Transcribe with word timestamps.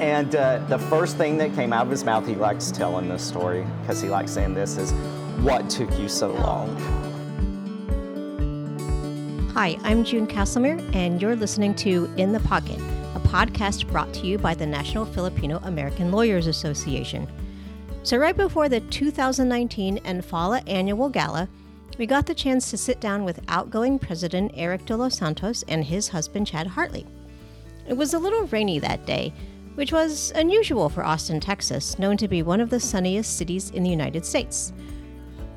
And 0.00 0.34
uh, 0.34 0.64
the 0.66 0.78
first 0.78 1.18
thing 1.18 1.36
that 1.36 1.54
came 1.54 1.74
out 1.74 1.84
of 1.84 1.90
his 1.90 2.04
mouth, 2.04 2.26
he 2.26 2.34
likes 2.34 2.70
telling 2.70 3.06
this 3.06 3.22
story 3.22 3.66
because 3.82 4.00
he 4.00 4.08
likes 4.08 4.32
saying 4.32 4.54
this 4.54 4.78
is, 4.78 4.92
"What 5.42 5.68
took 5.68 5.96
you 5.98 6.08
so 6.08 6.32
long?" 6.32 6.74
Hi, 9.52 9.76
I'm 9.82 10.02
June 10.02 10.26
Castlemere, 10.26 10.80
and 10.94 11.20
you're 11.20 11.36
listening 11.36 11.74
to 11.74 12.10
In 12.16 12.32
the 12.32 12.40
Pocket, 12.40 12.78
a 13.14 13.20
podcast 13.28 13.86
brought 13.88 14.10
to 14.14 14.26
you 14.26 14.38
by 14.38 14.54
the 14.54 14.64
National 14.64 15.04
Filipino 15.04 15.60
American 15.64 16.10
Lawyers 16.10 16.46
Association. 16.46 17.28
So, 18.02 18.16
right 18.16 18.34
before 18.34 18.70
the 18.70 18.80
2019 18.80 19.98
NFALA 19.98 20.66
annual 20.66 21.10
gala, 21.10 21.46
we 21.98 22.06
got 22.06 22.24
the 22.24 22.34
chance 22.34 22.70
to 22.70 22.78
sit 22.78 23.00
down 23.00 23.24
with 23.24 23.44
outgoing 23.48 23.98
President 23.98 24.52
Eric 24.54 24.86
de 24.86 24.96
los 24.96 25.18
Santos 25.18 25.62
and 25.68 25.84
his 25.84 26.08
husband 26.08 26.46
Chad 26.46 26.68
Hartley. 26.68 27.06
It 27.86 27.98
was 27.98 28.14
a 28.14 28.18
little 28.18 28.46
rainy 28.46 28.78
that 28.78 29.04
day, 29.04 29.34
which 29.74 29.92
was 29.92 30.32
unusual 30.34 30.88
for 30.88 31.04
Austin, 31.04 31.40
Texas, 31.40 31.98
known 31.98 32.16
to 32.16 32.28
be 32.28 32.42
one 32.42 32.60
of 32.60 32.70
the 32.70 32.80
sunniest 32.80 33.36
cities 33.36 33.70
in 33.70 33.82
the 33.82 33.90
United 33.90 34.24
States. 34.24 34.72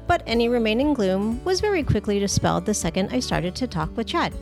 But 0.08 0.24
any 0.28 0.50
remaining 0.50 0.94
gloom 0.94 1.44
was 1.44 1.62
very 1.62 1.84
quickly 1.84 2.20
dispelled 2.20 2.66
the 2.66 2.74
second 2.74 3.10
I 3.12 3.20
started 3.20 3.56
to 3.56 3.68
talk 3.68 3.96
with 3.96 4.08
Chad. 4.08 4.34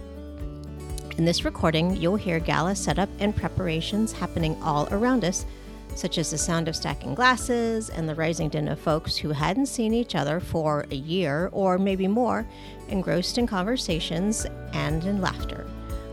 In 1.18 1.26
this 1.26 1.46
recording, 1.46 1.96
you'll 1.98 2.16
hear 2.16 2.40
gala 2.40 2.76
setup 2.76 3.10
and 3.20 3.36
preparations 3.36 4.12
happening 4.12 4.62
all 4.64 4.88
around 4.92 5.24
us, 5.24 5.46
such 5.94 6.18
as 6.18 6.32
the 6.32 6.38
sound 6.38 6.68
of 6.68 6.76
stacking 6.76 7.14
glasses 7.14 7.90
and 7.90 8.08
the 8.08 8.16
rising 8.16 8.50
din 8.50 8.68
of 8.68 8.80
folks 8.80 9.18
who 9.18 9.32
hadn't 9.32 9.68
seen 9.68 9.94
each 9.94 10.16
other 10.16 10.40
for 10.40 10.86
a 10.90 10.96
year 10.96 11.50
or 11.52 11.78
maybe 11.78 12.08
more, 12.08 12.48
engrossed 12.88 13.38
in 13.38 13.46
conversations 13.46 14.48
and 14.74 15.04
in 15.04 15.22
laughter. 15.22 15.68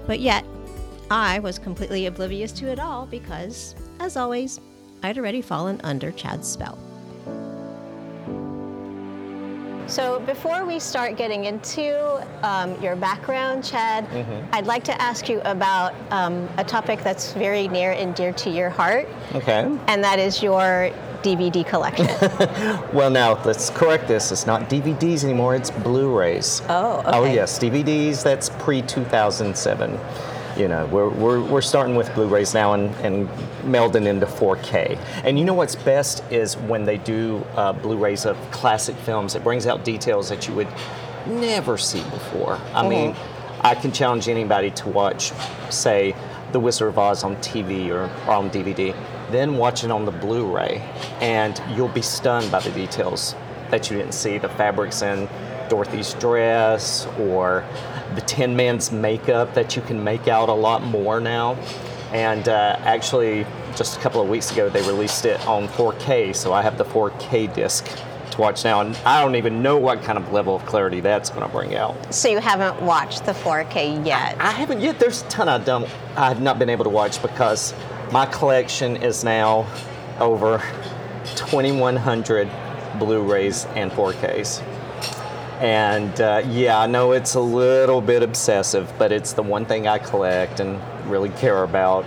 But 0.06 0.20
yet, 0.20 0.44
I 1.10 1.38
was 1.38 1.58
completely 1.58 2.06
oblivious 2.06 2.52
to 2.52 2.68
it 2.68 2.78
all 2.78 3.06
because, 3.06 3.74
as 4.00 4.16
always, 4.16 4.60
I'd 5.02 5.16
already 5.16 5.40
fallen 5.40 5.80
under 5.84 6.10
Chad's 6.12 6.48
spell. 6.48 6.78
So, 9.86 10.20
before 10.20 10.66
we 10.66 10.78
start 10.78 11.16
getting 11.16 11.46
into 11.46 11.96
um, 12.46 12.78
your 12.82 12.94
background, 12.94 13.64
Chad, 13.64 14.04
I'd 14.52 14.66
like 14.66 14.84
to 14.84 15.00
ask 15.00 15.30
you 15.30 15.40
about 15.46 15.94
um, 16.10 16.46
a 16.58 16.64
topic 16.64 17.02
that's 17.02 17.32
very 17.32 17.68
near 17.68 17.92
and 17.92 18.14
dear 18.14 18.34
to 18.34 18.50
your 18.50 18.68
heart, 18.68 19.08
Okay. 19.34 19.60
and 19.86 20.04
that 20.04 20.18
is 20.18 20.42
your 20.42 20.90
DVD 21.22 21.66
collection. 21.66 22.06
Well, 22.94 23.08
now 23.10 23.42
let's 23.44 23.70
correct 23.70 24.08
this. 24.08 24.30
It's 24.30 24.46
not 24.46 24.68
DVDs 24.68 25.24
anymore. 25.24 25.54
It's 25.56 25.70
Blu-rays. 25.70 26.60
Oh, 26.68 27.02
Oh 27.06 27.24
yes, 27.24 27.58
DVDs. 27.58 28.22
That's 28.22 28.50
pre 28.50 28.82
2007. 28.82 29.98
You 30.56 30.68
know, 30.68 30.86
we're, 30.86 31.08
we're, 31.08 31.40
we're 31.40 31.60
starting 31.60 31.94
with 31.94 32.12
Blu-rays 32.14 32.54
now 32.54 32.72
and, 32.72 32.94
and 32.96 33.28
melding 33.62 34.06
into 34.06 34.26
4K. 34.26 34.98
And 35.24 35.38
you 35.38 35.44
know 35.44 35.54
what's 35.54 35.76
best 35.76 36.24
is 36.30 36.56
when 36.56 36.84
they 36.84 36.98
do 36.98 37.44
uh, 37.54 37.72
Blu-rays 37.72 38.26
of 38.26 38.36
classic 38.50 38.96
films. 38.96 39.34
It 39.34 39.44
brings 39.44 39.66
out 39.66 39.84
details 39.84 40.28
that 40.30 40.48
you 40.48 40.54
would 40.54 40.68
never 41.26 41.78
see 41.78 42.02
before. 42.10 42.58
I 42.74 42.88
mean, 42.88 43.14
I 43.60 43.74
can 43.74 43.92
challenge 43.92 44.28
anybody 44.28 44.70
to 44.72 44.88
watch, 44.88 45.32
say, 45.70 46.14
The 46.52 46.60
Wizard 46.60 46.88
of 46.88 46.98
Oz 46.98 47.24
on 47.24 47.36
TV 47.36 47.90
or, 47.90 48.04
or 48.26 48.34
on 48.34 48.50
DVD, 48.50 48.94
then 49.30 49.56
watch 49.56 49.84
it 49.84 49.90
on 49.90 50.04
the 50.04 50.12
Blu-ray, 50.12 50.78
and 51.20 51.60
you'll 51.76 51.88
be 51.88 52.02
stunned 52.02 52.50
by 52.50 52.60
the 52.60 52.70
details 52.70 53.34
that 53.70 53.90
you 53.90 53.96
didn't 53.98 54.14
see. 54.14 54.38
The 54.38 54.48
fabrics 54.48 55.02
in 55.02 55.28
Dorothy's 55.68 56.14
dress 56.14 57.06
or 57.18 57.64
the 58.14 58.20
Tin 58.22 58.56
Man's 58.56 58.90
makeup 58.90 59.54
that 59.54 59.76
you 59.76 59.82
can 59.82 60.02
make 60.02 60.28
out 60.28 60.48
a 60.48 60.54
lot 60.54 60.82
more 60.82 61.20
now. 61.20 61.54
And 62.12 62.48
uh, 62.48 62.76
actually, 62.80 63.46
just 63.76 63.98
a 63.98 64.00
couple 64.00 64.20
of 64.20 64.28
weeks 64.28 64.50
ago, 64.50 64.68
they 64.68 64.80
released 64.82 65.24
it 65.26 65.46
on 65.46 65.68
4K, 65.68 66.34
so 66.34 66.52
I 66.52 66.62
have 66.62 66.78
the 66.78 66.84
4K 66.84 67.52
disc 67.54 67.86
to 68.30 68.40
watch 68.40 68.64
now, 68.64 68.80
and 68.80 68.96
I 69.04 69.22
don't 69.22 69.36
even 69.36 69.62
know 69.62 69.76
what 69.76 70.02
kind 70.02 70.16
of 70.16 70.32
level 70.32 70.56
of 70.56 70.64
clarity 70.64 71.00
that's 71.00 71.28
going 71.28 71.42
to 71.42 71.48
bring 71.48 71.74
out. 71.74 72.14
so, 72.14 72.28
you 72.28 72.38
haven't 72.38 72.80
watched 72.82 73.26
the 73.26 73.32
4K 73.32 74.06
yet? 74.06 74.36
I 74.40 74.52
haven't 74.52 74.80
yet. 74.80 74.98
There's 74.98 75.22
a 75.22 75.28
ton 75.28 75.48
I 75.48 75.58
don't. 75.58 75.84
I 76.16 76.28
have 76.28 76.40
not 76.40 76.58
been 76.58 76.70
able 76.70 76.84
to 76.84 76.90
watch 76.90 77.20
because 77.20 77.74
my 78.10 78.24
collection 78.26 78.96
is 78.96 79.22
now 79.22 79.66
over 80.18 80.62
2,100 81.36 82.50
Blu-rays 82.98 83.66
and 83.76 83.90
4Ks. 83.92 84.62
And 85.60 86.20
uh, 86.20 86.42
yeah, 86.48 86.78
I 86.78 86.86
know 86.86 87.12
it's 87.12 87.34
a 87.34 87.40
little 87.40 88.00
bit 88.00 88.22
obsessive, 88.22 88.92
but 88.98 89.10
it's 89.10 89.32
the 89.32 89.42
one 89.42 89.66
thing 89.66 89.86
I 89.86 89.98
collect 89.98 90.60
and 90.60 90.80
really 91.10 91.30
care 91.30 91.64
about. 91.64 92.04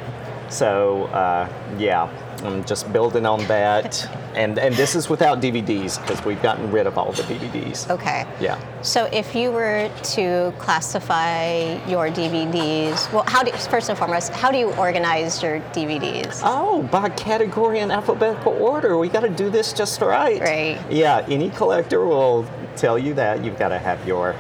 So 0.50 1.06
uh, 1.06 1.50
yeah, 1.78 2.10
I'm 2.44 2.64
just 2.66 2.92
building 2.92 3.26
on 3.26 3.46
that. 3.48 4.10
And 4.32 4.58
and 4.60 4.74
this 4.76 4.96
is 4.96 5.10
without 5.10 5.42
DVDs 5.42 6.00
because 6.00 6.24
we've 6.24 6.42
gotten 6.42 6.72
rid 6.72 6.88
of 6.88 6.98
all 6.98 7.12
the 7.12 7.24
DVDs. 7.24 7.90
Okay. 7.90 8.26
Yeah. 8.40 8.58
So, 8.82 9.10
if 9.12 9.36
you 9.36 9.52
were 9.52 9.92
to 10.16 10.54
classify 10.58 11.76
your 11.86 12.10
DVDs, 12.10 13.12
well, 13.12 13.26
how 13.28 13.44
do 13.44 13.52
first 13.52 13.90
and 13.90 13.98
foremost, 14.00 14.32
how 14.32 14.50
do 14.50 14.58
you 14.58 14.72
organize 14.76 15.44
your 15.44 15.60
DVDs? 15.74 16.40
Oh, 16.46 16.82
by 16.84 17.10
category 17.10 17.80
in 17.80 17.92
alphabetical 17.92 18.54
order. 18.54 18.98
We 18.98 19.10
got 19.10 19.20
to 19.24 19.30
do 19.30 19.50
this 19.50 19.74
just 19.74 20.00
right. 20.00 20.40
Right. 20.40 20.80
Yeah, 20.90 21.26
any 21.28 21.50
collector 21.50 22.06
will 22.06 22.48
tell 22.76 22.98
you 22.98 23.14
that 23.16 23.44
you've 23.44 23.60
got 23.60 23.70
to 23.70 23.80
have 23.80 24.06
your, 24.08 24.36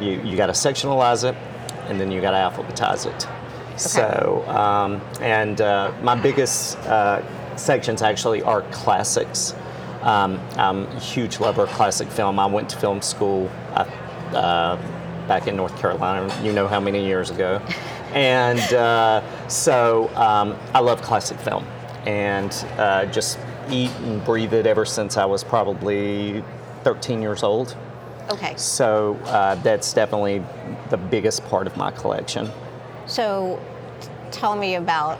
you, 0.00 0.20
you 0.22 0.36
got 0.36 0.46
to 0.46 0.52
sectionalize 0.52 1.28
it, 1.28 1.36
and 1.88 2.00
then 2.00 2.10
you 2.10 2.20
got 2.20 2.30
to 2.32 2.62
alphabetize 2.62 3.06
it. 3.06 3.28
So, 3.78 4.44
um, 4.46 5.00
and 5.20 5.60
uh, 5.60 5.92
my 6.02 6.14
biggest 6.14 6.78
uh, 6.80 7.22
sections 7.56 8.02
actually 8.02 8.42
are 8.42 8.62
classics. 8.70 9.54
Um, 10.02 10.38
I'm 10.56 10.86
a 10.86 11.00
huge 11.00 11.40
lover 11.40 11.62
of 11.62 11.70
classic 11.70 12.08
film. 12.08 12.38
I 12.38 12.46
went 12.46 12.68
to 12.70 12.78
film 12.78 13.02
school 13.02 13.50
uh, 13.70 13.84
uh, 14.34 14.76
back 15.26 15.46
in 15.46 15.56
North 15.56 15.76
Carolina, 15.78 16.32
you 16.42 16.52
know 16.52 16.68
how 16.68 16.80
many 16.80 17.04
years 17.04 17.30
ago. 17.30 17.60
And 18.14 18.60
uh, 18.72 19.48
so 19.48 20.08
um, 20.14 20.56
I 20.72 20.78
love 20.78 21.02
classic 21.02 21.36
film 21.40 21.66
and 22.06 22.52
uh, 22.78 23.06
just 23.06 23.40
eat 23.70 23.90
and 24.02 24.24
breathe 24.24 24.52
it 24.54 24.66
ever 24.66 24.84
since 24.84 25.16
I 25.16 25.24
was 25.24 25.42
probably 25.42 26.44
13 26.84 27.22
years 27.22 27.42
old. 27.42 27.76
Okay. 28.30 28.54
So 28.56 29.14
uh, 29.24 29.56
that's 29.56 29.92
definitely 29.92 30.42
the 30.90 30.96
biggest 30.96 31.44
part 31.46 31.66
of 31.66 31.76
my 31.76 31.90
collection. 31.90 32.50
So, 33.06 33.60
t- 34.00 34.08
tell 34.30 34.56
me 34.56 34.76
about 34.76 35.18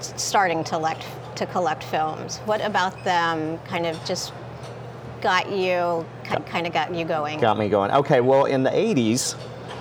starting 0.00 0.62
to 0.64 0.70
collect 0.70 1.04
to 1.36 1.46
collect 1.46 1.82
films. 1.82 2.38
What 2.38 2.64
about 2.64 3.02
them 3.04 3.58
kind 3.60 3.86
of 3.86 4.02
just 4.04 4.32
got 5.20 5.50
you 5.50 6.06
kind 6.46 6.66
of 6.66 6.72
got 6.72 6.94
you 6.94 7.04
going? 7.04 7.40
got 7.40 7.58
me 7.58 7.68
going. 7.68 7.90
Okay, 7.90 8.20
well, 8.20 8.44
in 8.44 8.62
the 8.62 8.70
80s, 8.70 9.36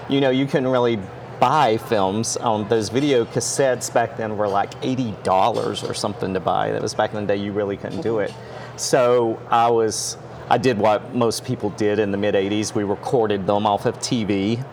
you 0.09 0.22
know, 0.22 0.30
you 0.30 0.46
couldn't 0.46 0.69
really 0.69 1.00
buy 1.40 1.78
films 1.78 2.36
on 2.38 2.68
those 2.68 2.90
video 2.90 3.24
cassettes 3.25 3.94
back 3.94 4.18
then 4.18 4.38
were 4.38 4.47
like 4.47 4.72
$80 4.81 5.90
or 5.90 5.94
something 5.94 6.34
to 6.34 6.40
buy. 6.40 6.72
That 6.72 6.81
was 6.81 6.94
back 6.94 7.13
in 7.13 7.22
the 7.22 7.34
day 7.34 7.41
you 7.41 7.51
really 7.51 7.78
couldn't 7.78 8.01
do 8.01 8.19
it. 8.19 8.34
So 8.75 9.40
I 9.50 9.69
was, 9.69 10.18
I 10.52 10.58
did 10.58 10.80
what 10.80 11.14
most 11.14 11.46
people 11.46 11.70
did 11.72 12.00
in 12.00 12.10
the 12.10 12.18
mid 12.18 12.34
80s. 12.34 12.74
We 12.74 12.84
recorded 12.84 13.46
them 13.46 13.68
off 13.68 13.86
of 13.86 14.00
TV. 14.00 14.64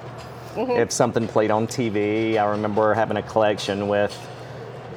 If 0.57 0.91
something 0.91 1.29
played 1.29 1.51
on 1.51 1.67
TV, 1.67 2.39
I 2.39 2.51
remember 2.51 2.95
having 2.95 3.19
a 3.19 3.23
collection 3.23 3.89
with 3.89 4.19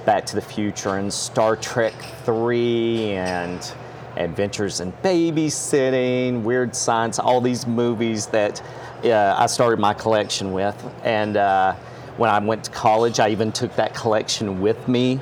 Back 0.05 0.25
to 0.27 0.35
the 0.35 0.41
Future 0.41 0.95
and 0.95 1.13
Star 1.13 1.57
Trek 1.57 1.93
3 2.23 3.11
and 3.11 3.73
Adventures 4.15 4.79
in 4.79 4.93
Babysitting, 5.03 6.43
Weird 6.43 6.73
Science, 6.73 7.19
all 7.19 7.41
these 7.41 7.67
movies 7.67 8.27
that 8.27 8.61
uh, 9.03 9.35
I 9.37 9.47
started 9.47 9.79
my 9.79 9.93
collection 9.93 10.53
with. 10.53 10.81
And 11.03 11.35
uh, 11.35 11.73
when 12.15 12.29
I 12.29 12.39
went 12.39 12.63
to 12.63 12.71
college, 12.71 13.19
I 13.19 13.29
even 13.29 13.51
took 13.51 13.75
that 13.75 13.93
collection 13.93 14.61
with 14.61 14.87
me. 14.87 15.19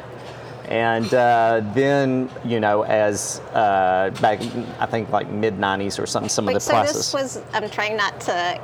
And 0.68 1.14
uh, 1.14 1.62
then, 1.74 2.30
you 2.44 2.60
know, 2.60 2.84
as 2.84 3.40
uh, 3.54 4.12
back, 4.22 4.42
I 4.80 4.86
think 4.86 5.10
like 5.10 5.30
mid 5.30 5.58
90s 5.58 6.02
or 6.02 6.06
something, 6.06 6.30
some 6.30 6.46
Wait, 6.46 6.56
of 6.56 6.56
the 6.56 6.60
so 6.62 6.72
process. 6.72 6.96
this 6.96 7.14
was 7.14 7.42
I'm 7.54 7.69
trying 7.69 7.96
not 7.96 8.19
to 8.22 8.60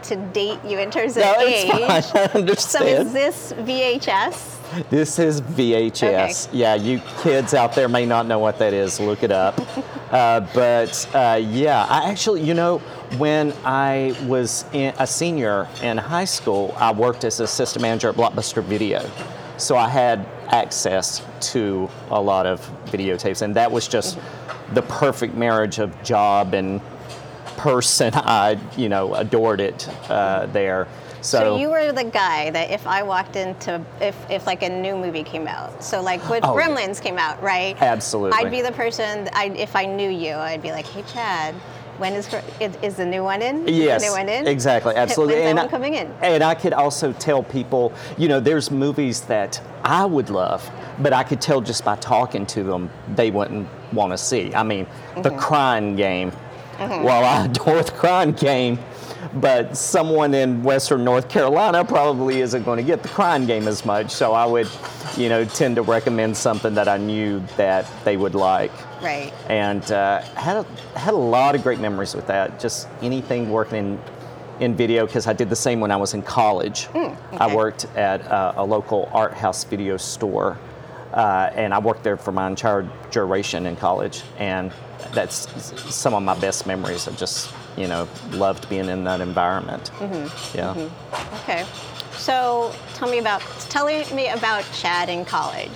to 0.00 0.16
date 0.16 0.60
you 0.64 0.78
in 0.78 0.90
terms 0.90 1.16
of 1.16 1.24
no, 1.24 1.40
age. 1.40 1.68
it's 1.68 2.12
fine. 2.12 2.22
I 2.22 2.38
understand. 2.38 2.60
So 2.60 2.86
is 2.86 3.12
this 3.12 3.52
VHS? 3.54 4.90
This 4.90 5.18
is 5.18 5.40
VHS. 5.40 6.50
Yeah, 6.52 6.74
you 6.74 7.00
kids 7.22 7.54
out 7.54 7.74
there 7.74 7.88
may 7.88 8.06
not 8.06 8.26
know 8.26 8.38
what 8.38 8.58
that 8.58 8.72
is. 8.72 9.00
Look 9.00 9.22
it 9.22 9.32
up. 9.32 9.58
uh, 10.12 10.40
but 10.54 11.08
uh, 11.14 11.40
yeah, 11.42 11.86
I 11.88 12.10
actually, 12.10 12.42
you 12.42 12.54
know, 12.54 12.78
when 13.16 13.52
I 13.64 14.16
was 14.26 14.64
in, 14.72 14.94
a 14.98 15.06
senior 15.06 15.68
in 15.82 15.96
high 15.96 16.26
school, 16.26 16.74
I 16.76 16.92
worked 16.92 17.24
as 17.24 17.40
a 17.40 17.46
system 17.46 17.82
manager 17.82 18.10
at 18.10 18.14
Blockbuster 18.14 18.62
Video. 18.62 19.10
So 19.56 19.76
I 19.76 19.88
had 19.88 20.26
access 20.52 21.22
to 21.52 21.88
a 22.10 22.20
lot 22.20 22.46
of 22.46 22.60
videotapes, 22.86 23.42
and 23.42 23.54
that 23.56 23.70
was 23.70 23.88
just 23.88 24.18
the 24.74 24.82
perfect 24.82 25.34
marriage 25.34 25.78
of 25.78 26.00
job 26.02 26.54
and 26.54 26.80
person. 27.56 28.12
I, 28.14 28.58
you 28.76 28.88
know, 28.88 29.14
adored 29.14 29.60
it 29.60 29.88
uh, 30.10 30.46
there. 30.46 30.86
So, 31.20 31.38
So 31.40 31.56
you 31.58 31.68
were 31.68 31.90
the 31.90 32.04
guy 32.04 32.50
that 32.50 32.70
if 32.70 32.86
I 32.86 33.02
walked 33.02 33.34
into 33.34 33.84
if 34.00 34.16
if 34.30 34.46
like 34.46 34.62
a 34.62 34.68
new 34.68 34.96
movie 34.96 35.24
came 35.24 35.48
out, 35.48 35.82
so 35.82 36.00
like 36.00 36.20
when 36.30 36.44
Oh. 36.44 36.54
Gremlins 36.54 37.02
came 37.02 37.18
out, 37.18 37.42
right? 37.42 37.76
Absolutely. 37.82 38.38
I'd 38.38 38.50
be 38.52 38.62
the 38.62 38.70
person. 38.72 39.28
I 39.32 39.46
if 39.46 39.74
I 39.74 39.84
knew 39.84 40.08
you, 40.08 40.34
I'd 40.34 40.62
be 40.62 40.70
like, 40.70 40.86
hey 40.86 41.02
Chad, 41.12 41.54
when 41.98 42.12
is 42.12 42.32
is, 42.60 42.94
the 42.94 43.04
new 43.04 43.24
one 43.24 43.42
in? 43.42 43.66
Is 43.68 43.76
Yes, 43.76 44.00
the 44.02 44.06
new 44.06 44.12
one 44.16 44.28
in? 44.28 44.46
exactly, 44.46 44.94
absolutely. 44.96 45.34
When's 45.34 45.44
that 45.44 45.50
and 45.50 45.58
one 45.58 45.68
coming 45.68 45.94
in? 45.94 46.14
And 46.22 46.44
I 46.44 46.54
could 46.54 46.72
also 46.72 47.12
tell 47.14 47.42
people, 47.42 47.92
you 48.16 48.28
know, 48.28 48.38
there's 48.38 48.70
movies 48.70 49.22
that 49.22 49.60
I 49.88 50.04
would 50.04 50.28
love, 50.28 50.68
but 50.98 51.12
I 51.14 51.22
could 51.24 51.40
tell 51.40 51.60
just 51.62 51.84
by 51.84 51.96
talking 51.96 52.44
to 52.46 52.62
them 52.62 52.90
they 53.14 53.30
wouldn't 53.30 53.66
want 53.92 54.12
to 54.12 54.18
see. 54.18 54.54
I 54.54 54.62
mean, 54.62 54.86
the 55.16 55.30
Mm-hmm. 55.30 55.38
Crying 55.38 55.96
Game. 55.96 56.32
Well, 56.78 57.24
I 57.24 57.46
adore 57.46 57.82
the 57.82 57.90
Crying 57.90 58.32
Game, 58.32 58.78
but 59.34 59.76
someone 59.76 60.32
in 60.34 60.62
Western 60.62 61.02
North 61.04 61.28
Carolina 61.28 61.84
probably 61.84 62.40
isn't 62.40 62.62
going 62.64 62.76
to 62.76 62.84
get 62.84 63.02
the 63.02 63.08
Crying 63.08 63.46
Game 63.46 63.66
as 63.66 63.84
much. 63.84 64.10
So 64.12 64.32
I 64.32 64.44
would, 64.46 64.68
you 65.16 65.28
know, 65.28 65.44
tend 65.44 65.74
to 65.76 65.82
recommend 65.82 66.36
something 66.36 66.74
that 66.74 66.86
I 66.86 66.98
knew 66.98 67.42
that 67.56 67.84
they 68.04 68.16
would 68.16 68.34
like 68.36 68.70
Right. 69.02 69.32
and 69.48 69.90
uh, 69.90 70.20
had 70.36 70.58
a, 70.58 70.98
had 70.98 71.14
a 71.14 71.16
lot 71.16 71.54
of 71.56 71.62
great 71.64 71.80
memories 71.80 72.14
with 72.14 72.26
that. 72.28 72.60
Just 72.60 72.86
anything 73.02 73.50
working 73.50 73.78
in 73.78 73.98
in 74.60 74.74
video 74.76 75.06
because 75.06 75.26
I 75.26 75.32
did 75.32 75.48
the 75.50 75.56
same 75.56 75.80
when 75.80 75.90
I 75.90 75.96
was 75.96 76.14
in 76.14 76.22
college. 76.22 76.88
I 76.94 76.98
Hmm, 76.98 77.34
okay. 77.34 77.54
worked 77.54 77.84
at 77.96 78.26
uh, 78.30 78.52
a 78.56 78.64
local 78.64 79.08
art 79.12 79.34
house 79.34 79.64
video 79.64 79.96
store, 79.96 80.58
uh, 81.12 81.50
and 81.54 81.72
I 81.72 81.78
worked 81.78 82.02
there 82.02 82.16
for 82.16 82.32
my 82.32 82.46
entire 82.46 82.88
duration 83.10 83.66
in 83.66 83.76
college. 83.76 84.22
And 84.38 84.72
that's 85.12 85.46
some 85.94 86.14
of 86.14 86.22
my 86.22 86.38
best 86.38 86.66
memories. 86.66 87.06
I 87.08 87.12
just 87.12 87.50
you 87.76 87.86
know 87.86 88.08
loved 88.32 88.68
being 88.68 88.88
in 88.88 89.04
that 89.04 89.20
environment. 89.20 89.90
Mm-hmm. 89.98 90.56
Yeah. 90.58 90.88
Okay. 91.42 91.64
So 92.16 92.72
tell 92.94 93.08
me 93.08 93.18
about 93.18 93.42
tell 93.70 93.86
me 93.86 94.28
about 94.28 94.64
Chad 94.72 95.08
in 95.08 95.24
college. 95.24 95.70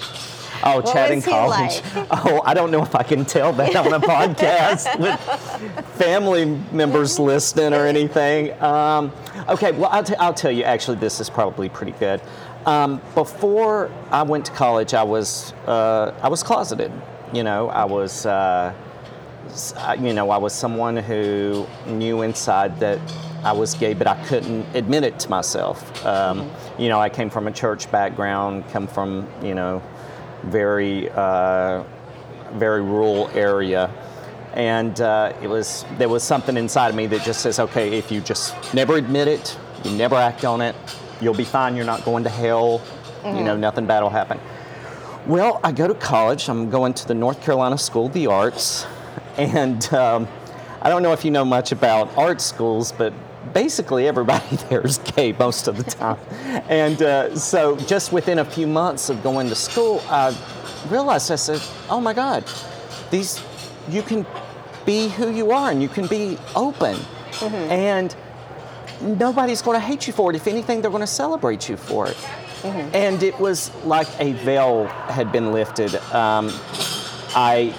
Oh, 0.64 0.76
What 0.76 0.92
Chad 0.92 1.10
in 1.10 1.22
college. 1.22 1.82
Oh, 2.10 2.42
I 2.44 2.54
don't 2.54 2.70
know 2.70 2.82
if 2.82 2.94
I 2.94 3.02
can 3.02 3.24
tell 3.24 3.52
that 3.54 3.74
on 3.76 3.92
a 3.92 4.00
podcast 4.14 4.98
with 4.98 5.18
family 5.96 6.44
members 6.72 7.18
listening 7.18 7.72
or 7.74 7.86
anything. 7.86 8.52
Um, 8.62 9.12
okay, 9.48 9.72
well, 9.72 9.90
I'll, 9.90 10.04
t- 10.04 10.14
I'll 10.16 10.34
tell 10.34 10.52
you. 10.52 10.64
Actually, 10.64 10.98
this 10.98 11.20
is 11.20 11.28
probably 11.30 11.68
pretty 11.68 11.92
good. 11.92 12.20
Um, 12.66 13.00
before 13.14 13.90
I 14.10 14.22
went 14.22 14.46
to 14.46 14.52
college, 14.52 14.94
I 14.94 15.02
was 15.02 15.52
uh, 15.66 16.12
I 16.22 16.28
was 16.28 16.42
closeted. 16.42 16.92
You 17.32 17.42
know, 17.42 17.68
I 17.68 17.84
was. 17.84 18.26
Uh, 18.26 18.72
you 19.98 20.12
know, 20.14 20.30
I 20.30 20.36
was 20.38 20.52
someone 20.54 20.96
who 20.96 21.66
knew 21.86 22.22
inside 22.22 22.78
that 22.80 22.98
I 23.42 23.52
was 23.52 23.74
gay, 23.74 23.92
but 23.92 24.06
I 24.06 24.14
couldn't 24.26 24.64
admit 24.74 25.02
it 25.02 25.18
to 25.20 25.28
myself. 25.30 26.06
Um, 26.06 26.48
You 26.78 26.88
know, 26.88 27.00
I 27.00 27.08
came 27.08 27.28
from 27.28 27.48
a 27.48 27.52
church 27.52 27.90
background, 27.90 28.64
come 28.70 28.86
from, 28.86 29.26
you 29.42 29.54
know, 29.54 29.82
very, 30.44 31.10
uh, 31.10 31.84
very 32.52 32.82
rural 32.82 33.28
area. 33.34 33.90
And 34.54 35.00
uh, 35.00 35.32
it 35.42 35.48
was, 35.48 35.84
there 35.98 36.08
was 36.08 36.22
something 36.22 36.56
inside 36.56 36.88
of 36.88 36.94
me 36.94 37.06
that 37.06 37.22
just 37.22 37.40
says, 37.40 37.58
okay, 37.58 37.96
if 37.96 38.10
you 38.10 38.20
just 38.20 38.74
never 38.74 38.96
admit 38.96 39.28
it, 39.28 39.58
you 39.84 39.90
never 39.92 40.16
act 40.16 40.44
on 40.44 40.60
it, 40.60 40.76
you'll 41.20 41.34
be 41.34 41.44
fine, 41.44 41.74
you're 41.74 41.86
not 41.86 42.04
going 42.04 42.24
to 42.24 42.30
hell, 42.30 42.82
you 43.24 43.44
know, 43.44 43.56
nothing 43.56 43.86
bad 43.86 44.02
will 44.02 44.10
happen. 44.10 44.38
Well, 45.26 45.60
I 45.62 45.70
go 45.70 45.86
to 45.86 45.94
college. 45.94 46.48
I'm 46.48 46.68
going 46.68 46.94
to 46.94 47.06
the 47.06 47.14
North 47.14 47.40
Carolina 47.40 47.78
School 47.78 48.06
of 48.06 48.12
the 48.12 48.26
Arts. 48.26 48.84
And 49.36 49.92
um, 49.94 50.26
I 50.80 50.88
don't 50.88 51.04
know 51.04 51.12
if 51.12 51.24
you 51.24 51.30
know 51.30 51.44
much 51.44 51.70
about 51.70 52.10
art 52.18 52.40
schools, 52.40 52.90
but 52.90 53.12
basically 53.52 54.06
everybody 54.06 54.56
there 54.68 54.80
is 54.80 54.98
gay 54.98 55.32
most 55.32 55.68
of 55.68 55.76
the 55.76 55.84
time. 55.84 56.18
and 56.68 57.02
uh, 57.02 57.36
so 57.36 57.76
just 57.76 58.12
within 58.12 58.38
a 58.38 58.44
few 58.44 58.66
months 58.66 59.10
of 59.10 59.22
going 59.22 59.48
to 59.48 59.54
school, 59.54 60.02
I 60.08 60.36
realized 60.88 61.30
I 61.30 61.36
said, 61.36 61.60
oh 61.88 62.00
my 62.00 62.12
God, 62.12 62.44
these, 63.10 63.42
you 63.88 64.02
can 64.02 64.26
be 64.84 65.08
who 65.08 65.30
you 65.30 65.50
are 65.52 65.70
and 65.70 65.82
you 65.82 65.88
can 65.88 66.06
be 66.06 66.38
open. 66.54 66.96
And 67.70 68.14
nobody's 69.00 69.62
going 69.62 69.80
to 69.80 69.84
hate 69.84 70.06
you 70.06 70.12
for 70.12 70.30
it. 70.30 70.36
If 70.36 70.46
anything, 70.46 70.80
they're 70.80 70.90
going 70.90 71.02
to 71.02 71.06
celebrate 71.06 71.68
you 71.68 71.76
for 71.76 72.08
it. 72.08 72.16
And 72.94 73.22
it 73.22 73.38
was 73.40 73.74
like 73.84 74.08
a 74.20 74.32
veil 74.32 74.86
had 74.86 75.32
been 75.32 75.52
lifted. 75.52 75.96
Um, 76.12 76.50
I, 77.34 77.74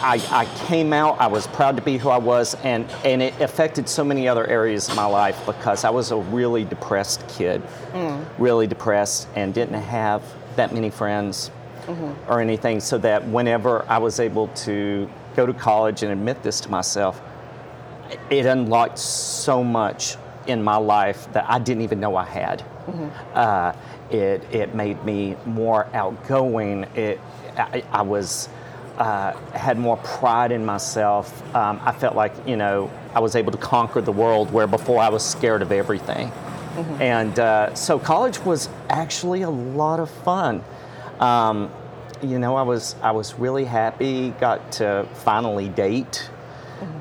I, 0.00 0.20
I 0.30 0.44
came 0.66 0.92
out. 0.92 1.20
I 1.20 1.26
was 1.26 1.46
proud 1.48 1.76
to 1.76 1.82
be 1.82 1.98
who 1.98 2.08
I 2.08 2.18
was, 2.18 2.54
and 2.64 2.84
and 3.04 3.22
it 3.22 3.40
affected 3.40 3.88
so 3.88 4.04
many 4.04 4.28
other 4.28 4.46
areas 4.46 4.88
of 4.88 4.96
my 4.96 5.04
life 5.04 5.44
because 5.46 5.84
I 5.84 5.90
was 5.90 6.10
a 6.10 6.16
really 6.16 6.64
depressed 6.64 7.26
kid, 7.28 7.62
mm. 7.92 8.24
really 8.38 8.66
depressed, 8.66 9.28
and 9.34 9.52
didn't 9.52 9.80
have 9.80 10.22
that 10.56 10.72
many 10.72 10.90
friends 10.90 11.50
mm-hmm. 11.86 12.30
or 12.30 12.40
anything. 12.40 12.80
So 12.80 12.98
that 12.98 13.26
whenever 13.28 13.84
I 13.88 13.98
was 13.98 14.20
able 14.20 14.48
to 14.48 15.08
go 15.36 15.46
to 15.46 15.52
college 15.52 16.02
and 16.02 16.12
admit 16.12 16.42
this 16.42 16.60
to 16.62 16.70
myself, 16.70 17.20
it 18.30 18.46
unlocked 18.46 18.98
so 18.98 19.62
much 19.62 20.16
in 20.46 20.62
my 20.62 20.76
life 20.76 21.30
that 21.32 21.44
I 21.48 21.58
didn't 21.58 21.82
even 21.82 22.00
know 22.00 22.16
I 22.16 22.24
had. 22.24 22.60
Mm-hmm. 22.60 23.08
Uh, 23.34 23.72
it, 24.10 24.42
it 24.52 24.74
made 24.74 25.04
me 25.04 25.36
more 25.44 25.86
outgoing. 25.92 26.84
It, 26.94 27.20
I, 27.56 27.84
I 27.92 28.02
was 28.02 28.48
uh, 28.98 29.32
had 29.52 29.78
more 29.78 29.96
pride 29.98 30.52
in 30.52 30.64
myself. 30.66 31.42
Um, 31.54 31.80
I 31.84 31.92
felt 31.92 32.16
like 32.16 32.32
you 32.46 32.56
know 32.56 32.90
I 33.14 33.20
was 33.20 33.36
able 33.36 33.52
to 33.52 33.58
conquer 33.58 34.00
the 34.00 34.12
world 34.12 34.52
where 34.52 34.66
before 34.66 35.00
I 35.00 35.08
was 35.08 35.24
scared 35.24 35.62
of 35.62 35.72
everything. 35.72 36.30
And 37.00 37.36
uh, 37.40 37.74
so 37.74 37.98
college 37.98 38.38
was 38.44 38.68
actually 38.88 39.42
a 39.42 39.50
lot 39.50 39.98
of 39.98 40.08
fun. 40.08 40.62
Um, 41.18 41.72
you 42.22 42.38
know, 42.38 42.54
I 42.54 42.62
was 42.62 42.94
I 43.02 43.10
was 43.10 43.34
really 43.34 43.64
happy. 43.64 44.30
Got 44.30 44.72
to 44.72 45.08
finally 45.14 45.68
date 45.68 46.30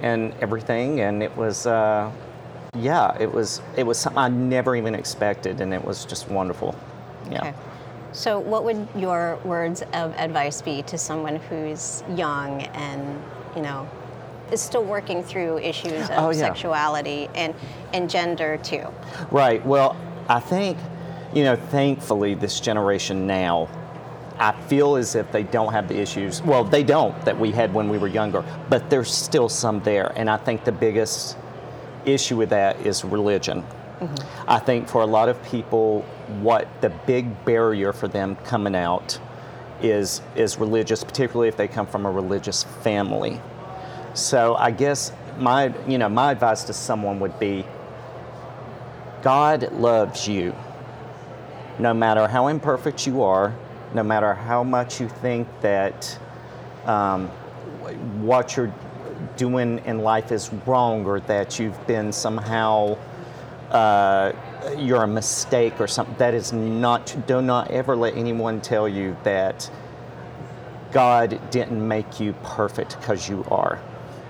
and 0.01 0.33
everything, 0.41 1.01
and 1.01 1.21
it 1.21 1.35
was. 1.37 1.67
Uh, 1.67 2.11
yeah, 2.75 3.17
it 3.19 3.31
was 3.31 3.61
it 3.75 3.83
was 3.83 3.97
something 3.97 4.19
I 4.19 4.29
never 4.29 4.75
even 4.75 4.95
expected, 4.95 5.61
and 5.61 5.73
it 5.73 5.83
was 5.83 6.05
just 6.05 6.29
wonderful. 6.29 6.75
Yeah. 7.29 7.39
Okay. 7.49 7.53
So, 8.17 8.39
what 8.39 8.63
would 8.63 8.87
your 8.95 9.37
words 9.45 9.83
of 9.93 10.11
advice 10.15 10.59
be 10.63 10.81
to 10.81 10.97
someone 10.97 11.35
who's 11.35 12.03
young 12.15 12.63
and, 12.63 13.21
you 13.55 13.61
know, 13.61 13.87
is 14.51 14.59
still 14.59 14.83
working 14.83 15.21
through 15.21 15.59
issues 15.59 16.09
of 16.09 16.17
Oh, 16.17 16.29
yeah. 16.31 16.39
sexuality 16.39 17.29
and, 17.35 17.53
and 17.93 18.09
gender 18.09 18.57
too? 18.63 18.87
Right. 19.29 19.63
Well, 19.63 19.95
I 20.27 20.39
think, 20.39 20.79
you 21.31 21.43
know, 21.43 21.55
thankfully, 21.55 22.33
this 22.33 22.59
generation 22.59 23.27
now, 23.27 23.69
I 24.39 24.51
feel 24.63 24.95
as 24.95 25.13
if 25.13 25.31
they 25.31 25.43
don't 25.43 25.71
have 25.71 25.87
the 25.87 25.99
issues. 25.99 26.41
Well, 26.41 26.63
they 26.63 26.83
don't 26.83 27.23
that 27.23 27.39
we 27.39 27.51
had 27.51 27.71
when 27.71 27.87
we 27.87 27.99
were 27.99 28.07
younger, 28.07 28.43
but 28.67 28.89
there's 28.89 29.13
still 29.13 29.47
some 29.47 29.79
there. 29.81 30.11
And 30.15 30.27
I 30.27 30.37
think 30.37 30.63
the 30.63 30.71
biggest 30.71 31.37
issue 32.03 32.35
with 32.35 32.49
that 32.49 32.83
is 32.83 33.05
religion. 33.05 33.63
I 34.47 34.59
think 34.59 34.87
for 34.87 35.01
a 35.01 35.05
lot 35.05 35.29
of 35.29 35.41
people, 35.43 36.01
what 36.41 36.67
the 36.81 36.89
big 36.89 37.45
barrier 37.45 37.93
for 37.93 38.07
them 38.07 38.35
coming 38.37 38.75
out 38.75 39.19
is 39.81 40.21
is 40.35 40.57
religious, 40.57 41.03
particularly 41.03 41.47
if 41.47 41.57
they 41.57 41.67
come 41.67 41.87
from 41.87 42.05
a 42.05 42.11
religious 42.11 42.63
family. 42.63 43.39
So 44.13 44.55
I 44.55 44.71
guess 44.71 45.11
my 45.37 45.73
you 45.87 45.97
know 45.97 46.09
my 46.09 46.31
advice 46.31 46.63
to 46.65 46.73
someone 46.73 47.19
would 47.19 47.39
be 47.39 47.65
God 49.21 49.71
loves 49.73 50.27
you. 50.27 50.55
No 51.79 51.93
matter 51.93 52.27
how 52.27 52.47
imperfect 52.47 53.05
you 53.05 53.21
are, 53.21 53.53
no 53.93 54.03
matter 54.03 54.33
how 54.33 54.63
much 54.63 54.99
you 54.99 55.07
think 55.07 55.47
that 55.61 56.19
um, 56.85 57.27
what 58.21 58.55
you're 58.55 58.73
doing 59.35 59.79
in 59.85 59.99
life 59.99 60.31
is 60.31 60.51
wrong 60.65 61.05
or 61.05 61.19
that 61.21 61.59
you've 61.59 61.87
been 61.87 62.11
somehow 62.11 62.97
uh, 63.71 64.31
you're 64.77 65.03
a 65.03 65.07
mistake 65.07 65.79
or 65.79 65.87
something. 65.87 66.15
That 66.17 66.33
is 66.33 66.53
not. 66.53 67.15
Do 67.27 67.41
not 67.41 67.71
ever 67.71 67.95
let 67.95 68.15
anyone 68.15 68.61
tell 68.61 68.87
you 68.87 69.15
that 69.23 69.69
God 70.91 71.39
didn't 71.51 71.85
make 71.85 72.19
you 72.19 72.33
perfect 72.43 72.97
because 72.99 73.27
you 73.27 73.45
are. 73.51 73.81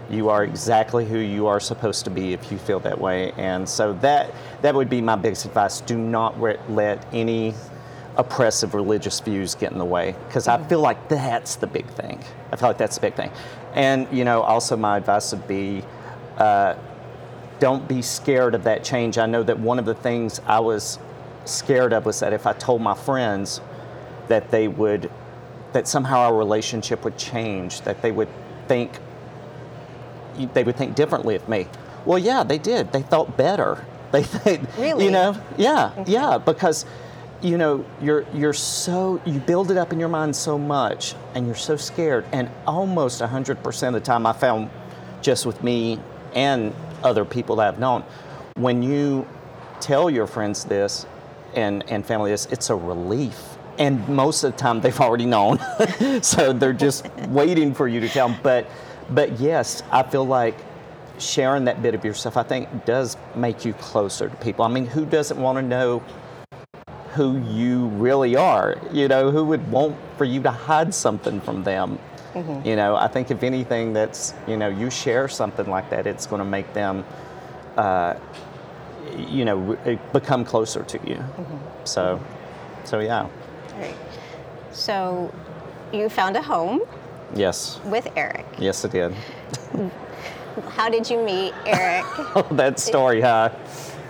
You 0.10 0.30
are 0.30 0.44
exactly 0.44 1.06
who 1.06 1.18
you 1.18 1.48
are 1.48 1.60
supposed 1.60 2.06
to 2.06 2.10
be 2.10 2.34
if 2.34 2.52
you 2.52 2.58
feel 2.58 2.80
that 2.80 3.00
way. 3.00 3.32
And 3.34 3.68
so 3.68 3.94
that 3.94 4.34
that 4.62 4.74
would 4.74 4.90
be 4.90 5.02
my 5.02 5.16
biggest 5.16 5.46
advice. 5.46 5.82
Do 5.82 5.98
not 5.98 6.40
re- 6.42 6.58
let 6.70 7.06
any 7.14 7.54
oppressive 8.16 8.74
religious 8.74 9.20
views 9.20 9.54
get 9.54 9.72
in 9.72 9.78
the 9.78 9.86
way 9.86 10.16
because 10.28 10.48
I 10.48 10.62
feel 10.68 10.80
like 10.80 11.08
that's 11.08 11.56
the 11.58 11.68
big 11.68 11.86
thing. 11.88 12.20
I 12.52 12.56
feel 12.56 12.70
like 12.70 12.78
that's 12.78 12.96
the 12.96 13.02
big 13.02 13.14
thing. 13.14 13.32
And 13.74 14.08
you 14.12 14.26
know, 14.26 14.42
also 14.42 14.76
my 14.76 14.98
advice 14.98 15.32
would 15.32 15.48
be 15.48 15.84
uh, 16.38 16.76
don't 17.60 17.88
be 17.88 18.02
scared 18.02 18.56
of 18.56 18.64
that 18.66 18.84
change. 18.84 19.18
I 19.18 19.26
know 19.26 19.44
that 19.44 19.60
one 19.60 19.80
of 19.80 19.86
the 19.86 19.94
things 19.96 20.40
I 20.46 20.60
was 20.60 21.00
scared 21.46 21.94
of 21.94 22.06
was 22.06 22.20
that 22.20 22.34
if 22.34 22.46
I 22.46 22.54
told 22.54 22.82
my 22.82 22.94
friends 22.94 23.62
that 24.28 24.52
they 24.52 24.68
would, 24.68 25.10
that 25.74 25.88
somehow 25.88 26.20
our 26.20 26.36
relationship 26.36 27.04
would 27.04 27.18
change, 27.18 27.82
that 27.82 28.02
they 28.02 28.12
would 28.12 28.30
think, 28.68 29.00
they 30.54 30.64
would 30.64 30.76
think 30.76 30.96
differently 30.96 31.36
of 31.36 31.48
me. 31.50 31.68
Well, 32.06 32.20
yeah, 32.20 32.44
they 32.44 32.58
did. 32.58 32.92
They 32.92 33.02
thought 33.02 33.38
better. 33.38 33.86
They 34.10 34.24
think, 34.24 34.70
Really? 34.78 35.04
you 35.04 35.12
know, 35.12 35.36
yeah, 35.58 35.92
yeah, 36.08 36.38
because 36.38 36.86
you 37.42 37.58
know 37.58 37.84
you're 38.02 38.26
you're 38.34 38.54
so 38.54 39.22
you 39.26 39.42
build 39.42 39.70
it 39.70 39.76
up 39.76 39.92
in 39.92 40.00
your 40.00 40.08
mind 40.08 40.34
so 40.34 40.58
much, 40.58 41.14
and 41.36 41.46
you're 41.46 41.56
so 41.56 41.76
scared, 41.76 42.24
and 42.32 42.50
almost 42.66 43.20
hundred 43.20 43.62
percent 43.62 43.98
of 43.98 44.02
the 44.02 44.06
time, 44.06 44.26
I 44.26 44.32
found 44.32 44.70
just 45.22 45.46
with 45.46 45.62
me 45.62 46.00
and 46.34 46.74
other 47.04 47.26
people 47.26 47.58
that 47.58 47.68
I've 47.68 47.80
known, 47.80 48.04
when 48.56 48.82
you 48.84 49.28
tell 49.80 50.10
your 50.10 50.28
friends 50.28 50.64
this 50.66 51.06
and 51.54 51.84
and 51.90 52.06
family 52.06 52.32
this, 52.32 52.46
it's 52.48 52.70
a 52.70 52.76
relief. 52.76 53.58
And 53.78 54.08
most 54.10 54.44
of 54.44 54.54
the 54.54 54.58
time, 54.58 54.82
they've 54.82 55.00
already 55.00 55.26
known, 55.26 55.60
so 56.22 56.52
they're 56.52 56.74
just 56.74 57.08
waiting 57.28 57.74
for 57.74 57.88
you 57.88 58.00
to 58.00 58.10
tell 58.10 58.30
them. 58.30 58.40
But 58.42 58.68
but 59.10 59.40
yes, 59.40 59.84
I 59.92 60.04
feel 60.04 60.26
like 60.26 60.56
sharing 61.20 61.66
that 61.66 61.82
bit 61.82 61.96
of 61.96 62.04
yourself, 62.04 62.38
I 62.38 62.44
think, 62.44 62.86
does 62.86 63.18
make 63.36 63.66
you 63.66 63.74
closer 63.74 64.30
to 64.30 64.36
people. 64.38 64.66
I 64.66 64.68
mean, 64.68 64.86
who 64.86 65.06
doesn't 65.06 65.40
want 65.40 65.58
to 65.58 65.62
know 65.62 66.04
who 67.14 67.40
you 67.40 67.88
really 67.88 68.36
are? 68.36 68.78
You 68.92 69.08
know, 69.08 69.32
who 69.32 69.44
would 69.46 69.72
want 69.72 69.96
for 70.18 70.26
you 70.26 70.42
to 70.44 70.52
hide 70.52 70.94
something 70.94 71.42
from 71.42 71.64
them? 71.64 72.00
You 72.36 72.76
know, 72.76 72.96
I 72.96 73.08
think 73.08 73.32
if 73.32 73.42
anything, 73.44 73.94
that's 73.94 74.34
you 74.48 74.58
know, 74.58 74.68
you 74.68 74.90
share 74.90 75.28
something 75.28 75.68
like 75.68 75.90
that, 75.90 76.06
it's 76.06 76.28
going 76.28 76.40
to 76.40 76.46
make 76.46 76.72
them, 76.74 77.04
uh, 77.78 78.16
you 79.18 79.44
know, 79.46 79.78
become 80.14 80.46
closer 80.46 80.84
to 80.84 81.00
you. 81.10 81.24
So, 81.84 82.20
so 82.84 83.00
yeah, 83.00 83.22
All 83.24 83.32
right. 83.80 83.96
So 84.72 85.34
you 85.92 86.10
found 86.10 86.36
a 86.36 86.42
home 86.42 86.82
yes, 87.36 87.80
with 87.86 88.08
Eric. 88.16 88.46
yes, 88.60 88.84
it 88.86 88.92
did. 88.92 89.14
How 90.70 90.90
did 90.90 91.10
you 91.10 91.24
meet 91.24 91.54
Eric? 91.66 92.06
Oh, 92.36 92.46
that 92.52 92.80
story, 92.80 93.22
huh? 93.22 93.50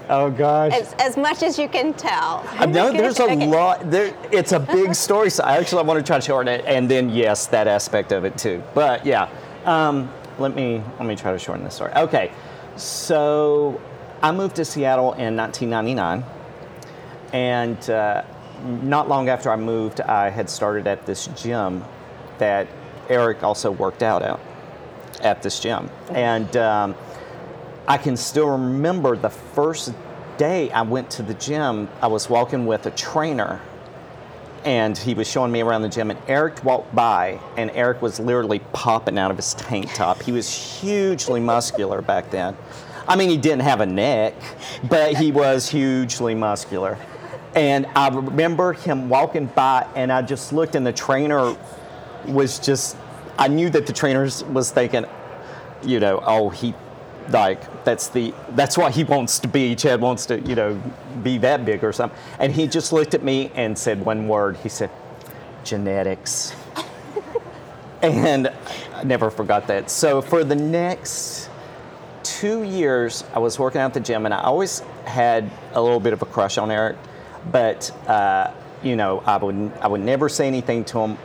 Oh 0.09 0.29
gosh. 0.29 0.73
as, 0.73 0.93
as 0.99 1.17
much 1.17 1.43
as 1.43 1.59
you 1.59 1.67
can 1.67 1.93
tell. 1.93 2.45
I 2.53 2.65
know 2.65 2.91
there's 2.91 3.19
a 3.19 3.23
Okay. 3.23 3.45
lot. 3.47 3.91
There, 3.91 4.15
it's 4.31 4.53
a 4.53 4.59
big 4.59 4.95
story. 4.95 5.29
So 5.29 5.43
I 5.43 5.57
actually 5.57 5.83
want 5.83 5.99
to 5.99 6.03
try 6.03 6.17
to 6.17 6.21
shorten 6.25 6.47
it, 6.47 6.63
and 6.65 6.89
then 6.89 7.09
yes, 7.09 7.47
that 7.47 7.67
aspect 7.67 8.11
of 8.11 8.23
it 8.23 8.37
too. 8.37 8.63
But 8.73 9.05
yeah, 9.05 9.29
um, 9.65 10.09
let 10.39 10.55
me 10.55 10.81
let 10.97 11.05
me 11.07 11.15
try 11.15 11.31
to 11.33 11.39
shorten 11.39 11.63
this 11.63 11.75
story. 11.75 11.91
Okay, 11.95 12.31
so 12.77 13.81
I 14.21 14.31
moved 14.31 14.55
to 14.57 14.65
Seattle 14.65 15.13
in 15.13 15.35
1999, 15.35 16.23
and 17.33 17.89
uh, 17.89 18.23
not 18.81 19.09
long 19.09 19.27
after 19.29 19.51
I 19.51 19.57
moved, 19.57 19.99
I 20.01 20.29
had 20.29 20.49
started 20.49 20.87
at 20.87 21.05
this 21.05 21.27
gym 21.35 21.83
that 22.37 22.67
Eric 23.09 23.43
also 23.43 23.71
worked 23.71 24.03
out 24.03 24.23
at 24.23 24.39
at 25.21 25.41
this 25.43 25.59
gym, 25.59 25.89
and. 26.11 26.55
Um, 26.55 26.95
I 27.87 27.97
can 27.97 28.17
still 28.17 28.49
remember 28.49 29.15
the 29.15 29.29
first 29.29 29.93
day 30.37 30.69
I 30.71 30.81
went 30.81 31.09
to 31.11 31.23
the 31.23 31.33
gym, 31.35 31.87
I 32.01 32.07
was 32.07 32.29
walking 32.29 32.65
with 32.65 32.85
a 32.85 32.91
trainer 32.91 33.61
and 34.65 34.97
he 34.97 35.13
was 35.13 35.29
showing 35.29 35.53
me 35.53 35.61
around 35.61 35.83
the 35.83 35.89
gym 35.89 36.11
and 36.11 36.19
Eric 36.27 36.61
walked 36.65 36.93
by 36.93 37.39
and 37.55 37.71
Eric 37.71 38.01
was 38.01 38.19
literally 38.19 38.59
popping 38.73 39.17
out 39.17 39.31
of 39.31 39.37
his 39.37 39.53
tank 39.53 39.93
top. 39.93 40.21
He 40.21 40.33
was 40.33 40.51
hugely 40.51 41.39
muscular 41.39 42.01
back 42.01 42.29
then. 42.29 42.57
I 43.07 43.15
mean, 43.15 43.29
he 43.29 43.37
didn't 43.37 43.61
have 43.61 43.79
a 43.79 43.85
neck, 43.85 44.33
but 44.89 45.15
he 45.15 45.31
was 45.31 45.69
hugely 45.69 46.35
muscular. 46.35 46.97
And 47.55 47.85
I 47.95 48.09
remember 48.09 48.73
him 48.73 49.07
walking 49.07 49.45
by 49.45 49.87
and 49.95 50.11
I 50.11 50.23
just 50.23 50.51
looked 50.51 50.75
and 50.75 50.85
the 50.85 50.91
trainer 50.91 51.55
was 52.25 52.59
just 52.59 52.97
I 53.39 53.47
knew 53.47 53.69
that 53.69 53.87
the 53.87 53.93
trainer 53.93 54.23
was 54.23 54.71
thinking, 54.71 55.05
you 55.83 56.01
know, 56.01 56.21
oh, 56.25 56.49
he 56.49 56.73
like 57.31 57.83
that's 57.83 58.07
the 58.07 58.33
that's 58.51 58.77
why 58.77 58.91
he 58.91 59.03
wants 59.03 59.39
to 59.39 59.47
be. 59.47 59.75
Chad 59.75 60.01
wants 60.01 60.25
to, 60.27 60.39
you 60.41 60.55
know, 60.55 60.81
be 61.23 61.37
that 61.39 61.65
big 61.65 61.83
or 61.83 61.93
something. 61.93 62.17
And 62.39 62.53
he 62.53 62.67
just 62.67 62.93
looked 62.93 63.13
at 63.13 63.23
me 63.23 63.51
and 63.55 63.77
said 63.77 64.03
one 64.03 64.27
word. 64.27 64.57
He 64.57 64.69
said, 64.69 64.89
genetics. 65.63 66.53
and 68.01 68.47
I 68.95 69.03
never 69.03 69.29
forgot 69.29 69.67
that. 69.67 69.89
So 69.89 70.21
for 70.21 70.43
the 70.43 70.55
next 70.55 71.49
two 72.23 72.63
years, 72.63 73.23
I 73.33 73.39
was 73.39 73.57
working 73.57 73.81
out 73.81 73.93
the 73.93 73.99
gym, 73.99 74.25
and 74.25 74.33
I 74.33 74.41
always 74.41 74.79
had 75.05 75.49
a 75.73 75.81
little 75.81 75.99
bit 75.99 76.13
of 76.13 76.21
a 76.21 76.25
crush 76.25 76.57
on 76.57 76.71
Eric, 76.71 76.97
but 77.51 77.89
uh, 78.07 78.51
you 78.83 78.95
know, 78.95 79.23
I 79.25 79.37
would 79.37 79.71
I 79.81 79.87
would 79.87 80.01
never 80.01 80.29
say 80.29 80.47
anything 80.47 80.85
to 80.85 80.99
him. 80.99 81.17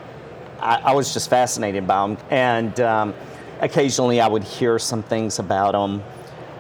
I, 0.61 0.77
I 0.77 0.93
was 0.95 1.13
just 1.13 1.29
fascinated 1.29 1.87
by 1.87 2.05
him, 2.05 2.19
and 2.31 2.79
um, 2.81 3.15
occasionally 3.62 4.21
I 4.21 4.28
would 4.28 4.45
hear 4.45 4.78
some 4.78 5.02
things 5.02 5.38
about 5.38 5.75
him, 5.75 6.02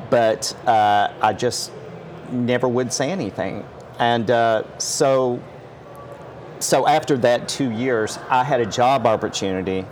but 0.08 0.56
uh, 0.66 1.12
I 1.20 1.32
just 1.34 1.72
never 2.30 2.68
would 2.68 2.92
say 2.92 3.10
anything. 3.10 3.64
And 3.98 4.30
uh, 4.30 4.62
so, 4.78 5.42
so 6.60 6.86
after 6.86 7.18
that 7.18 7.48
two 7.48 7.70
years, 7.70 8.18
I 8.30 8.44
had 8.44 8.60
a 8.60 8.66
job 8.66 9.06
opportunity 9.06 9.84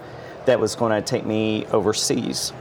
that 0.46 0.58
was 0.58 0.74
going 0.74 0.92
to 0.92 1.02
take 1.02 1.26
me 1.26 1.66
overseas. 1.66 2.52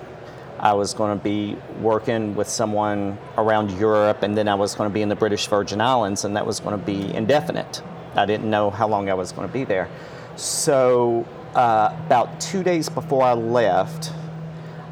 I 0.60 0.74
was 0.74 0.94
going 0.94 1.18
to 1.18 1.24
be 1.24 1.56
working 1.80 2.36
with 2.36 2.50
someone 2.50 3.18
around 3.38 3.72
Europe, 3.80 4.24
and 4.24 4.38
then 4.38 4.50
I 4.50 4.56
was 4.56 4.76
going 4.76 4.90
to 4.90 4.94
be 4.94 5.02
in 5.02 5.08
the 5.08 5.16
British 5.16 5.48
Virgin 5.48 5.80
Islands, 5.80 6.26
and 6.26 6.36
that 6.36 6.46
was 6.46 6.60
going 6.60 6.78
to 6.78 6.86
be 6.86 7.14
indefinite. 7.16 7.82
I 8.16 8.26
didn't 8.26 8.50
know 8.50 8.70
how 8.70 8.88
long 8.88 9.10
I 9.10 9.14
was 9.14 9.32
going 9.32 9.48
to 9.48 9.54
be 9.54 9.64
there. 9.64 9.88
So, 10.36 11.26
uh, 11.56 11.96
about 12.06 12.42
two 12.42 12.62
days 12.62 12.90
before 12.90 13.24
I 13.24 13.34
left, 13.34 14.12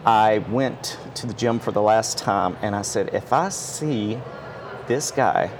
I 0.07 0.37
went 0.37 0.97
to 1.15 1.27
the 1.27 1.33
gym 1.33 1.59
for 1.59 1.73
the 1.73 1.81
last 1.81 2.17
time, 2.17 2.55
and 2.61 2.73
I 2.73 2.81
said, 2.81 3.09
if 3.13 3.33
I 3.33 3.49
see 3.49 4.17
this 4.87 5.11
guy, 5.11 5.51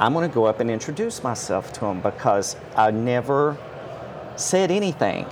I'm 0.00 0.12
going 0.12 0.28
to 0.28 0.34
go 0.34 0.46
up 0.46 0.58
and 0.58 0.68
introduce 0.68 1.22
myself 1.22 1.72
to 1.74 1.86
him 1.86 2.00
because 2.00 2.56
I 2.74 2.90
never 2.90 3.56
said 4.34 4.72
anything. 4.72 5.26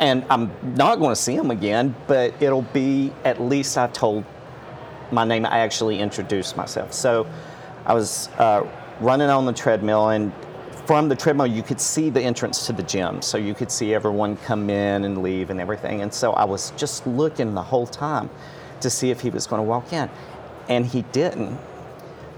And 0.00 0.24
I'm 0.30 0.50
not 0.74 0.98
going 0.98 1.12
to 1.12 1.16
see 1.16 1.36
him 1.36 1.52
again, 1.52 1.94
but 2.08 2.34
it'll 2.42 2.62
be 2.62 3.12
at 3.24 3.40
least 3.40 3.78
I 3.78 3.86
told 3.86 4.24
my 5.12 5.24
name. 5.24 5.46
I 5.46 5.60
actually 5.60 6.00
introduced 6.00 6.56
myself. 6.56 6.92
So 6.92 7.24
I 7.86 7.94
was 7.94 8.30
uh, 8.38 8.68
running 9.00 9.30
on 9.30 9.46
the 9.46 9.52
treadmill, 9.52 10.08
and 10.08 10.32
from 10.88 11.06
the 11.10 11.14
treadmill, 11.14 11.46
you 11.46 11.62
could 11.62 11.78
see 11.78 12.08
the 12.08 12.22
entrance 12.22 12.64
to 12.66 12.72
the 12.72 12.82
gym. 12.82 13.20
So 13.20 13.36
you 13.36 13.52
could 13.52 13.70
see 13.70 13.92
everyone 13.92 14.38
come 14.38 14.70
in 14.70 15.04
and 15.04 15.22
leave 15.22 15.50
and 15.50 15.60
everything. 15.60 16.00
And 16.00 16.10
so 16.10 16.32
I 16.32 16.46
was 16.46 16.70
just 16.78 17.06
looking 17.06 17.52
the 17.52 17.62
whole 17.62 17.86
time 17.86 18.30
to 18.80 18.88
see 18.88 19.10
if 19.10 19.20
he 19.20 19.28
was 19.28 19.46
going 19.46 19.60
to 19.60 19.68
walk 19.68 19.92
in. 19.92 20.08
And 20.70 20.86
he 20.86 21.02
didn't. 21.12 21.58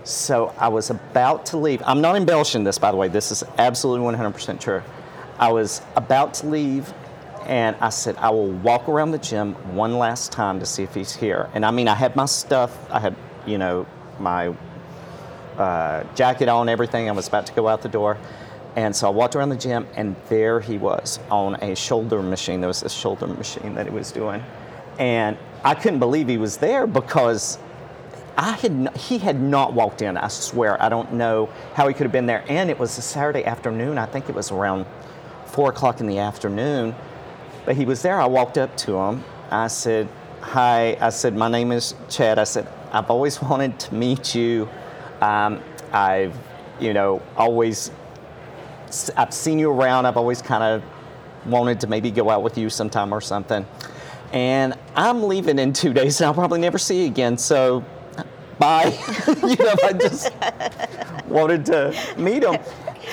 So 0.03 0.53
I 0.59 0.67
was 0.67 0.91
about 0.91 1.47
to 1.47 1.59
leave. 1.59 1.81
I'm 1.87 2.01
not 2.01 2.17
embellishing 2.17 2.65
this, 2.65 2.77
by 2.77 2.91
the 2.91 2.97
way. 2.97 3.07
This 3.07 3.31
is 3.31 3.45
absolutely 3.57 4.05
100% 4.05 4.59
true. 4.59 4.83
I 5.39 5.53
was 5.53 5.81
about 5.95 6.35
to 6.35 6.49
leave, 6.49 6.93
and 7.47 7.77
I 7.77 7.91
said, 7.91 8.17
I 8.17 8.31
will 8.31 8.51
walk 8.51 8.89
around 8.89 9.13
the 9.13 9.19
gym 9.19 9.55
one 9.77 9.97
last 9.97 10.33
time 10.33 10.59
to 10.59 10.67
see 10.67 10.83
if 10.83 10.93
he's 10.93 11.15
here. 11.15 11.49
And 11.55 11.65
I 11.65 11.71
mean, 11.71 11.87
I 11.87 11.95
had 11.95 12.17
my 12.17 12.27
stuff. 12.27 12.77
I 12.91 12.99
had, 12.99 13.15
you 13.47 13.59
know, 13.59 13.87
my 14.19 14.53
uh, 15.57 16.03
jacket 16.15 16.49
on, 16.49 16.69
everything. 16.69 17.09
I 17.09 17.13
was 17.13 17.29
about 17.29 17.47
to 17.47 17.53
go 17.53 17.69
out 17.69 17.83
the 17.83 17.89
door. 17.89 18.19
And 18.77 18.95
so 18.95 19.09
I 19.09 19.11
walked 19.11 19.35
around 19.35 19.49
the 19.49 19.57
gym, 19.57 19.87
and 19.97 20.15
there 20.29 20.61
he 20.61 20.79
was 20.79 21.19
on 21.31 21.57
a 21.57 21.75
shoulder 21.75 22.23
machine. 22.23 22.61
There 22.61 22.69
was 22.69 22.81
this 22.81 22.93
shoulder 22.93 23.27
machine 23.27 23.75
that 23.75 23.87
he 23.87 23.93
was 23.93 24.13
doing. 24.13 24.43
And 24.99 25.37
I 25.65 25.75
couldn't 25.75 25.99
believe 25.99 26.29
he 26.29 26.39
was 26.39 26.59
there 26.59 26.87
because 26.87 27.59
I 28.37 28.53
had 28.53 28.71
n- 28.71 28.91
he 28.97 29.19
had 29.19 29.41
not 29.41 29.73
walked 29.73 30.03
in. 30.03 30.17
I 30.17 30.29
swear. 30.29 30.81
I 30.83 30.89
don't 30.89 31.15
know 31.15 31.49
how 31.75 31.89
he 31.89 31.95
could 31.95 32.05
have 32.05 32.13
been 32.13 32.27
there. 32.27 32.45
And 32.49 32.71
it 32.71 32.79
was 32.79 32.97
a 32.97 33.03
Saturday 33.03 33.45
afternoon. 33.45 33.99
I 33.99 34.07
think 34.07 34.29
it 34.29 34.35
was 34.35 34.51
around 34.51 34.87
four 35.47 35.71
o'clock 35.71 36.01
in 36.01 36.07
the 36.07 36.19
afternoon. 36.19 36.95
But 37.67 37.77
he 37.77 37.85
was 37.85 38.03
there. 38.03 38.21
I 38.21 38.27
walked 38.27 38.57
up 38.57 38.77
to 38.79 38.97
him. 38.97 39.25
I 39.51 39.67
said, 39.67 40.09
"Hi." 40.41 40.97
I 41.01 41.11
said, 41.11 41.37
"My 41.37 41.49
name 41.49 41.73
is 41.73 41.95
Chad." 42.09 42.39
I 42.39 42.45
said, 42.45 42.67
"I've 42.93 43.11
always 43.11 43.43
wanted 43.51 43.79
to 43.81 43.95
meet 43.95 44.35
you. 44.35 44.69
Um, 45.21 45.61
I've, 45.93 46.37
you 46.79 46.95
know, 46.95 47.21
always 47.37 47.91
I've 49.17 49.35
seen 49.35 49.59
you 49.59 49.71
around. 49.71 50.07
I've 50.07 50.17
always 50.17 50.43
kind 50.43 50.63
of 50.63 50.83
wanted 51.47 51.81
to 51.81 51.87
maybe 51.87 52.11
go 52.11 52.31
out 52.31 52.43
with 52.43 52.59
you 52.59 52.71
sometime 52.71 53.13
or 53.13 53.21
something. 53.21 53.67
And 54.33 54.75
I'm 54.95 55.25
leaving 55.25 55.59
in 55.59 55.73
two 55.73 55.93
days, 55.93 56.21
and 56.21 56.27
I'll 56.27 56.35
probably 56.35 56.61
never 56.61 56.79
see 56.79 57.03
you 57.03 57.07
again. 57.07 57.37
So, 57.37 57.85
bye. 58.59 58.97
you 59.27 59.57
know, 59.57 59.75
I 59.83 59.93
just 59.99 60.33
wanted 61.27 61.67
to 61.67 62.15
meet 62.17 62.45
him. 62.45 62.59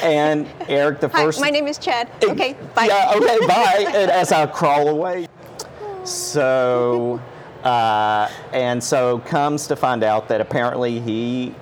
And 0.03 0.47
Eric, 0.67 0.99
the 0.99 1.07
Hi, 1.09 1.23
first. 1.23 1.41
my 1.41 1.49
name 1.49 1.67
is 1.67 1.77
Chad. 1.79 2.09
Okay, 2.23 2.55
bye. 2.75 2.85
Yeah, 2.85 3.13
okay, 3.15 3.47
bye. 3.47 3.85
And 3.87 4.11
as 4.11 4.31
I 4.31 4.45
crawl 4.45 4.89
away. 4.89 5.27
So, 6.03 7.19
uh, 7.63 8.29
and 8.53 8.83
so 8.83 9.19
comes 9.19 9.67
to 9.67 9.75
find 9.75 10.03
out 10.03 10.27
that 10.27 10.39
apparently 10.39 10.99
he, 10.99 11.55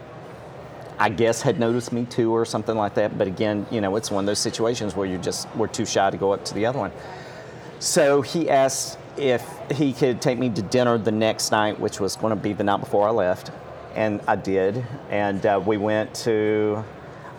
I 0.98 1.10
guess, 1.10 1.42
had 1.42 1.60
noticed 1.60 1.92
me 1.92 2.06
too 2.06 2.34
or 2.34 2.46
something 2.46 2.76
like 2.76 2.94
that. 2.96 3.18
But 3.18 3.28
again, 3.28 3.66
you 3.72 3.82
know, 3.82 3.96
it's 3.96 4.10
one 4.12 4.24
of 4.24 4.28
those 4.28 4.40
situations 4.40 4.96
where 4.96 5.08
you 5.08 5.18
just 5.18 5.54
were 5.56 5.68
too 5.68 5.86
shy 5.86 6.10
to 6.10 6.18
go 6.18 6.32
up 6.32 6.46
to 6.46 6.54
the 6.54 6.66
other 6.66 6.80
one. 6.80 6.92
So 7.80 8.22
he 8.22 8.50
asked 8.50 8.98
if 9.18 9.44
he 9.72 9.94
could 9.94 10.22
take 10.22 10.38
me 10.40 10.50
to 10.50 10.62
dinner 10.62 10.98
the 10.98 11.12
next 11.12 11.52
night, 11.52 11.80
which 11.80 12.00
was 12.00 12.16
going 12.16 12.32
to 12.32 12.42
be 12.42 12.54
the 12.54 12.64
night 12.64 12.80
before 12.80 13.08
I 13.08 13.12
left. 13.12 13.52
and 13.96 14.22
I 14.28 14.36
did. 14.36 14.86
And 15.10 15.44
uh, 15.46 15.62
we 15.66 15.78
went 15.78 16.14
to 16.16 16.84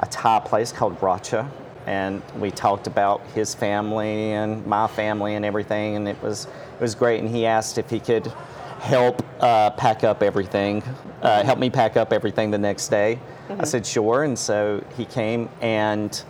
a 0.01 0.07
Thai 0.07 0.41
place 0.41 0.73
called 0.73 0.99
Racha, 1.01 1.49
and 1.87 2.23
we 2.41 2.51
talked 2.51 2.87
about 2.87 3.21
his 3.35 3.55
family 3.55 4.33
and 4.33 4.67
my 4.67 4.87
family 4.89 5.35
and 5.35 5.45
everything, 5.45 5.97
and 5.97 6.09
it 6.09 6.21
was 6.23 6.47
it 6.47 6.81
was 6.81 6.95
great. 6.95 7.21
And 7.21 7.29
he 7.31 7.47
asked 7.47 7.79
if 7.79 7.89
he 7.89 8.01
could 8.01 8.33
help 8.80 9.23
uh, 9.42 9.71
pack 9.71 10.04
up 10.04 10.23
everything, 10.23 10.83
uh, 11.23 11.42
help 11.45 11.59
me 11.59 11.71
pack 11.71 11.97
up 11.97 12.12
everything 12.12 12.50
the 12.50 12.59
next 12.59 12.88
day. 12.88 13.18
I 13.49 13.64
said 13.64 13.87
sure, 13.87 14.25
and 14.25 14.38
so 14.38 14.85
he 14.97 15.04
came. 15.04 15.49
And 15.61 16.23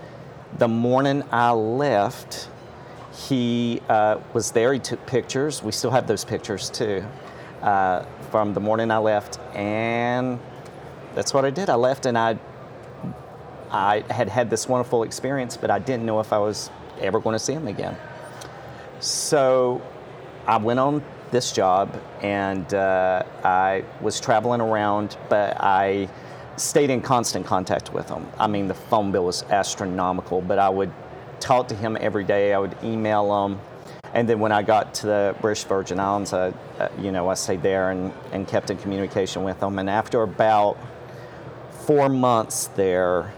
the 0.58 0.68
morning 0.68 1.22
I 1.32 1.50
left, 1.52 2.48
he 3.12 3.80
uh, 3.88 4.20
was 4.32 4.50
there. 4.52 4.72
He 4.72 4.80
took 4.80 5.04
pictures. 5.06 5.62
We 5.62 5.72
still 5.72 5.90
have 5.90 6.06
those 6.06 6.24
pictures 6.24 6.70
too 6.70 7.04
uh, 7.62 8.04
from 8.30 8.54
the 8.54 8.60
morning 8.60 8.90
I 8.90 8.98
left, 8.98 9.38
and 9.54 10.38
that's 11.14 11.32
what 11.32 11.44
I 11.44 11.50
did. 11.50 11.70
I 11.70 11.74
left, 11.74 12.06
and 12.06 12.16
I 12.16 12.38
I 13.70 14.04
had 14.10 14.28
had 14.28 14.48
this 14.48 14.68
wonderful 14.68 15.02
experience, 15.02 15.56
but 15.56 15.70
I 15.70 15.78
didn't 15.78 16.06
know 16.06 16.20
if 16.20 16.32
I 16.32 16.38
was 16.38 16.70
ever 17.00 17.18
going 17.20 17.34
to 17.34 17.38
see 17.38 17.52
him 17.52 17.66
again. 17.66 17.96
So 19.00 19.82
I 20.46 20.56
went 20.56 20.78
on 20.78 21.02
this 21.30 21.52
job, 21.52 22.00
and 22.23 22.73
uh, 22.75 23.23
I 23.45 23.85
was 24.00 24.21
traveling 24.21 24.61
around, 24.61 25.16
but 25.28 25.56
I 25.61 26.09
stayed 26.56 26.90
in 26.90 27.02
constant 27.02 27.45
contact 27.47 27.92
with 27.92 28.09
him. 28.09 28.26
I 28.38 28.47
mean, 28.47 28.68
the 28.68 28.75
phone 28.75 29.12
bill 29.12 29.25
was 29.25 29.42
astronomical, 29.45 30.40
but 30.40 30.59
I 30.59 30.68
would 30.68 30.92
talk 31.40 31.68
to 31.68 31.75
him 31.75 31.97
every 32.00 32.25
day. 32.25 32.54
I 32.54 32.59
would 32.59 32.76
email 32.83 33.45
him. 33.45 33.61
And 34.14 34.28
then 34.28 34.40
when 34.40 34.52
I 34.52 34.62
got 34.62 34.95
to 34.95 35.06
the 35.06 35.37
British 35.40 35.64
Virgin 35.64 36.00
Islands, 36.00 36.33
I, 36.33 36.54
uh, 36.78 36.88
you 36.99 37.12
know, 37.12 37.28
I 37.28 37.35
stayed 37.35 37.62
there 37.62 37.90
and, 37.90 38.12
and 38.33 38.49
kept 38.49 38.71
in 38.71 38.78
communication 38.78 39.42
with 39.42 39.62
him. 39.62 39.78
And 39.78 39.90
after 39.90 40.23
about 40.23 40.78
four 41.71 42.09
months 42.09 42.68
there, 42.68 43.35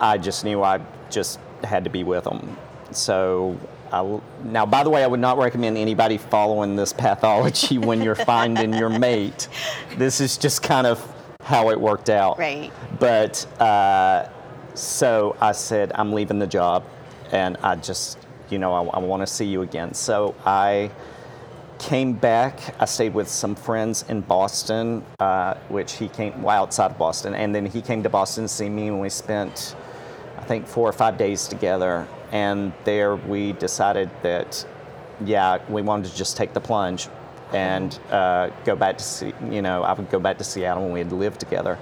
I 0.00 0.18
just 0.18 0.44
knew 0.44 0.62
I 0.62 0.80
just 1.10 1.38
had 1.62 1.84
to 1.84 1.90
be 1.90 2.02
with 2.02 2.26
him. 2.26 2.56
So 2.90 3.56
I, 3.94 4.20
now, 4.42 4.66
by 4.66 4.82
the 4.82 4.90
way, 4.90 5.04
I 5.04 5.06
would 5.06 5.20
not 5.20 5.38
recommend 5.38 5.76
anybody 5.76 6.18
following 6.18 6.74
this 6.74 6.92
pathology 6.92 7.78
when 7.88 8.02
you're 8.02 8.16
finding 8.16 8.74
your 8.74 8.90
mate. 8.90 9.48
This 9.96 10.20
is 10.20 10.36
just 10.36 10.62
kind 10.62 10.86
of 10.86 11.00
how 11.40 11.70
it 11.70 11.80
worked 11.80 12.10
out. 12.10 12.38
Right. 12.38 12.72
But 12.98 13.46
uh, 13.60 14.28
so 14.74 15.36
I 15.40 15.52
said, 15.52 15.92
I'm 15.94 16.12
leaving 16.12 16.40
the 16.40 16.46
job, 16.46 16.84
and 17.30 17.56
I 17.58 17.76
just, 17.76 18.18
you 18.50 18.58
know, 18.58 18.72
I, 18.72 18.96
I 18.96 18.98
want 18.98 19.20
to 19.22 19.26
see 19.26 19.44
you 19.44 19.62
again. 19.62 19.94
So 19.94 20.34
I 20.44 20.90
came 21.78 22.14
back. 22.14 22.74
I 22.80 22.86
stayed 22.86 23.14
with 23.14 23.28
some 23.28 23.54
friends 23.54 24.04
in 24.08 24.22
Boston, 24.22 25.04
uh, 25.20 25.54
which 25.68 25.92
he 25.92 26.08
came 26.08 26.42
well, 26.42 26.62
outside 26.62 26.90
of 26.90 26.98
Boston, 26.98 27.34
and 27.34 27.54
then 27.54 27.66
he 27.66 27.80
came 27.80 28.02
to 28.02 28.08
Boston 28.08 28.44
to 28.44 28.48
see 28.48 28.68
me, 28.68 28.88
and 28.88 29.00
we 29.00 29.08
spent, 29.08 29.76
I 30.36 30.42
think, 30.42 30.66
four 30.66 30.88
or 30.88 30.92
five 30.92 31.16
days 31.16 31.46
together. 31.46 32.08
And 32.34 32.72
there 32.82 33.14
we 33.14 33.52
decided 33.52 34.10
that, 34.22 34.66
yeah, 35.24 35.60
we 35.68 35.82
wanted 35.82 36.10
to 36.10 36.16
just 36.16 36.36
take 36.36 36.52
the 36.52 36.60
plunge 36.60 37.06
and 37.52 37.96
uh, 38.10 38.50
go 38.64 38.74
back 38.74 38.98
to 38.98 39.04
see, 39.04 39.32
you 39.48 39.62
know, 39.62 39.84
I 39.84 39.92
would 39.92 40.10
go 40.10 40.18
back 40.18 40.38
to 40.38 40.44
Seattle 40.44 40.82
when 40.82 40.92
we 40.92 40.98
had 40.98 41.12
lived 41.12 41.38
together. 41.38 41.78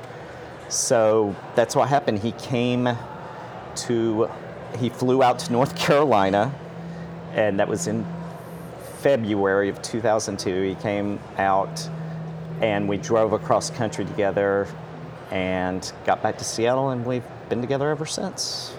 So 0.69 1.35
that's 1.55 1.75
what 1.75 1.89
happened. 1.89 2.19
He 2.19 2.33
came 2.33 2.87
to, 3.77 4.31
he 4.79 4.91
flew 4.91 5.23
out 5.23 5.39
to 5.39 5.53
North 5.53 5.75
Carolina, 5.79 6.55
and 7.33 7.59
that 7.59 7.67
was 7.67 7.87
in 7.87 8.07
February 8.99 9.71
of 9.71 9.81
2002. 9.81 10.63
He 10.65 10.75
came 10.75 11.19
out, 11.39 11.89
and 12.61 12.91
we 12.91 12.99
drove 12.99 13.33
across 13.33 13.71
country 13.71 14.05
together, 14.05 14.69
and 15.31 15.91
got 16.05 16.23
back 16.23 16.37
to 16.37 16.45
Seattle, 16.45 16.91
and 16.91 17.07
we've 17.07 17.25
been 17.49 17.63
together 17.63 17.89
ever 17.89 18.05
since. 18.05 18.75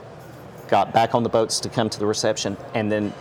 got 0.68 0.94
back 0.94 1.16
on 1.16 1.24
the 1.24 1.30
boats 1.30 1.60
to 1.62 1.70
come 1.70 1.90
to 1.90 2.00
the 2.00 2.06
reception, 2.06 2.58
and 2.74 2.92
then 2.92 3.14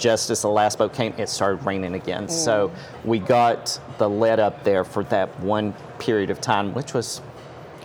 just 0.00 0.30
as 0.30 0.42
the 0.42 0.48
last 0.48 0.78
boat 0.78 0.94
came, 0.94 1.12
it 1.18 1.28
started 1.28 1.64
raining 1.64 1.94
again. 1.94 2.28
So 2.28 2.72
we 3.04 3.18
got 3.18 3.78
the 3.98 4.08
lead 4.08 4.40
up 4.40 4.64
there 4.64 4.82
for 4.82 5.04
that 5.04 5.38
one 5.40 5.74
period 5.98 6.30
of 6.30 6.40
time, 6.40 6.72
which 6.72 6.94
was 6.94 7.20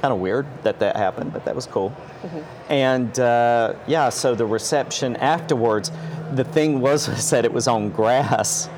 kind 0.05 0.13
of 0.13 0.19
weird 0.19 0.45
that 0.61 0.77
that 0.77 0.95
happened, 0.95 1.33
but 1.33 1.43
that 1.45 1.55
was 1.55 1.65
cool. 1.65 1.91
And 2.69 3.19
uh, 3.19 3.73
yeah, 3.87 4.09
so 4.09 4.35
the 4.35 4.45
reception 4.45 5.15
afterwards, 5.15 5.91
the 6.33 6.43
thing 6.43 6.79
was 6.79 7.29
that 7.31 7.43
it 7.43 7.51
was 7.51 7.67
on 7.67 7.89
grass, 7.89 8.69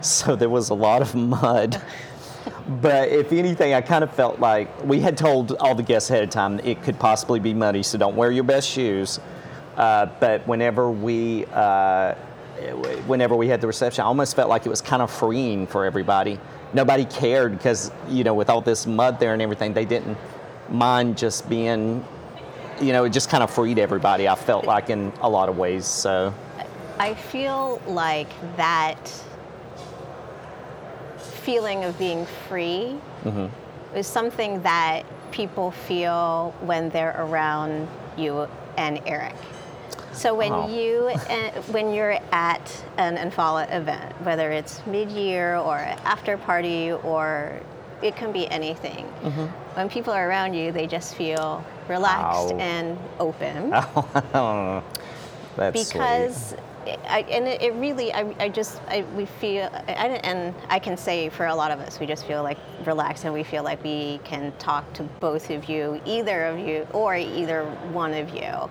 so 0.00 0.36
there 0.36 0.48
was 0.48 0.70
a 0.70 0.74
lot 0.74 1.02
of 1.02 1.14
mud. 1.14 1.82
But 2.80 3.10
if 3.10 3.32
anything, 3.32 3.74
I 3.74 3.80
kind 3.80 4.02
of 4.02 4.12
felt 4.12 4.40
like 4.40 4.68
we 4.84 5.00
had 5.00 5.16
told 5.16 5.52
all 5.52 5.76
the 5.76 5.84
guests 5.84 6.10
ahead 6.10 6.24
of 6.24 6.30
time 6.30 6.58
it 6.60 6.82
could 6.82 6.98
possibly 6.98 7.38
be 7.38 7.54
muddy, 7.54 7.82
so 7.84 7.96
don't 7.96 8.16
wear 8.16 8.32
your 8.32 8.42
best 8.42 8.68
shoes. 8.68 9.20
Uh, 9.76 10.06
but 10.18 10.46
whenever 10.48 10.90
we 10.90 11.46
uh, 11.46 12.14
whenever 13.06 13.36
we 13.36 13.46
had 13.46 13.60
the 13.60 13.68
reception, 13.68 14.02
I 14.02 14.06
almost 14.06 14.34
felt 14.34 14.48
like 14.48 14.66
it 14.66 14.68
was 14.68 14.80
kind 14.80 15.00
of 15.00 15.12
freeing 15.12 15.66
for 15.68 15.84
everybody. 15.84 16.40
Nobody 16.72 17.04
cared 17.04 17.52
because 17.56 17.92
you 18.08 18.24
know 18.24 18.34
with 18.34 18.50
all 18.50 18.60
this 18.60 18.84
mud 18.86 19.20
there 19.20 19.32
and 19.32 19.42
everything, 19.42 19.72
they 19.72 19.84
didn't 19.84 20.18
mind 20.70 21.16
just 21.18 21.48
being, 21.48 22.04
you 22.80 22.92
know, 22.92 23.04
it 23.04 23.10
just 23.10 23.28
kind 23.30 23.42
of 23.42 23.50
freed 23.50 23.78
everybody. 23.78 24.28
I 24.28 24.34
felt 24.34 24.64
like 24.64 24.90
in 24.90 25.12
a 25.20 25.28
lot 25.28 25.48
of 25.48 25.56
ways. 25.58 25.86
So 25.86 26.32
I 26.98 27.14
feel 27.14 27.80
like 27.86 28.28
that 28.56 28.98
feeling 31.18 31.84
of 31.84 31.98
being 31.98 32.26
free 32.48 32.96
Mm-hmm. 33.24 33.96
is 33.96 34.06
something 34.06 34.62
that 34.62 35.04
people 35.32 35.70
feel 35.72 36.54
when 36.60 36.90
they're 36.90 37.16
around 37.18 37.88
you 38.16 38.48
and 38.76 39.00
Eric. 39.06 39.34
So 40.12 40.32
when 40.34 40.52
Wow. 40.52 40.68
you 40.68 41.08
uh, 41.28 41.50
when 41.72 41.92
you're 41.92 42.18
at 42.32 42.84
an 42.98 43.16
NFALA 43.16 43.74
event, 43.74 44.12
whether 44.22 44.50
it's 44.52 44.80
mid-year 44.86 45.56
or 45.56 45.76
after 45.76 46.36
party 46.38 46.92
or 46.92 47.60
it 48.02 48.16
can 48.16 48.32
be 48.32 48.48
anything. 48.50 49.06
Mm-hmm. 49.22 49.46
When 49.76 49.88
people 49.88 50.12
are 50.12 50.28
around 50.28 50.54
you, 50.54 50.72
they 50.72 50.86
just 50.86 51.14
feel 51.14 51.64
relaxed 51.88 52.52
Ow. 52.52 52.58
and 52.58 52.98
open 53.20 53.70
that's 55.56 55.88
because 55.88 56.54
I, 57.08 57.24
and 57.30 57.46
it, 57.48 57.62
it 57.62 57.74
really, 57.74 58.12
I, 58.12 58.34
I 58.38 58.48
just, 58.48 58.80
I, 58.88 59.02
we 59.14 59.26
feel, 59.26 59.68
I, 59.88 60.20
and 60.22 60.54
I 60.68 60.78
can 60.78 60.96
say 60.96 61.28
for 61.28 61.46
a 61.46 61.54
lot 61.54 61.70
of 61.70 61.80
us, 61.80 61.98
we 61.98 62.06
just 62.06 62.26
feel 62.26 62.42
like 62.42 62.58
relaxed 62.84 63.24
and 63.24 63.34
we 63.34 63.42
feel 63.42 63.64
like 63.64 63.82
we 63.82 64.20
can 64.24 64.52
talk 64.58 64.92
to 64.94 65.02
both 65.02 65.50
of 65.50 65.68
you, 65.68 66.00
either 66.04 66.44
of 66.44 66.58
you, 66.58 66.86
or 66.92 67.16
either 67.16 67.64
one 67.92 68.14
of 68.14 68.34
you. 68.34 68.70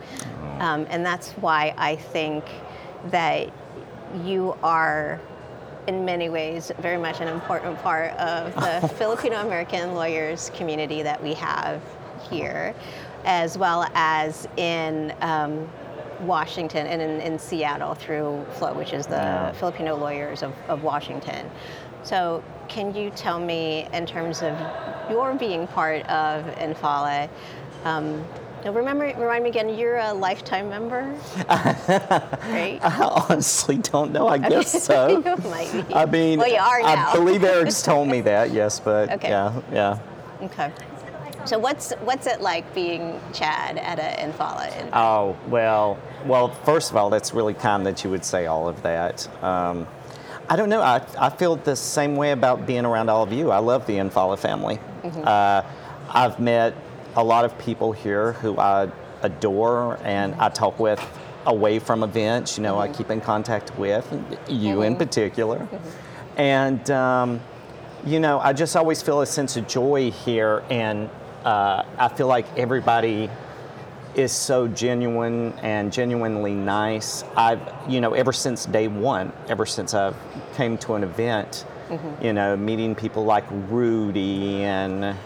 Um, 0.59 0.87
and 0.89 1.05
that's 1.05 1.31
why 1.33 1.73
I 1.77 1.97
think 1.97 2.45
that 3.07 3.51
you 4.23 4.55
are, 4.63 5.19
in 5.87 6.05
many 6.05 6.29
ways, 6.29 6.71
very 6.79 6.97
much 6.97 7.21
an 7.21 7.27
important 7.27 7.77
part 7.79 8.11
of 8.13 8.53
the 8.55 8.87
Filipino 8.97 9.41
American 9.41 9.93
lawyers 9.93 10.51
community 10.55 11.03
that 11.03 11.21
we 11.21 11.33
have 11.33 11.81
here, 12.29 12.73
as 13.23 13.57
well 13.57 13.89
as 13.93 14.47
in. 14.57 15.13
Um, 15.21 15.69
Washington 16.21 16.87
and 16.87 17.01
in, 17.01 17.19
in, 17.19 17.37
Seattle 17.37 17.93
through 17.93 18.45
FLOW, 18.53 18.73
which 18.73 18.93
is 18.93 19.05
the 19.05 19.15
yeah. 19.15 19.51
Filipino 19.51 19.97
Lawyers 19.97 20.43
of, 20.43 20.53
of 20.69 20.81
Washington. 20.81 21.51
So, 22.03 22.43
can 22.67 22.95
you 22.95 23.09
tell 23.09 23.39
me, 23.39 23.87
in 23.91 24.05
terms 24.05 24.41
of 24.41 24.57
your 25.09 25.33
being 25.35 25.67
part 25.67 26.07
of 26.07 26.45
NFALA, 26.55 27.29
um, 27.83 28.25
remember, 28.71 29.05
remind 29.05 29.43
me 29.43 29.49
again, 29.49 29.77
you're 29.77 29.97
a 29.97 30.13
lifetime 30.13 30.69
member, 30.69 31.01
right? 31.49 32.79
I 32.81 33.25
honestly 33.29 33.77
don't 33.77 34.11
know. 34.11 34.27
I 34.27 34.37
guess 34.37 34.83
so. 34.85 35.19
you 35.19 35.49
might 35.49 35.87
be. 35.87 35.93
I 35.93 36.05
mean, 36.05 36.39
well, 36.39 36.49
you 36.49 36.57
are 36.57 36.81
now. 36.81 37.09
I 37.09 37.13
believe 37.13 37.43
Eric's 37.43 37.81
told 37.83 38.07
me 38.07 38.21
that, 38.21 38.51
yes, 38.51 38.79
but 38.79 39.11
okay. 39.11 39.29
yeah, 39.29 39.61
yeah. 39.71 39.99
Okay. 40.41 40.71
So 41.45 41.59
what's 41.59 41.91
what's 42.01 42.25
it 42.25 42.41
like 42.41 42.73
being 42.73 43.19
Chad 43.31 43.77
at 43.77 43.99
a 43.99 44.31
NFALA? 44.31 44.89
Oh 44.93 45.37
well, 45.47 45.99
well. 46.25 46.49
First 46.49 46.89
of 46.89 46.97
all, 46.97 47.11
that's 47.11 47.35
really 47.35 47.53
kind 47.53 47.85
that 47.85 48.03
you 48.03 48.09
would 48.09 48.25
say 48.25 48.47
all 48.47 48.67
of 48.67 48.81
that. 48.81 49.27
Um, 49.43 49.87
I 50.49 50.55
don't 50.55 50.69
know. 50.69 50.81
I, 50.81 51.05
I 51.19 51.29
feel 51.29 51.55
the 51.55 51.75
same 51.75 52.15
way 52.15 52.31
about 52.31 52.65
being 52.65 52.85
around 52.85 53.09
all 53.09 53.23
of 53.23 53.31
you. 53.31 53.51
I 53.51 53.59
love 53.59 53.85
the 53.87 53.93
NFALA 53.93 54.39
family. 54.39 54.79
Mm-hmm. 55.03 55.27
Uh, 55.27 55.61
I've 56.09 56.39
met 56.39 56.73
a 57.15 57.23
lot 57.23 57.45
of 57.45 57.57
people 57.57 57.91
here 57.91 58.33
who 58.33 58.57
I 58.57 58.89
adore 59.21 59.97
and 60.03 60.35
I 60.35 60.49
talk 60.49 60.79
with 60.79 61.01
away 61.45 61.79
from 61.79 62.03
events. 62.03 62.57
You 62.57 62.63
know, 62.63 62.75
mm-hmm. 62.75 62.93
I 62.93 62.95
keep 62.95 63.09
in 63.09 63.21
contact 63.21 63.77
with 63.77 64.05
you 64.47 64.75
mm-hmm. 64.75 64.83
in 64.83 64.95
particular, 64.95 65.59
mm-hmm. 65.59 66.39
and. 66.39 66.91
Um, 66.91 67.41
you 68.05 68.19
know, 68.19 68.39
I 68.39 68.53
just 68.53 68.75
always 68.75 69.01
feel 69.01 69.21
a 69.21 69.25
sense 69.25 69.57
of 69.57 69.67
joy 69.67 70.11
here, 70.11 70.63
and 70.69 71.09
uh, 71.43 71.83
I 71.97 72.07
feel 72.09 72.27
like 72.27 72.45
everybody 72.55 73.29
is 74.13 74.31
so 74.31 74.67
genuine 74.67 75.53
and 75.63 75.91
genuinely 75.91 76.53
nice. 76.53 77.23
I've, 77.35 77.61
you 77.89 78.01
know, 78.01 78.13
ever 78.13 78.31
since 78.31 78.65
day 78.65 78.87
one, 78.87 79.33
ever 79.47 79.65
since 79.65 79.93
I've 79.93 80.15
came 80.53 80.77
to 80.79 80.93
an 80.93 81.03
event, 81.03 81.65
mm-hmm. 81.89 82.23
you 82.23 82.33
know, 82.33 82.55
meeting 82.55 82.93
people 82.95 83.25
like 83.25 83.45
Rudy 83.49 84.63
and 84.63 85.17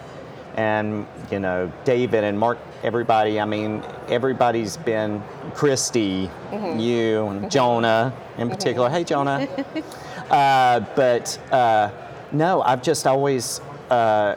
and 0.56 1.06
you 1.30 1.38
know 1.38 1.72
David 1.84 2.24
and 2.24 2.38
Mark, 2.38 2.58
everybody. 2.82 3.40
I 3.40 3.44
mean, 3.44 3.82
everybody's 4.08 4.76
been 4.76 5.22
Christy, 5.54 6.30
mm-hmm. 6.50 6.78
you, 6.78 7.26
and 7.26 7.40
mm-hmm. 7.40 7.48
Jonah 7.48 8.12
in 8.36 8.48
mm-hmm. 8.48 8.54
particular. 8.54 8.90
Hey, 8.90 9.04
Jonah. 9.04 9.48
uh, 10.30 10.80
but 10.94 11.38
uh, 11.52 11.90
no, 12.32 12.62
I've 12.62 12.82
just 12.82 13.06
always. 13.06 13.60
Uh, 13.90 14.36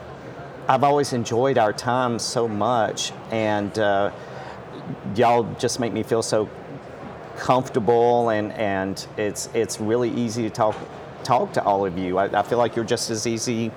I've 0.66 0.82
always 0.82 1.12
enjoyed 1.12 1.58
our 1.58 1.74
time 1.74 2.18
so 2.18 2.48
much, 2.48 3.12
and 3.30 3.78
uh, 3.78 4.10
y'all 5.14 5.42
just 5.58 5.78
make 5.78 5.92
me 5.92 6.02
feel 6.02 6.22
so 6.22 6.48
comfortable, 7.36 8.30
and, 8.30 8.52
and 8.52 9.06
it's 9.18 9.50
it's 9.52 9.78
really 9.78 10.10
easy 10.10 10.42
to 10.42 10.50
talk 10.50 10.76
talk 11.22 11.52
to 11.54 11.62
all 11.62 11.84
of 11.84 11.98
you. 11.98 12.18
I, 12.18 12.40
I 12.40 12.42
feel 12.42 12.58
like 12.58 12.76
you're 12.76 12.84
just 12.84 13.10
as 13.10 13.26
easy 13.26 13.70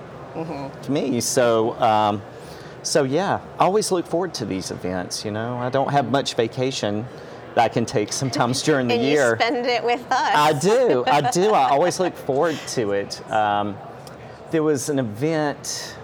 mm-hmm. 0.44 0.82
to 0.82 0.92
me. 0.92 1.22
So. 1.22 1.80
Um, 1.82 2.22
so 2.84 3.04
yeah, 3.04 3.42
I 3.60 3.66
always 3.66 3.92
look 3.92 4.06
forward 4.06 4.34
to 4.36 4.46
these 4.46 4.72
events. 4.72 5.26
You 5.26 5.32
know, 5.32 5.58
I 5.58 5.70
don't 5.70 5.92
have 5.92 6.10
much 6.10 6.36
vacation 6.36 7.06
that 7.54 7.66
I 7.66 7.68
can 7.68 7.86
take 7.86 8.14
sometimes 8.14 8.62
during 8.62 8.88
the 8.88 8.94
and 8.94 9.04
year. 9.04 9.32
You 9.32 9.46
spend 9.46 9.66
it 9.66 9.84
with 9.84 10.10
us. 10.10 10.36
I 10.36 10.54
do. 10.58 11.04
I 11.08 11.30
do. 11.30 11.52
I 11.52 11.72
always 11.72 12.00
look 12.00 12.16
forward 12.16 12.58
to 12.68 12.92
it. 12.92 13.30
Um, 13.30 13.76
there 14.52 14.64
was 14.64 14.88
an 14.88 15.00
event 15.00 15.98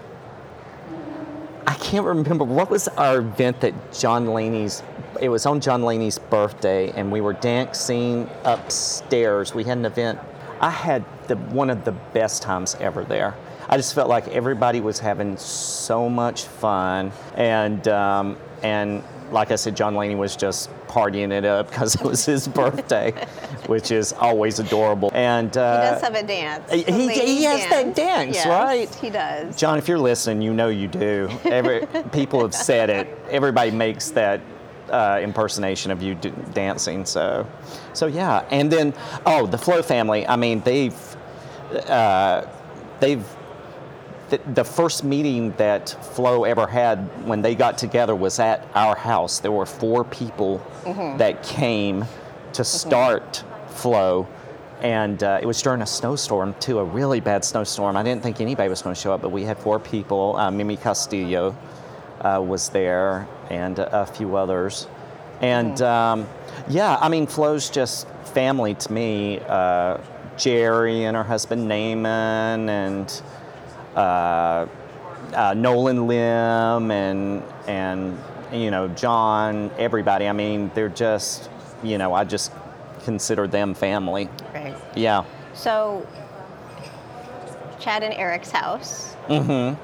I 1.66 1.74
can't 1.74 2.04
remember 2.04 2.44
what 2.44 2.70
was 2.70 2.88
our 2.88 3.18
event 3.18 3.60
that 3.62 3.74
John 3.92 4.26
Laney's. 4.26 4.82
It 5.20 5.28
was 5.28 5.46
on 5.46 5.60
John 5.60 5.82
Laney's 5.82 6.18
birthday, 6.18 6.90
and 6.90 7.10
we 7.10 7.20
were 7.20 7.32
dancing 7.32 8.28
upstairs. 8.44 9.54
We 9.54 9.64
had 9.64 9.78
an 9.78 9.86
event. 9.86 10.18
I 10.60 10.70
had 10.70 11.04
the, 11.28 11.36
one 11.36 11.70
of 11.70 11.84
the 11.84 11.92
best 11.92 12.42
times 12.42 12.76
ever 12.80 13.04
there. 13.04 13.34
I 13.68 13.76
just 13.76 13.94
felt 13.94 14.08
like 14.08 14.28
everybody 14.28 14.80
was 14.80 14.98
having 14.98 15.36
so 15.36 16.08
much 16.08 16.44
fun, 16.44 17.12
and 17.34 17.86
um, 17.88 18.36
and 18.62 19.02
like 19.30 19.50
I 19.50 19.56
said, 19.56 19.76
John 19.76 19.94
Laney 19.94 20.14
was 20.14 20.36
just 20.36 20.70
partying 20.86 21.32
it 21.32 21.44
up 21.44 21.68
because 21.70 21.94
it 21.94 22.02
was 22.02 22.24
his 22.24 22.46
birthday, 22.48 23.10
which 23.66 23.90
is 23.90 24.12
always 24.12 24.58
adorable. 24.58 25.10
And 25.14 25.54
uh, 25.56 25.80
he 25.80 25.90
does 25.90 26.02
have 26.02 26.14
a 26.14 26.26
dance. 26.26 26.70
He, 26.70 26.82
he 26.82 27.44
has 27.44 27.60
dance. 27.60 27.70
that 27.70 27.94
dance, 27.94 28.36
yes, 28.36 28.46
right? 28.46 28.94
He 28.96 29.10
does. 29.10 29.56
John, 29.56 29.78
if 29.78 29.88
you're 29.88 29.98
listening, 29.98 30.42
you 30.42 30.54
know 30.54 30.68
you 30.68 30.88
do. 30.88 31.28
Every 31.44 31.86
people 32.12 32.40
have 32.42 32.54
said 32.54 32.90
it. 32.90 33.08
Everybody 33.30 33.70
makes 33.70 34.10
that 34.10 34.40
uh, 34.90 35.20
impersonation 35.22 35.90
of 35.90 36.02
you 36.02 36.14
d- 36.14 36.32
dancing. 36.52 37.04
So, 37.04 37.46
so 37.92 38.06
yeah. 38.06 38.46
And 38.50 38.70
then, 38.70 38.94
oh, 39.26 39.46
the 39.46 39.58
Flow 39.58 39.82
family. 39.82 40.26
I 40.26 40.36
mean, 40.36 40.60
they've 40.60 41.16
uh, 41.88 42.46
they've 43.00 43.24
the, 44.30 44.38
the 44.54 44.64
first 44.64 45.04
meeting 45.04 45.52
that 45.52 45.90
FLOW 46.14 46.44
ever 46.44 46.66
had 46.66 46.98
when 47.26 47.42
they 47.42 47.54
got 47.54 47.78
together 47.78 48.14
was 48.14 48.38
at 48.38 48.66
our 48.74 48.96
house. 48.96 49.38
There 49.40 49.52
were 49.52 49.66
four 49.66 50.04
people 50.04 50.58
mm-hmm. 50.82 51.18
that 51.18 51.42
came 51.42 52.00
to 52.00 52.62
mm-hmm. 52.62 52.62
start 52.62 53.32
mm-hmm. 53.32 53.50
Flow. 53.74 54.28
And 54.82 55.22
uh, 55.22 55.40
it 55.42 55.46
was 55.46 55.60
during 55.60 55.82
a 55.82 55.86
snowstorm, 55.86 56.54
too, 56.60 56.78
a 56.78 56.84
really 56.84 57.18
bad 57.18 57.44
snowstorm. 57.44 57.96
I 57.96 58.02
didn't 58.02 58.22
think 58.22 58.40
anybody 58.40 58.68
was 58.68 58.82
going 58.82 58.94
to 58.94 59.00
show 59.00 59.12
up, 59.12 59.20
but 59.20 59.30
we 59.30 59.42
had 59.42 59.58
four 59.58 59.80
people. 59.80 60.36
Uh, 60.36 60.50
Mimi 60.50 60.76
Castillo 60.76 61.56
uh, 62.20 62.40
was 62.46 62.68
there, 62.68 63.26
and 63.50 63.78
a, 63.78 64.06
few 64.06 64.36
others. 64.36 64.86
And 65.40 65.74
mm-hmm. 65.74 65.84
um, 65.84 66.28
yeah, 66.68 66.98
I 67.00 67.08
mean, 67.08 67.26
FLOW's 67.26 67.68
just 67.68 68.06
family 68.26 68.74
to 68.74 68.92
me. 68.92 69.40
Uh, 69.40 69.98
Jerry 70.36 71.04
and 71.04 71.16
her 71.16 71.22
husband 71.22 71.68
Naaman, 71.68 72.68
and 72.68 73.22
Nolan 73.96 74.68
Lim 76.06 76.90
and 76.90 77.42
and 77.66 78.18
you 78.52 78.70
know 78.70 78.88
John, 78.88 79.70
everybody. 79.78 80.28
I 80.28 80.32
mean, 80.32 80.70
they're 80.74 80.88
just 80.88 81.50
you 81.82 81.98
know 81.98 82.14
I 82.14 82.24
just 82.24 82.52
consider 83.04 83.46
them 83.46 83.74
family. 83.74 84.28
Right. 84.54 84.74
Yeah. 84.96 85.24
So, 85.52 86.06
Chad 87.78 88.02
and 88.02 88.14
Eric's 88.14 88.50
house. 88.50 89.14
Mm-hmm. 89.28 89.80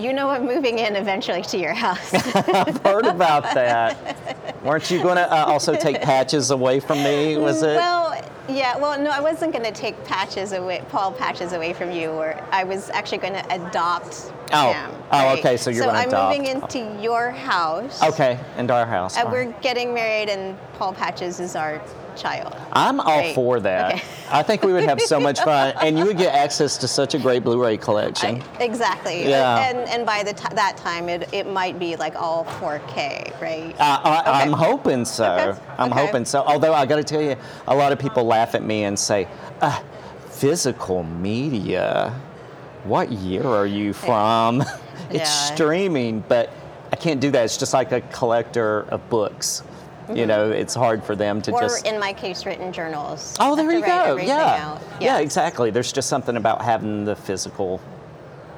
You 0.00 0.14
know 0.14 0.30
I'm 0.30 0.46
moving 0.46 0.78
in 0.78 0.96
eventually 0.96 1.42
to 1.42 1.58
your 1.58 1.74
house. 1.74 2.14
I've 2.14 2.82
heard 2.82 3.04
about 3.04 3.42
that. 3.54 4.16
Weren't 4.64 4.90
you 4.90 5.02
going 5.02 5.16
to 5.16 5.30
uh, 5.30 5.44
also 5.44 5.76
take 5.76 6.00
patches 6.00 6.50
away 6.50 6.80
from 6.80 7.02
me? 7.02 7.36
Was 7.36 7.62
it? 7.62 7.76
Well, 7.76 8.18
yeah, 8.48 8.76
well, 8.76 9.00
no, 9.00 9.10
I 9.10 9.20
wasn't 9.20 9.52
going 9.52 9.64
to 9.64 9.72
take 9.72 10.02
patches 10.04 10.52
away, 10.52 10.84
Paul 10.88 11.12
patches 11.12 11.52
away 11.52 11.72
from 11.72 11.90
you, 11.90 12.10
or 12.10 12.40
I 12.50 12.64
was 12.64 12.90
actually 12.90 13.18
going 13.18 13.34
to 13.34 13.54
adopt 13.54 14.32
oh. 14.52 14.72
him. 14.72 14.90
Oh, 14.90 15.18
right? 15.18 15.38
okay, 15.38 15.56
so 15.56 15.70
you're 15.70 15.84
so 15.84 15.90
going 15.90 16.02
to 16.02 16.08
adopt. 16.08 16.34
So 16.34 16.40
I'm 16.40 16.72
moving 16.78 16.90
into 16.94 17.02
your 17.02 17.30
house. 17.30 18.02
Okay, 18.02 18.38
into 18.56 18.74
our 18.74 18.86
house. 18.86 19.16
Uh, 19.16 19.20
and 19.20 19.30
we're 19.32 19.52
getting 19.60 19.94
married, 19.94 20.28
and 20.28 20.58
Paul 20.74 20.92
Patches 20.92 21.40
is 21.40 21.54
our 21.54 21.80
child. 22.16 22.54
I'm 22.72 23.00
all 23.00 23.18
right. 23.18 23.34
for 23.34 23.60
that. 23.60 23.94
Okay. 23.94 24.04
I 24.30 24.42
think 24.42 24.62
we 24.62 24.72
would 24.72 24.84
have 24.84 25.00
so 25.00 25.20
much 25.20 25.40
fun, 25.44 25.74
and 25.82 25.98
you 25.98 26.06
would 26.06 26.16
get 26.18 26.34
access 26.34 26.76
to 26.78 26.88
such 26.88 27.14
a 27.14 27.18
great 27.18 27.44
Blu-ray 27.44 27.76
collection. 27.76 28.42
I, 28.42 28.62
exactly. 28.62 29.28
Yeah. 29.28 29.68
And 29.68 29.78
and 29.88 30.06
by 30.06 30.22
the 30.22 30.32
t- 30.32 30.54
that 30.54 30.76
time, 30.76 31.08
it, 31.08 31.32
it 31.32 31.46
might 31.46 31.78
be 31.78 31.96
like 31.96 32.14
all 32.16 32.44
4K, 32.44 33.40
right? 33.40 33.74
Uh, 33.78 34.00
I, 34.04 34.42
am 34.42 34.52
hoping 34.52 35.04
so. 35.04 35.32
Okay. 35.32 35.60
I'm 35.78 35.90
hoping 35.90 36.24
so. 36.24 36.42
Although 36.42 36.74
I 36.74 36.86
got 36.86 36.96
to 36.96 37.04
tell 37.04 37.22
you, 37.22 37.36
a 37.66 37.74
lot 37.74 37.92
of 37.92 37.98
people 37.98 38.24
laugh 38.24 38.54
at 38.54 38.62
me 38.62 38.84
and 38.84 38.98
say, 38.98 39.28
uh, 39.60 39.80
"Physical 40.30 41.02
media." 41.02 42.18
What 42.84 43.12
year 43.12 43.46
are 43.46 43.66
you 43.66 43.92
from? 43.92 44.60
it's 45.10 45.18
yeah. 45.18 45.24
streaming, 45.24 46.24
but 46.26 46.50
I 46.92 46.96
can't 46.96 47.20
do 47.20 47.30
that. 47.30 47.44
It's 47.44 47.56
just 47.56 47.72
like 47.72 47.92
a 47.92 48.00
collector 48.00 48.80
of 48.88 49.08
books. 49.08 49.62
Mm-hmm. 50.02 50.16
You 50.16 50.26
know, 50.26 50.50
it's 50.50 50.74
hard 50.74 51.04
for 51.04 51.14
them 51.14 51.40
to 51.42 51.50
just 51.50 51.62
or 51.62 51.68
just. 51.68 51.86
in 51.86 52.00
my 52.00 52.12
case, 52.12 52.44
written 52.44 52.72
journals. 52.72 53.36
Oh, 53.40 53.54
there 53.54 53.70
you 53.70 53.80
go. 53.80 54.16
Yeah. 54.16 54.24
yeah. 54.26 54.78
yeah, 55.00 55.18
exactly. 55.18 55.70
There's 55.70 55.92
just 55.92 56.08
something 56.08 56.36
about 56.36 56.62
having 56.62 57.04
the 57.04 57.16
physical, 57.16 57.80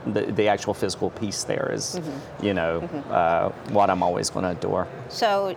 the, 0.06 0.22
the 0.22 0.48
actual 0.48 0.74
physical 0.74 1.10
piece 1.10 1.44
there 1.44 1.70
is, 1.72 1.96
mm-hmm. 1.96 2.44
you 2.44 2.54
know, 2.54 2.80
mm-hmm. 2.80 3.12
uh, 3.12 3.50
what 3.72 3.90
I'm 3.90 4.02
always 4.02 4.30
going 4.30 4.44
to 4.44 4.50
adore. 4.50 4.88
So, 5.08 5.56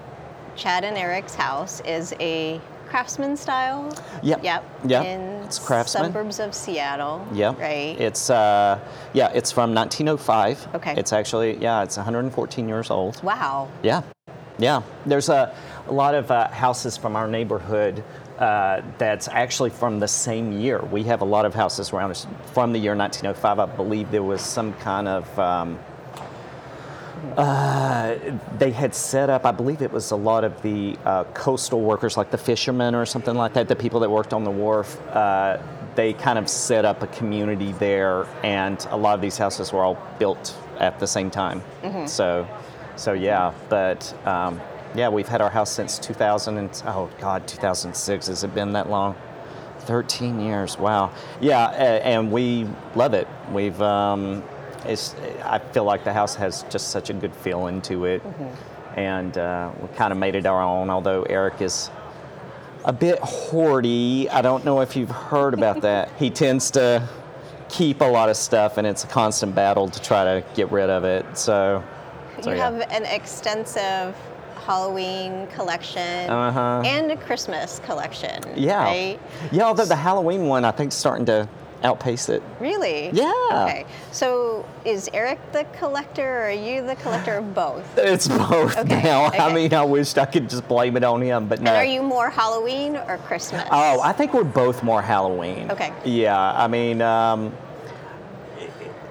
Chad 0.56 0.84
and 0.84 0.98
Eric's 0.98 1.36
house 1.36 1.82
is 1.82 2.14
a 2.20 2.60
craftsman 2.88 3.38
style. 3.38 3.92
Yep. 4.24 4.44
Yep. 4.44 4.64
Yep. 4.86 5.06
In 5.06 5.22
It's 5.44 5.60
craftsman. 5.60 6.06
suburbs 6.06 6.40
of 6.40 6.54
Seattle. 6.54 7.26
Yep. 7.34 7.60
Right. 7.60 8.00
It's 8.00 8.30
uh, 8.30 8.80
yeah, 9.14 9.32
it's 9.34 9.52
from 9.52 9.74
1905. 9.74 10.76
Okay. 10.76 10.96
It's 10.98 11.14
actually 11.14 11.58
yeah, 11.58 11.84
it's 11.84 11.98
114 11.98 12.68
years 12.68 12.90
old. 12.90 13.22
wow. 13.24 13.70
Yeah, 13.84 14.02
yeah. 14.58 14.82
There's 15.06 15.30
a, 15.30 15.54
a 15.88 15.94
lot 15.94 16.16
of 16.16 16.30
uh, 16.32 16.50
houses 16.50 16.98
from 16.98 17.16
our 17.16 17.28
neighborhood 17.28 18.04
uh, 18.40 18.82
that's 18.98 19.28
actually 19.28 19.70
from 19.70 20.00
the 20.00 20.08
same 20.08 20.52
year. 20.52 20.80
We 20.80 21.04
have 21.04 21.22
a 21.22 21.26
lot 21.26 21.46
of 21.46 21.56
houses 21.56 21.92
around 21.92 22.12
us 22.12 22.28
from 22.54 22.72
the 22.74 22.80
year 22.80 22.96
1905. 22.96 23.60
I 23.60 23.66
believe 23.76 24.12
there 24.12 24.24
was 24.24 24.42
some 24.42 24.74
kind 24.76 25.08
of. 25.08 25.40
Um, 25.40 25.80
uh, 27.36 28.16
they 28.60 28.70
had 28.70 28.94
set 28.94 29.30
up, 29.30 29.44
I 29.46 29.52
believe 29.52 29.82
it 29.82 29.92
was 29.92 30.12
a 30.12 30.16
lot 30.16 30.44
of 30.44 30.62
the 30.62 30.98
uh, 31.04 31.24
coastal 31.34 31.82
workers, 31.82 32.16
like 32.16 32.30
the 32.30 32.38
fishermen 32.38 32.94
or 32.94 33.08
something 33.08 33.34
like 33.36 33.54
that, 33.54 33.68
the 33.68 33.76
people 33.76 34.00
that 34.02 34.10
worked 34.10 34.34
on 34.34 34.44
the 34.44 34.52
wharf. 34.52 35.00
Uh, 35.08 35.58
they 35.96 36.14
kind 36.14 36.38
of 36.38 36.48
set 36.48 36.86
up 36.86 37.02
a 37.02 37.08
community 37.08 37.72
there, 37.74 38.28
and 38.44 38.86
a 38.92 38.98
lot 38.98 39.16
of 39.16 39.22
these 39.22 39.36
houses 39.38 39.74
were 39.74 39.84
all 39.84 39.98
built 40.20 40.56
at 40.78 41.00
the 41.00 41.08
same 41.08 41.32
time. 41.32 41.64
So, 42.08 42.48
so 42.96 43.14
yeah, 43.14 43.52
but 43.68 44.14
um, 44.28 44.62
yeah, 44.96 45.10
we've 45.10 45.28
had 45.28 45.42
our 45.42 45.50
house 45.50 45.72
since 45.72 46.00
2000 46.00 46.58
and 46.58 46.84
oh 46.86 47.10
god, 47.20 47.48
2006. 47.48 48.28
Has 48.28 48.44
it 48.44 48.54
been 48.56 48.74
that 48.74 48.90
long? 48.90 49.16
13 49.80 50.40
years. 50.42 50.78
Wow. 50.78 51.12
Yeah, 51.40 51.68
and 51.70 52.32
we 52.32 52.68
love 52.96 53.14
it. 53.14 53.28
We've 53.52 53.82
um, 53.82 54.44
it's. 54.86 55.16
I 55.44 55.60
feel 55.60 55.86
like 55.86 56.04
the 56.04 56.14
house 56.14 56.36
has 56.36 56.64
just 56.64 56.90
such 56.90 57.10
a 57.10 57.14
good 57.14 57.36
feeling 57.36 57.82
to 57.84 58.06
it, 58.06 58.22
and 58.96 59.38
uh, 59.38 59.72
we 59.80 59.88
kind 59.90 60.12
of 60.12 60.20
made 60.20 60.36
it 60.36 60.46
our 60.46 60.62
own. 60.62 60.90
Although 60.90 61.24
Eric 61.24 61.62
is 61.62 61.90
a 62.84 62.94
bit 62.94 63.20
hoardy. 63.22 64.30
I 64.30 64.42
don't 64.42 64.66
know 64.66 64.82
if 64.82 64.96
you've 64.96 65.12
heard 65.12 65.54
about 65.54 65.82
that. 65.82 66.10
he 66.20 66.30
tends 66.30 66.72
to 66.72 67.08
keep 67.70 68.02
a 68.02 68.06
lot 68.06 68.30
of 68.30 68.38
stuff, 68.38 68.78
and 68.78 68.86
it's 68.86 69.04
a 69.04 69.08
constant 69.08 69.56
battle 69.56 69.90
to 69.90 70.02
try 70.02 70.24
to 70.24 70.46
get 70.56 70.72
rid 70.72 70.90
of 70.90 71.04
it. 71.04 71.38
So, 71.38 71.84
so 72.42 72.52
you 72.52 72.58
yeah. 72.58 72.70
have 72.70 72.92
an 72.92 73.06
extensive 73.06 74.16
Halloween 74.68 75.48
collection 75.56 76.30
Uh-huh. 76.30 76.82
and 76.86 77.10
a 77.12 77.16
Christmas 77.16 77.80
collection. 77.86 78.44
yeah, 78.56 78.84
Right? 78.84 79.20
yeah. 79.52 79.64
Although 79.64 79.86
the 79.86 79.96
Halloween 79.96 80.48
one, 80.48 80.66
I 80.66 80.72
think, 80.72 80.92
is 80.92 80.98
starting 80.98 81.26
to 81.28 81.48
outpace 81.86 82.28
it. 82.28 82.44
Really? 82.60 83.10
Yeah. 83.14 83.32
Okay. 83.52 83.86
So 84.12 84.66
is 84.84 85.10
Eric 85.14 85.40
the 85.54 85.64
collector 85.80 86.28
or 86.40 86.44
are 86.48 86.52
you 86.52 86.86
the 86.86 86.96
collector 86.96 87.36
of 87.38 87.54
both? 87.56 87.86
It's 87.98 88.28
both 88.28 88.76
Okay, 88.78 89.04
now. 89.04 89.26
I 89.28 89.54
mean, 89.54 89.74
I 89.74 89.84
wished 89.86 90.18
I 90.18 90.26
could 90.26 90.50
just 90.50 90.68
blame 90.68 90.98
it 90.98 91.04
on 91.06 91.22
him, 91.22 91.48
but 91.48 91.62
no. 91.62 91.72
And 91.72 91.78
are 91.78 91.86
you 91.96 92.02
more 92.04 92.30
Halloween 92.30 92.98
or 93.08 93.18
Christmas? 93.20 93.64
Oh, 93.72 94.02
I 94.02 94.12
think 94.12 94.34
we're 94.34 94.44
both 94.44 94.84
more 94.84 95.02
Halloween. 95.02 95.72
Okay. 95.72 95.94
Yeah, 96.04 96.38
I 96.38 96.68
mean, 96.68 97.02
um, 97.02 97.54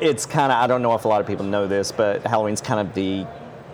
it's 0.00 0.26
kind 0.26 0.52
of, 0.52 0.58
I 0.58 0.66
don't 0.66 0.82
know 0.82 0.94
if 0.94 1.06
a 1.06 1.08
lot 1.08 1.22
of 1.22 1.26
people 1.26 1.46
know 1.46 1.66
this, 1.66 1.92
but 1.92 2.22
Halloween's 2.26 2.60
kind 2.60 2.80
of 2.86 2.92
the 2.94 3.24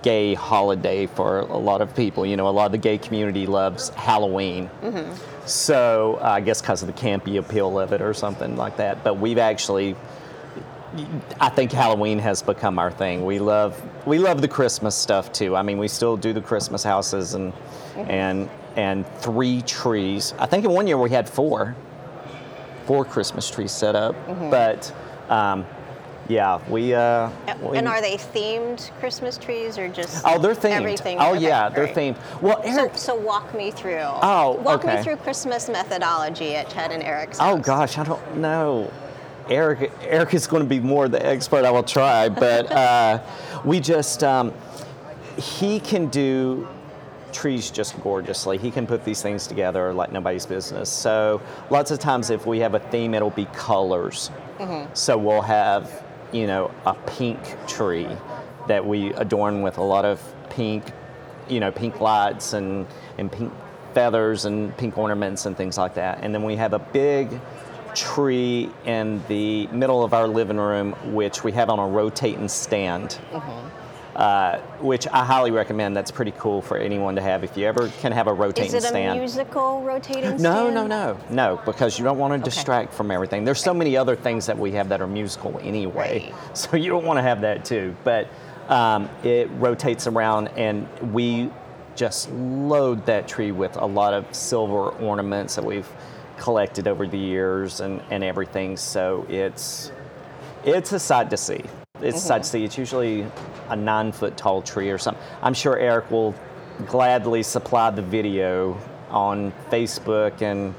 gay 0.02 0.34
holiday 0.34 1.06
for 1.06 1.40
a 1.40 1.56
lot 1.56 1.80
of 1.80 1.94
people. 1.94 2.26
You 2.26 2.36
know, 2.36 2.48
a 2.48 2.50
lot 2.50 2.66
of 2.66 2.72
the 2.72 2.78
gay 2.78 2.98
community 2.98 3.46
loves 3.46 3.90
Halloween. 3.90 4.68
So 5.46 6.18
uh, 6.20 6.28
I 6.28 6.40
guess 6.40 6.60
because 6.60 6.82
of 6.82 6.88
the 6.88 6.94
campy 6.94 7.38
appeal 7.38 7.78
of 7.78 7.92
it 7.92 8.00
or 8.02 8.14
something 8.14 8.56
like 8.56 8.76
that. 8.76 9.02
But 9.02 9.18
we've 9.18 9.38
actually, 9.38 9.96
I 11.40 11.48
think 11.48 11.72
Halloween 11.72 12.18
has 12.20 12.42
become 12.42 12.78
our 12.78 12.90
thing. 12.90 13.24
We 13.24 13.38
love 13.38 13.80
we 14.06 14.18
love 14.18 14.40
the 14.40 14.48
Christmas 14.48 14.94
stuff 14.94 15.32
too. 15.32 15.56
I 15.56 15.62
mean, 15.62 15.78
we 15.78 15.88
still 15.88 16.16
do 16.16 16.32
the 16.32 16.42
Christmas 16.42 16.82
houses 16.84 17.34
and 17.34 17.52
and 17.96 18.48
and 18.76 19.06
three 19.18 19.62
trees. 19.62 20.34
I 20.38 20.46
think 20.46 20.64
in 20.64 20.70
one 20.70 20.86
year 20.86 20.98
we 20.98 21.10
had 21.10 21.28
four 21.28 21.74
four 22.86 23.04
Christmas 23.04 23.50
trees 23.50 23.72
set 23.72 23.94
up. 23.94 24.14
But 24.50 24.92
um, 25.28 25.66
yeah, 26.28 26.60
we, 26.68 26.94
uh, 26.94 27.30
we 27.60 27.76
and 27.76 27.88
are 27.88 28.00
they 28.00 28.16
themed 28.16 28.90
Christmas 29.00 29.36
trees 29.36 29.76
or 29.78 29.88
just 29.88 30.22
oh 30.24 30.38
they're 30.38 30.54
themed. 30.54 30.70
everything? 30.72 31.18
Oh 31.20 31.34
Okay, 31.34 31.44
yeah, 31.44 31.68
they're 31.68 31.84
right. 31.84 31.94
themed. 31.94 32.40
Well, 32.42 32.62
So, 32.62 32.68
Eric. 32.80 32.96
so 32.96 33.14
walk 33.14 33.54
me 33.54 33.70
through. 33.70 33.98
Oh, 34.02 34.58
walk 34.62 34.84
okay. 34.84 34.96
me 34.98 35.02
through 35.02 35.16
Christmas 35.16 35.68
methodology 35.68 36.54
at 36.54 36.70
Chad 36.70 36.92
and 36.92 37.02
Eric's. 37.02 37.38
Oh 37.40 37.58
gosh, 37.58 37.98
I 37.98 38.04
don't 38.04 38.36
know. 38.36 38.90
Eric, 39.48 39.90
Eric 40.02 40.34
is 40.34 40.46
going 40.46 40.62
to 40.62 40.68
be 40.68 40.78
more 40.80 41.08
the 41.08 41.24
expert. 41.24 41.64
I 41.64 41.70
will 41.72 41.82
try, 41.82 42.28
but 42.28 42.70
uh, 42.70 43.20
we 43.64 43.80
just 43.80 44.22
um, 44.22 44.54
he 45.36 45.80
can 45.80 46.06
do 46.06 46.68
trees 47.32 47.70
just 47.70 47.98
gorgeously. 48.02 48.58
He 48.58 48.70
can 48.70 48.86
put 48.86 49.04
these 49.04 49.20
things 49.22 49.46
together 49.46 49.92
like 49.94 50.12
nobody's 50.12 50.46
business. 50.46 50.90
So 50.90 51.40
lots 51.70 51.90
of 51.90 51.98
times, 51.98 52.30
if 52.30 52.46
we 52.46 52.60
have 52.60 52.74
a 52.74 52.78
theme, 52.78 53.14
it'll 53.14 53.30
be 53.30 53.46
colors. 53.46 54.30
So 54.94 55.18
we'll 55.18 55.42
have 55.42 56.01
you 56.32 56.46
know 56.46 56.70
a 56.86 56.94
pink 56.94 57.38
tree 57.66 58.08
that 58.68 58.86
we 58.86 59.12
adorn 59.14 59.62
with 59.62 59.78
a 59.78 59.82
lot 59.82 60.04
of 60.04 60.20
pink, 60.50 60.84
you 61.48 61.60
know, 61.60 61.70
pink 61.72 62.00
lights 62.00 62.52
and 62.52 62.86
and 63.18 63.30
pink 63.30 63.52
feathers 63.94 64.44
and 64.44 64.76
pink 64.76 64.96
ornaments 64.96 65.46
and 65.46 65.56
things 65.56 65.76
like 65.76 65.94
that. 65.94 66.18
And 66.22 66.34
then 66.34 66.42
we 66.42 66.56
have 66.56 66.72
a 66.72 66.78
big 66.78 67.40
tree 67.94 68.70
in 68.84 69.22
the 69.28 69.66
middle 69.68 70.02
of 70.02 70.14
our 70.14 70.26
living 70.26 70.56
room, 70.56 70.92
which 71.12 71.44
we 71.44 71.52
have 71.52 71.68
on 71.68 71.78
a 71.78 71.86
rotating 71.86 72.48
stand. 72.48 73.18
Mm-hmm. 73.30 73.81
Uh, 74.14 74.58
which 74.80 75.08
I 75.08 75.24
highly 75.24 75.50
recommend. 75.52 75.96
That's 75.96 76.10
pretty 76.10 76.32
cool 76.32 76.60
for 76.60 76.76
anyone 76.76 77.14
to 77.16 77.22
have 77.22 77.44
if 77.44 77.56
you 77.56 77.64
ever 77.64 77.88
can 78.00 78.12
have 78.12 78.26
a 78.26 78.32
rotating 78.32 78.68
stand. 78.68 78.76
Is 78.76 78.84
it 78.84 78.88
a 78.88 78.90
stand. 78.90 79.18
musical 79.18 79.80
rotating 79.82 80.30
No, 80.32 80.36
stand? 80.36 80.74
no, 80.74 80.86
no, 80.86 81.14
no, 81.14 81.18
no, 81.30 81.60
because 81.64 81.98
you 81.98 82.04
don't 82.04 82.18
want 82.18 82.34
to 82.34 82.50
distract 82.50 82.92
from 82.92 83.10
everything. 83.10 83.44
There's 83.44 83.62
so 83.62 83.72
many 83.72 83.96
other 83.96 84.14
things 84.14 84.44
that 84.46 84.58
we 84.58 84.72
have 84.72 84.90
that 84.90 85.00
are 85.00 85.06
musical 85.06 85.58
anyway, 85.62 86.30
Right. 86.30 86.34
so 86.56 86.76
you 86.76 86.90
don't 86.90 87.06
want 87.06 87.16
to 87.18 87.22
have 87.22 87.40
that 87.40 87.64
too. 87.64 87.96
But 88.04 88.28
um, 88.68 89.08
it 89.22 89.48
rotates 89.52 90.06
around, 90.06 90.48
and 90.58 90.86
we 91.12 91.50
just 91.96 92.30
load 92.32 93.06
that 93.06 93.26
tree 93.26 93.50
with 93.52 93.76
a 93.76 93.86
lot 93.86 94.12
of 94.12 94.26
silver 94.34 94.90
ornaments 94.90 95.54
that 95.56 95.64
we've 95.64 95.88
collected 96.36 96.86
over 96.86 97.06
the 97.06 97.18
years 97.18 97.80
and, 97.80 98.02
and 98.10 98.22
everything. 98.22 98.76
So 98.76 99.26
it's 99.30 99.90
it's 100.64 100.92
a 100.92 100.98
sight 100.98 101.30
to 101.30 101.36
see. 101.38 101.62
It's 102.02 102.22
sight 102.22 102.42
to 102.42 102.48
see. 102.48 102.64
It's 102.64 102.78
usually 102.78 103.26
a 103.68 103.76
nine 103.76 104.12
foot 104.12 104.36
tall 104.36 104.62
tree 104.62 104.90
or 104.90 104.98
something. 104.98 105.22
I'm 105.42 105.54
sure 105.54 105.78
Eric 105.78 106.10
will 106.10 106.34
gladly 106.86 107.42
supply 107.42 107.90
the 107.90 108.02
video 108.02 108.78
on 109.10 109.52
Facebook 109.70 110.42
and 110.42 110.74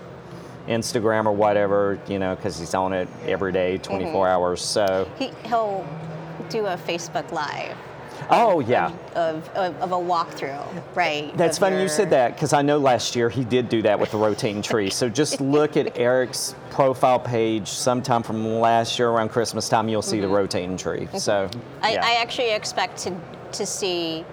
Instagram 0.67 1.25
or 1.25 1.31
whatever, 1.31 1.99
you 2.07 2.19
know, 2.19 2.35
because 2.35 2.59
he's 2.59 2.73
on 2.73 2.93
it 2.93 3.07
every 3.25 3.51
day, 3.51 3.77
24 3.77 4.11
mm-hmm. 4.11 4.17
hours. 4.17 4.61
So, 4.61 5.09
He, 5.17 5.31
he'll 5.45 5.85
do 6.49 6.65
a 6.65 6.77
Facebook 6.77 7.31
Live 7.31 7.77
oh, 8.29 8.59
yeah. 8.59 8.91
of, 9.15 9.47
of, 9.49 9.75
of 9.81 9.91
a 9.91 9.95
walkthrough, 9.95 10.83
right? 10.95 11.35
That's 11.37 11.57
funny 11.57 11.81
you 11.81 11.87
said 11.87 12.09
that 12.11 12.33
because 12.33 12.53
I 12.53 12.61
know 12.61 12.77
last 12.77 13.15
year 13.15 13.29
he 13.29 13.43
did 13.43 13.69
do 13.69 13.81
that 13.83 13.99
with 13.99 14.11
the 14.11 14.17
rotating 14.17 14.61
tree. 14.71 14.89
So 14.89 15.09
just 15.09 15.41
look 15.41 15.77
at 15.77 15.97
Eric's 15.97 16.55
profile 16.69 17.19
page 17.19 17.67
sometime 17.67 18.23
from 18.23 18.59
last 18.59 18.97
year 18.97 19.09
around 19.09 19.29
Christmas 19.29 19.69
time, 19.69 19.87
you'll 19.89 20.01
see 20.01 20.19
the 20.19 20.27
rotating 20.27 20.77
tree. 20.77 21.07
So, 21.17 21.33
Mm-hmm. 21.47 21.85
I, 21.85 21.93
yeah. 21.93 22.05
I 22.05 22.21
actually 22.21 22.51
expect 22.51 22.97
to, 22.99 23.15
to 23.53 23.65
see 23.65 24.25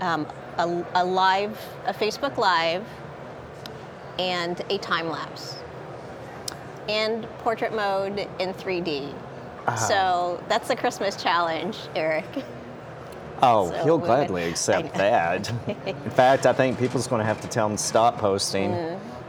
um, 0.00 0.26
a, 0.58 0.84
a 0.94 1.04
live, 1.04 1.58
a 1.86 1.92
Facebook 1.92 2.36
Live, 2.36 2.84
and 4.18 4.60
a 4.70 4.78
time 4.78 5.08
lapse, 5.08 5.56
and 6.88 7.24
portrait 7.38 7.74
mode 7.74 8.28
in 8.38 8.52
3D. 8.54 9.12
Uh-huh. 9.66 9.76
So 9.76 10.44
that's 10.48 10.68
the 10.68 10.76
Christmas 10.76 11.16
challenge, 11.20 11.78
Eric. 11.94 12.24
Oh, 13.44 13.70
So 13.70 13.84
he'll 13.84 13.98
gladly 13.98 14.44
accept 14.50 14.94
that. 14.94 15.52
In 15.86 16.10
fact, 16.10 16.46
I 16.46 16.52
think 16.52 16.78
people's 16.78 17.06
going 17.06 17.20
to 17.20 17.26
have 17.26 17.40
to 17.42 17.48
tell 17.48 17.68
him 17.68 17.76
to 17.76 17.82
stop 17.82 18.18
posting. 18.18 18.72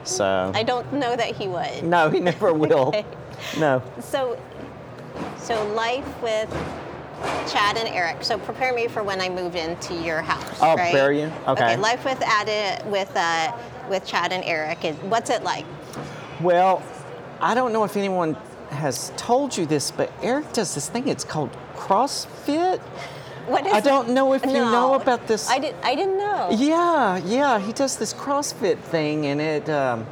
So 0.03 0.23
Mm. 0.23 0.55
I 0.55 0.63
don't 0.63 0.91
know 0.93 1.15
that 1.15 1.35
he 1.35 1.47
would. 1.47 1.83
no, 1.83 2.09
he 2.09 2.19
never 2.19 2.53
will. 2.65 2.89
Okay. 2.89 3.05
No. 3.59 3.81
So, 3.99 4.39
so 5.37 5.65
life 5.73 6.05
with 6.21 6.49
Chad 7.51 7.77
and 7.77 7.87
Eric. 7.89 8.23
So 8.23 8.37
prepare 8.37 8.73
me 8.73 8.87
for 8.87 9.01
when 9.03 9.19
I 9.19 9.29
move 9.29 9.55
into 9.55 9.95
your 9.95 10.21
house. 10.21 10.59
Oh, 10.61 10.75
right? 10.75 10.91
prepare 10.91 11.11
you? 11.11 11.31
Okay. 11.47 11.75
life 11.77 12.05
with 12.05 12.21
Ada, 12.21 12.87
with 12.87 13.11
uh, 13.15 13.51
with 13.89 14.05
Chad 14.05 14.31
and 14.31 14.43
Eric. 14.43 14.85
Is, 14.85 14.95
what's 14.97 15.29
it 15.31 15.43
like? 15.43 15.65
Well, 16.41 16.83
I 17.41 17.55
don't 17.55 17.73
know 17.73 17.83
if 17.83 17.97
anyone 17.97 18.35
has 18.69 19.11
told 19.17 19.55
you 19.57 19.65
this, 19.65 19.89
but 19.91 20.11
Eric 20.21 20.51
does 20.53 20.75
this 20.75 20.87
thing. 20.89 21.07
It's 21.07 21.23
called 21.23 21.49
CrossFit. 21.75 22.79
What 23.47 23.65
is? 23.67 23.73
I 23.73 23.79
don't 23.79 24.09
know 24.09 24.33
if 24.33 24.45
you 24.45 24.53
No. 24.53 24.71
know 24.71 24.93
about 24.95 25.27
this. 25.27 25.49
I 25.49 25.59
did. 25.59 25.75
I 25.83 25.95
didn't 25.95 26.17
know. 26.17 26.49
Yeah, 26.51 27.17
yeah, 27.17 27.59
he 27.59 27.73
does 27.73 27.97
this 27.97 28.13
CrossFit 28.13 28.79
thing, 28.79 29.25
and 29.27 29.39
it. 29.39 29.69
Um, 29.69 30.05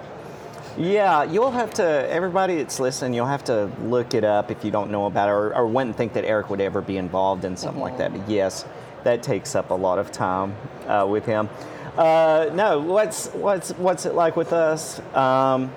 yeah, 0.77 1.23
you'll 1.23 1.51
have 1.51 1.71
to. 1.75 1.83
Everybody 2.11 2.57
that's 2.57 2.79
listening, 2.79 3.13
you'll 3.13 3.25
have 3.27 3.43
to 3.45 3.69
look 3.83 4.13
it 4.13 4.23
up 4.23 4.51
if 4.51 4.63
you 4.65 4.71
don't 4.71 4.91
know 4.91 5.05
about 5.05 5.29
it, 5.29 5.31
or, 5.31 5.55
or 5.55 5.67
wouldn't 5.67 5.95
think 5.95 6.13
that 6.13 6.25
Eric 6.25 6.49
would 6.49 6.61
ever 6.61 6.81
be 6.81 6.97
involved 6.97 7.45
in 7.45 7.55
something 7.57 7.81
like 7.81 7.97
that. 7.97 8.11
But 8.11 8.27
yes, 8.29 8.65
that 9.03 9.21
takes 9.23 9.55
up 9.55 9.69
a 9.71 9.75
lot 9.75 9.99
of 9.99 10.11
time 10.11 10.55
uh, 10.87 11.05
with 11.09 11.25
him. 11.25 11.49
Uh, 11.97 12.49
no, 12.53 12.79
what's 12.79 13.27
what's 13.33 13.69
what's 13.73 14.05
it 14.05 14.15
like 14.15 14.35
with 14.35 14.51
us? 14.53 14.99
Um, 15.15 15.71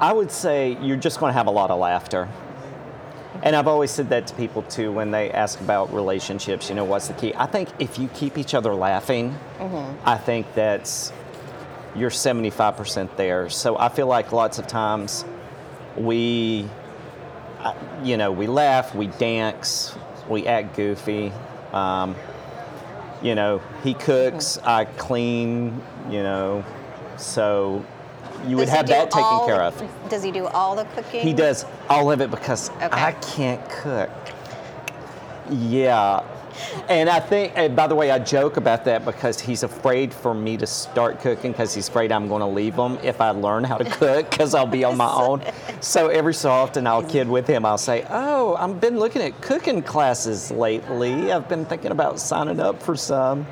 I 0.00 0.12
would 0.12 0.30
say 0.30 0.76
you're 0.80 0.96
just 0.96 1.18
going 1.20 1.30
to 1.30 1.34
have 1.38 1.46
a 1.46 1.52
lot 1.52 1.70
of 1.70 1.78
laughter. 1.78 2.28
And 3.44 3.54
I've 3.54 3.68
always 3.68 3.90
said 3.90 4.08
that 4.08 4.26
to 4.28 4.34
people 4.34 4.62
too 4.62 4.90
when 4.90 5.10
they 5.10 5.30
ask 5.30 5.60
about 5.60 5.92
relationships. 5.92 6.70
You 6.70 6.76
know, 6.76 6.84
what's 6.84 7.08
the 7.08 7.14
key? 7.14 7.34
I 7.36 7.44
think 7.44 7.68
if 7.78 7.98
you 7.98 8.08
keep 8.08 8.38
each 8.38 8.54
other 8.54 8.74
laughing, 8.74 9.38
I 10.04 10.16
think 10.16 10.52
that's 10.54 11.12
you're 11.94 12.08
75% 12.08 13.16
there. 13.16 13.50
So 13.50 13.78
I 13.78 13.90
feel 13.90 14.06
like 14.06 14.32
lots 14.32 14.58
of 14.58 14.66
times 14.66 15.26
we, 15.94 16.66
you 18.02 18.16
know, 18.16 18.32
we 18.32 18.46
laugh, 18.46 18.94
we 18.94 19.08
dance, 19.08 19.94
we 20.26 20.46
act 20.46 20.74
goofy. 20.74 21.30
Um, 21.74 22.16
you 23.22 23.34
know, 23.34 23.60
he 23.82 23.92
cooks, 23.92 24.58
I 24.64 24.86
clean. 24.86 25.82
You 26.08 26.22
know, 26.22 26.64
so 27.18 27.84
you 28.48 28.56
would 28.56 28.68
have 28.68 28.86
that 28.88 29.10
taken 29.10 29.46
care 29.46 29.62
of. 29.62 29.82
Does 30.08 30.22
he 30.22 30.30
do 30.30 30.46
all 30.46 30.74
the 30.76 30.84
cooking? 30.86 31.20
He 31.22 31.32
does 31.32 31.64
all 31.88 32.10
of 32.10 32.20
it 32.20 32.30
because 32.30 32.70
Okay. 32.70 32.88
I 32.90 33.12
can't 33.12 33.68
cook. 33.68 34.10
Yeah. 35.50 36.22
And 36.88 37.10
I 37.10 37.18
think, 37.18 37.52
and 37.56 37.74
by 37.74 37.88
the 37.88 37.96
way, 37.96 38.12
I 38.12 38.20
joke 38.20 38.56
about 38.56 38.84
that 38.84 39.04
because 39.04 39.40
he's 39.40 39.64
afraid 39.64 40.14
for 40.14 40.32
me 40.34 40.56
to 40.58 40.66
start 40.68 41.20
cooking 41.20 41.50
because 41.50 41.74
he's 41.74 41.88
afraid 41.88 42.12
I'm 42.12 42.28
going 42.28 42.40
to 42.40 42.46
leave 42.46 42.74
him 42.76 42.96
if 43.02 43.20
I 43.20 43.30
learn 43.30 43.64
how 43.64 43.76
to 43.76 43.84
cook 43.84 44.30
because 44.30 44.54
I'll 44.54 44.64
be 44.66 44.84
on 44.84 44.96
my 44.96 45.12
own. 45.12 45.42
So 45.80 46.08
every 46.08 46.32
so 46.32 46.50
often 46.50 46.86
I'll 46.86 47.02
kid 47.02 47.28
with 47.28 47.48
him. 47.48 47.64
I'll 47.64 47.76
say, 47.76 48.06
Oh, 48.08 48.54
I've 48.54 48.80
been 48.80 48.98
looking 49.00 49.20
at 49.22 49.40
cooking 49.42 49.82
classes 49.82 50.52
lately. 50.52 51.32
I've 51.32 51.48
been 51.48 51.64
thinking 51.64 51.90
about 51.90 52.20
signing 52.20 52.60
up 52.60 52.80
for 52.80 52.94
some. 52.94 53.46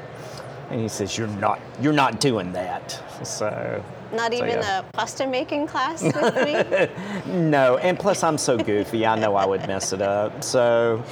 And 0.70 0.81
he 0.81 0.88
says, 0.88 1.18
You're 1.18 1.26
not, 1.26 1.61
you're 1.81 1.92
not 1.92 2.20
doing 2.20 2.52
that. 2.52 3.02
So. 3.26 3.85
Not 4.12 4.33
so, 4.33 4.38
even 4.38 4.61
yeah. 4.61 4.81
a 4.81 4.83
pasta 4.92 5.27
making 5.27 5.66
class 5.66 6.03
with 6.03 6.35
me? 6.44 6.88
No, 7.33 7.79
and 7.79 7.98
plus 7.98 8.22
I'm 8.22 8.37
so 8.37 8.59
goofy, 8.59 9.07
I 9.07 9.18
know 9.18 9.37
I 9.37 9.46
would 9.46 9.66
mess 9.66 9.92
it 9.92 10.03
up. 10.03 10.44
So 10.44 11.03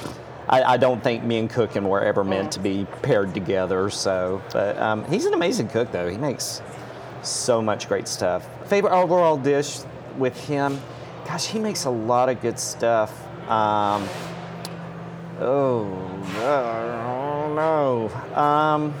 I, 0.47 0.63
I 0.63 0.77
don't 0.77 1.03
think 1.03 1.23
me 1.23 1.39
and 1.39 1.49
cooking 1.49 1.87
were 1.87 2.01
ever 2.01 2.23
meant 2.23 2.51
to 2.53 2.59
be 2.59 2.85
paired 3.01 3.33
together. 3.33 3.89
So, 3.89 4.41
but 4.51 4.77
um, 4.77 5.05
he's 5.05 5.25
an 5.25 5.33
amazing 5.33 5.69
cook, 5.69 5.91
though. 5.91 6.09
He 6.09 6.17
makes 6.17 6.61
so 7.23 7.61
much 7.61 7.87
great 7.87 8.07
stuff. 8.07 8.47
Favorite 8.67 8.93
overall 8.93 9.37
dish 9.37 9.79
with 10.17 10.37
him? 10.47 10.79
Gosh, 11.25 11.47
he 11.47 11.59
makes 11.59 11.85
a 11.85 11.89
lot 11.89 12.29
of 12.29 12.41
good 12.41 12.59
stuff. 12.59 13.11
Um, 13.49 14.07
oh, 15.39 15.85
no, 16.33 18.09
no. 18.35 18.41
Um, 18.41 18.93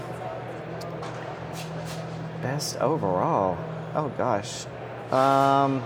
best 2.41 2.77
overall. 2.77 3.57
Oh 3.95 4.09
gosh. 4.17 4.65
Um, 5.11 5.83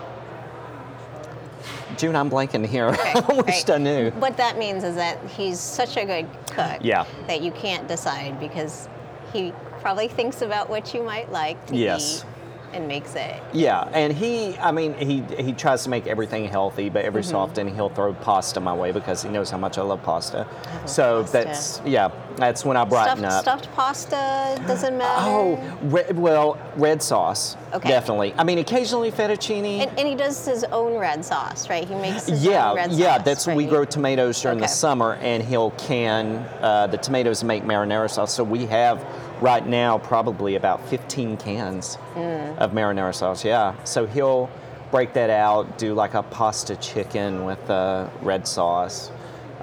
June, 1.97 2.15
I'm 2.15 2.29
blanking 2.29 2.65
here. 2.65 2.87
I 2.99 3.19
wished 3.45 3.69
right. 3.69 3.75
I 3.75 3.77
knew. 3.77 4.11
What 4.11 4.37
that 4.37 4.57
means 4.57 4.83
is 4.83 4.95
that 4.95 5.17
he's 5.29 5.59
such 5.59 5.97
a 5.97 6.05
good 6.05 6.27
cook 6.51 6.79
Yeah. 6.81 7.05
that 7.27 7.41
you 7.41 7.51
can't 7.51 7.87
decide 7.87 8.39
because 8.39 8.87
he 9.33 9.53
probably 9.81 10.07
thinks 10.07 10.41
about 10.41 10.69
what 10.69 10.93
you 10.93 11.03
might 11.03 11.31
like 11.31 11.65
to 11.67 11.75
Yes. 11.75 12.19
eat 12.23 12.25
and 12.73 12.87
makes 12.87 13.15
it. 13.15 13.41
Yeah, 13.53 13.89
and 13.93 14.11
he, 14.13 14.57
I 14.57 14.71
mean, 14.71 14.93
he 14.95 15.21
he 15.41 15.53
tries 15.53 15.83
to 15.83 15.89
make 15.89 16.07
everything 16.07 16.45
healthy, 16.45 16.89
but 16.89 17.03
every 17.05 17.21
Mm-hmm. 17.21 17.31
so 17.31 17.37
often 17.39 17.73
he'll 17.73 17.89
throw 17.89 18.13
pasta 18.13 18.59
my 18.59 18.73
way 18.73 18.91
because 18.91 19.23
he 19.23 19.29
knows 19.29 19.49
how 19.49 19.57
much 19.57 19.77
I 19.77 19.81
love 19.83 20.03
pasta. 20.03 20.45
so 20.85 21.21
pasta. 21.21 21.31
that's 21.37 21.81
yeah, 21.85 22.09
that's 22.35 22.65
when 22.65 22.75
I 22.77 22.83
brighten 22.85 23.19
Stuffed, 23.19 23.47
up. 23.47 23.61
stuffed 23.63 23.75
pasta 23.75 24.61
doesn't 24.67 24.97
matter. 24.97 25.21
Oh, 25.25 25.77
re- 25.83 26.11
well, 26.13 26.57
red 26.75 27.01
sauce, 27.01 27.55
Okay. 27.73 27.89
definitely. 27.89 28.33
I 28.37 28.43
mean, 28.43 28.57
occasionally 28.57 29.11
fettuccine. 29.11 29.79
And, 29.79 29.99
and 29.99 30.07
he 30.07 30.15
does 30.15 30.45
his 30.45 30.63
own 30.65 30.97
red 30.97 31.23
sauce, 31.23 31.69
right? 31.69 31.87
He 31.87 31.95
makes 31.95 32.27
his 32.27 32.43
yeah, 32.43 32.69
own 32.71 32.75
red 32.75 32.89
sauce. 32.91 32.99
yeah, 32.99 33.15
sauce. 33.17 33.25
that's 33.25 33.47
we 33.47 33.65
grow 33.65 33.85
tomatoes 33.85 34.41
during 34.41 34.59
the 34.59 34.67
summer, 34.67 35.13
and 35.15 35.41
he'll 35.43 35.71
can 35.71 36.37
uh, 36.61 36.87
the 36.87 36.97
tomatoes 36.97 37.41
and 37.41 37.47
make 37.47 37.63
marinara 37.63 38.09
sauce. 38.09 38.33
So 38.33 38.43
we 38.43 38.65
have 38.67 39.05
right 39.41 39.65
now 39.65 39.97
probably 39.97 40.55
about 40.55 40.87
15 40.87 41.37
cans 41.37 41.97
Mm. 42.15 42.57
of 42.57 42.71
marinara 42.71 43.13
sauce. 43.13 43.43
Yeah, 43.45 43.73
so 43.83 44.05
he'll 44.05 44.49
break 44.91 45.13
that 45.13 45.29
out, 45.29 45.77
do 45.77 45.93
like 45.93 46.13
a 46.13 46.23
pasta 46.23 46.75
chicken 46.77 47.43
with 47.45 47.69
uh, 47.69 48.07
red 48.21 48.47
sauce. 48.47 49.11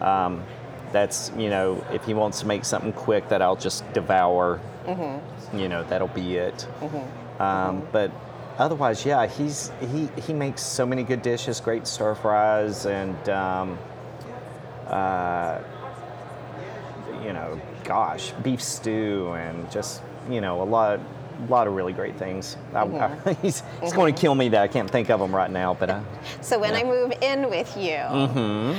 Um, 0.00 0.42
that's 0.92 1.32
you 1.38 1.48
know, 1.48 1.82
if 1.92 2.04
he 2.04 2.12
wants 2.12 2.40
to 2.40 2.46
make 2.46 2.64
something 2.66 2.92
quick 2.92 3.28
that 3.30 3.40
I'll 3.42 3.56
just 3.56 3.90
devour, 3.92 4.60
Mm-hmm. 4.86 5.58
you 5.58 5.68
know, 5.68 5.84
that'll 5.84 6.08
be 6.08 6.36
it. 6.36 6.66
Um, 7.38 7.86
but 7.92 8.10
otherwise, 8.58 9.06
yeah, 9.06 9.26
he's 9.26 9.70
he 9.92 10.08
he 10.20 10.32
makes 10.34 10.60
so 10.60 10.84
many 10.84 11.02
good 11.04 11.22
dishes, 11.22 11.60
great 11.60 11.86
stir 11.86 12.14
fries, 12.16 12.84
and 12.84 13.28
um, 13.28 13.78
uh, 14.88 15.58
you 17.24 17.32
know, 17.32 17.60
gosh, 17.92 18.32
beef 18.42 18.62
stew, 18.62 19.32
and 19.36 19.70
just 19.70 20.00
you 20.30 20.40
know 20.40 20.62
a 20.62 20.64
lot. 20.64 20.98
A 21.48 21.50
lot 21.50 21.66
of 21.66 21.74
really 21.74 21.92
great 21.92 22.16
things. 22.18 22.56
I, 22.72 22.82
I, 22.84 23.32
he's 23.42 23.62
he's 23.80 23.92
going 23.92 24.14
to 24.14 24.20
kill 24.20 24.34
me 24.36 24.48
that 24.50 24.62
I 24.62 24.68
can't 24.68 24.88
think 24.88 25.10
of 25.10 25.18
them 25.18 25.34
right 25.34 25.50
now, 25.50 25.74
but 25.74 25.90
I, 25.90 26.00
So 26.40 26.56
when 26.58 26.74
I 26.74 26.84
move 26.84 27.12
in 27.20 27.50
with 27.50 27.76
you, 27.76 27.96
Mm-hmm. 27.96 28.78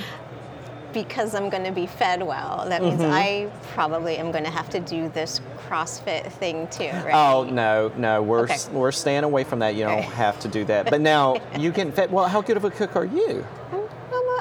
because 0.93 1.35
I'm 1.35 1.49
going 1.49 1.65
to 1.65 1.71
be 1.73 1.87
fed 1.87 2.23
well, 2.23 2.65
that 2.69 2.81
means 2.81 3.01
Mm-hmm. 3.01 3.11
I 3.11 3.49
probably 3.73 4.15
am 4.17 4.31
going 4.31 4.45
to 4.45 4.49
have 4.51 4.69
to 4.69 4.79
do 4.79 5.09
this 5.09 5.41
CrossFit 5.67 6.31
thing 6.33 6.67
too, 6.69 6.85
right? 6.85 7.11
Oh 7.13 7.43
no, 7.43 7.91
no, 7.97 8.21
we're 8.21 8.43
Okay. 8.43 8.57
we're 8.71 8.91
staying 8.93 9.23
away 9.25 9.43
from 9.43 9.59
that. 9.59 9.75
You 9.75 9.83
don't 9.83 10.01
have 10.03 10.39
to 10.41 10.47
do 10.47 10.63
that. 10.65 10.89
But 10.89 11.01
now 11.01 11.37
you 11.59 11.71
can. 11.73 11.91
fit- 11.91 12.11
Well, 12.11 12.27
how 12.29 12.41
good 12.41 12.55
of 12.55 12.63
a 12.63 12.71
cook 12.71 12.95
are 12.95 13.05
you? 13.05 13.45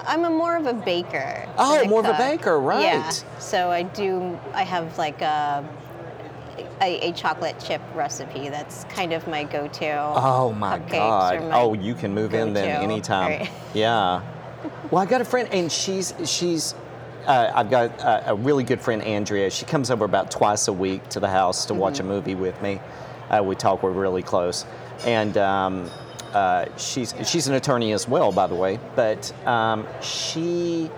I'm 0.07 0.25
a 0.25 0.31
more 0.31 0.57
of 0.57 0.67
a 0.67 0.73
baker. 0.75 1.47
Oh, 1.59 1.85
more 1.89 2.01
of 2.01 2.07
a 2.07 2.17
baker, 2.19 2.59
right. 2.59 2.83
Yeah. 2.83 3.11
So 3.39 3.71
I 3.71 3.83
do. 3.83 4.39
I 4.53 4.63
have 4.63 4.99
like 4.99 5.21
a, 5.23 5.65
a 6.81 7.09
a 7.09 7.13
chocolate 7.13 7.59
chip 7.61 7.81
recipe. 7.95 8.49
That's 8.49 8.85
kind 8.85 9.13
of 9.13 9.27
my 9.27 9.45
go-to. 9.45 9.93
Oh 10.15 10.53
my 10.53 10.79
God! 10.79 11.41
my 11.41 11.61
Oh, 11.61 11.75
you 11.75 11.95
can 11.95 12.15
move 12.15 12.35
in 12.35 12.53
then 12.53 12.83
anytime. 12.83 13.41
right. 13.41 13.51
Yeah. 13.75 14.23
Well, 14.91 15.03
I 15.03 15.07
got 15.07 15.21
a 15.21 15.25
friend, 15.25 15.49
and 15.53 15.71
she's 15.71 16.15
she's. 16.25 16.75
Uh, 17.27 17.53
I've 17.55 17.71
got 17.71 17.91
a, 18.01 18.31
a 18.33 18.35
really 18.35 18.65
good 18.65 18.81
friend, 18.81 19.01
Andrea. 19.03 19.49
She 19.51 19.65
comes 19.65 19.91
over 19.93 20.05
about 20.05 20.31
twice 20.31 20.67
a 20.69 20.73
week 20.73 21.09
to 21.11 21.21
the 21.21 21.29
house 21.29 21.67
to 21.67 21.75
watch 21.75 22.01
a 22.01 22.03
movie 22.03 22.35
with 22.35 22.61
me. 22.63 22.81
Uh, 23.31 23.43
we 23.45 23.55
talk. 23.55 23.83
We're 23.83 23.91
really 23.93 24.23
close, 24.23 24.67
and 25.05 25.37
um, 25.39 25.89
uh, 26.33 26.67
she's 26.77 27.15
she's 27.27 27.49
an 27.49 27.55
attorney 27.55 27.93
as 27.93 28.09
well, 28.09 28.33
by 28.33 28.47
the 28.47 28.55
way. 28.55 28.79
But 28.97 29.33
um, 29.47 29.87
she 30.01 30.91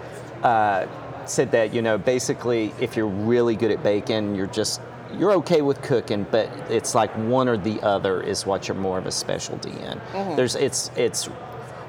uh, 0.42 0.86
said 1.26 1.50
that 1.52 1.72
you 1.74 1.82
know 1.82 1.98
basically, 1.98 2.72
if 2.80 2.96
you're 2.96 3.06
really 3.08 3.56
good 3.56 3.70
at 3.70 3.82
baking, 3.82 4.34
you're 4.34 4.46
just 4.46 4.80
you're 5.18 5.32
okay 5.32 5.62
with 5.62 5.80
cooking, 5.82 6.26
but 6.30 6.48
it's 6.70 6.94
like 6.94 7.10
one 7.16 7.48
or 7.48 7.56
the 7.56 7.80
other 7.82 8.20
is 8.20 8.46
what 8.46 8.66
you're 8.68 8.76
more 8.76 8.98
of 8.98 9.06
a 9.06 9.12
specialty 9.12 9.70
in. 9.70 10.00
There's 10.36 10.54
it's 10.54 10.90
it's 10.96 11.28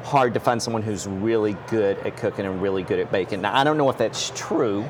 hard 0.03 0.33
to 0.35 0.39
find 0.39 0.61
someone 0.61 0.83
who's 0.83 1.07
really 1.07 1.57
good 1.67 1.97
at 1.99 2.15
cooking 2.17 2.45
and 2.45 2.61
really 2.61 2.83
good 2.83 2.99
at 2.99 3.11
baking. 3.11 3.41
Now 3.41 3.55
I 3.57 3.63
don't 3.63 3.77
know 3.77 3.89
if 3.89 3.97
that's 3.97 4.31
true, 4.35 4.85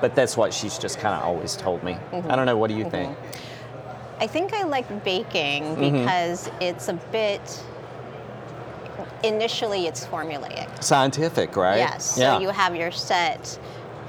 but 0.00 0.14
that's 0.14 0.36
what 0.36 0.52
she's 0.52 0.78
just 0.78 0.98
kind 0.98 1.14
of 1.14 1.22
always 1.22 1.56
told 1.56 1.82
me. 1.82 1.96
I 2.12 2.36
don't 2.36 2.46
know. 2.46 2.56
What 2.56 2.68
do 2.68 2.76
you 2.76 2.88
think? 2.90 3.16
I 4.20 4.26
think 4.26 4.52
I 4.52 4.64
like 4.64 5.04
baking 5.04 5.62
Mm-hmm. 5.62 5.80
because 6.00 6.50
it's 6.60 6.88
a 6.88 6.94
bit. 6.94 7.64
Initially, 9.24 9.86
it's 9.86 10.04
formulaic. 10.06 10.82
Scientific, 10.82 11.56
right? 11.56 11.78
Yes. 11.78 12.16
So 12.16 12.38
you 12.38 12.50
have 12.50 12.76
your 12.76 12.90
set 12.92 13.58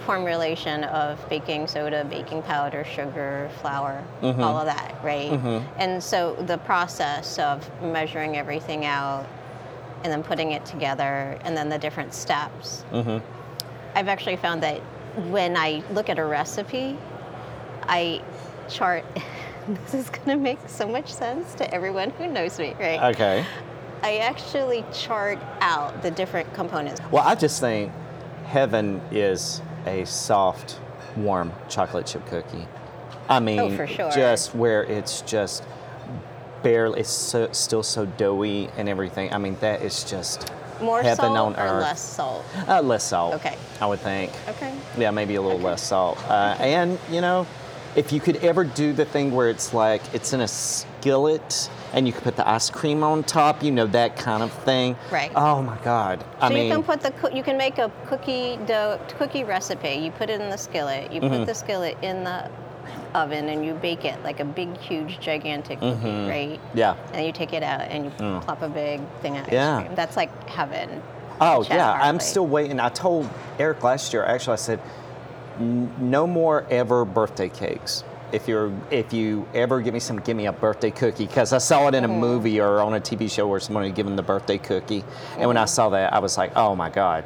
formulation 0.05 0.83
of 0.85 1.17
baking 1.29 1.67
soda, 1.67 2.05
baking 2.05 2.41
powder, 2.43 2.83
sugar, 2.83 3.49
flour, 3.61 4.03
Mm-hmm. 4.21 4.41
all 4.41 4.57
of 4.57 4.65
that, 4.65 4.95
right? 5.03 5.31
And 5.77 6.03
so 6.03 6.35
the 6.47 6.57
process 6.59 7.37
of 7.39 7.67
measuring 7.81 8.37
everything 8.37 8.85
out 8.85 9.27
and 10.03 10.11
then 10.13 10.23
putting 10.23 10.51
it 10.53 10.65
together 10.65 11.37
and 11.43 11.55
then 11.57 11.69
the 11.69 11.77
different 11.77 12.13
steps. 12.13 12.83
Mm-hmm. 12.91 13.17
I've 13.95 14.07
actually 14.07 14.37
found 14.37 14.63
that 14.63 14.79
when 15.29 15.57
I 15.57 15.83
look 15.91 16.09
at 16.09 16.17
a 16.19 16.25
recipe, 16.25 16.97
I 17.83 18.21
chart. 18.69 19.05
this 19.85 19.93
is 19.93 20.09
going 20.09 20.27
to 20.27 20.37
make 20.37 20.59
so 20.67 20.87
much 20.87 21.11
sense 21.13 21.53
to 21.55 21.73
everyone 21.73 22.09
who 22.11 22.27
knows 22.27 22.59
me, 22.59 22.75
right? 22.79 23.13
Okay. 23.15 23.45
I 24.01 24.17
actually 24.17 24.85
chart 24.93 25.39
out 25.61 26.01
the 26.01 26.11
different 26.11 26.53
components. 26.53 27.01
Well, 27.11 27.23
I 27.27 27.35
just 27.35 27.59
think 27.59 27.91
heaven 28.45 29.01
is 29.11 29.61
a 29.85 30.05
soft, 30.05 30.79
warm 31.17 31.51
chocolate 31.67 32.05
chip 32.07 32.25
cookie. 32.27 32.65
I 33.27 33.39
mean, 33.39 33.59
Oh, 33.59 33.75
for 33.75 33.85
sure. 33.87 34.09
just 34.11 34.55
where 34.55 34.83
it's 34.85 35.21
just 35.21 35.63
barely, 36.63 37.01
it's 37.01 37.09
so, 37.09 37.49
still 37.51 37.83
so 37.83 38.05
doughy 38.05 38.69
and 38.77 38.87
everything. 38.89 39.33
I 39.33 39.37
mean, 39.37 39.57
that 39.59 39.81
is 39.81 40.03
just 40.03 40.49
More 40.81 41.01
heaven 41.01 41.25
salt 41.35 41.57
on 41.57 41.63
or 41.63 41.73
earth. 41.75 41.83
less 41.83 42.01
salt? 42.01 42.45
Uh, 42.67 42.81
less 42.81 43.03
salt. 43.03 43.35
Okay. 43.35 43.55
I 43.81 43.85
would 43.85 43.99
think. 43.99 44.31
Okay. 44.47 44.73
Yeah, 44.97 45.11
maybe 45.11 45.35
a 45.35 45.41
little 45.41 45.59
less 45.59 45.83
salt. 45.83 46.17
Uh, 46.29 46.55
and, 46.59 46.97
you 47.11 47.21
know, 47.21 47.45
if 47.95 48.11
you 48.11 48.19
could 48.19 48.37
ever 48.37 48.63
do 48.63 48.93
the 48.93 49.05
thing 49.05 49.31
where 49.31 49.49
it's 49.49 49.73
like 49.73 50.01
it's 50.13 50.33
in 50.33 50.41
a 50.41 50.47
skillet 50.47 51.69
and 51.93 52.05
you 52.05 52.13
can 52.13 52.21
put 52.21 52.35
the 52.35 52.47
ice 52.47 52.69
cream 52.69 53.03
on 53.03 53.23
top, 53.23 53.63
you 53.63 53.71
know 53.71 53.87
that 53.87 54.15
kind 54.15 54.43
of 54.43 54.51
thing. 54.63 54.95
Right. 55.11 55.31
Oh 55.35 55.61
my 55.61 55.77
God. 55.83 56.23
I 56.39 56.47
So 56.49 56.53
mean, 56.53 56.67
you 56.67 56.73
can 56.73 56.83
put 56.83 57.01
the 57.01 57.35
you 57.35 57.43
can 57.43 57.57
make 57.57 57.77
a 57.79 57.91
cookie 58.07 58.57
dough 58.65 58.99
cookie 59.17 59.43
recipe. 59.43 59.93
You 59.95 60.11
put 60.11 60.29
it 60.29 60.39
in 60.39 60.49
the 60.49 60.57
skillet. 60.57 61.11
You 61.11 61.21
Mm-hmm. 61.21 61.37
put 61.39 61.45
the 61.47 61.55
skillet 61.55 61.97
in 62.01 62.23
the 62.23 62.49
oven 63.15 63.49
and 63.49 63.65
you 63.65 63.73
bake 63.73 64.05
it 64.05 64.21
like 64.23 64.39
a 64.39 64.45
big, 64.45 64.77
huge, 64.77 65.19
gigantic 65.19 65.79
cookie, 65.79 65.95
Mm-hmm. 66.07 66.27
right? 66.29 66.59
yeah. 66.75 66.95
And 67.13 67.25
you 67.25 67.31
take 67.31 67.53
it 67.53 67.63
out 67.63 67.81
and 67.81 68.05
you 68.05 68.11
plop 68.41 68.61
a 68.61 68.69
big 68.69 69.01
thing 69.21 69.37
of 69.37 69.47
ice 69.47 69.53
Yeah. 69.53 69.81
cream. 69.81 69.95
That's 69.95 70.15
like 70.15 70.47
heaven. 70.47 71.01
Oh 71.41 71.63
yeah, 71.69 71.91
I'm 71.93 72.19
still 72.19 72.45
waiting. 72.45 72.79
I 72.81 72.89
told 72.89 73.29
Eric 73.57 73.81
last 73.81 74.11
year. 74.13 74.25
Actually, 74.25 74.53
I 74.53 74.57
said, 74.57 74.79
"N- 74.79 74.91
no 75.59 76.25
more 76.27 76.65
ever 76.69 77.05
birthday 77.05 77.49
cakes. 77.49 78.03
If 78.31 78.47
you're 78.47 78.71
if 78.91 79.11
you 79.11 79.47
ever 79.55 79.81
give 79.81 79.93
me 79.93 79.99
some, 79.99 80.19
give 80.19 80.37
me 80.37 80.45
a 80.45 80.51
birthday 80.51 80.91
cookie 80.91 81.25
because 81.25 81.51
I 81.51 81.57
saw 81.57 81.87
it 81.87 81.95
in 81.95 82.03
a 82.03 82.07
Mm-hmm. 82.07 82.19
movie 82.19 82.59
or 82.61 82.79
on 82.81 82.93
a 82.93 82.99
TV 82.99 83.29
show 83.29 83.47
where 83.47 83.59
somebody 83.59 83.87
had 83.87 83.95
given 83.95 84.15
the 84.15 84.21
birthday 84.21 84.59
cookie, 84.59 85.03
and 85.37 85.47
when 85.47 85.57
I 85.57 85.65
saw 85.65 85.89
that, 85.89 86.13
I 86.13 86.19
was 86.19 86.37
like, 86.37 86.55
oh 86.55 86.75
my 86.75 86.89
god, 86.91 87.23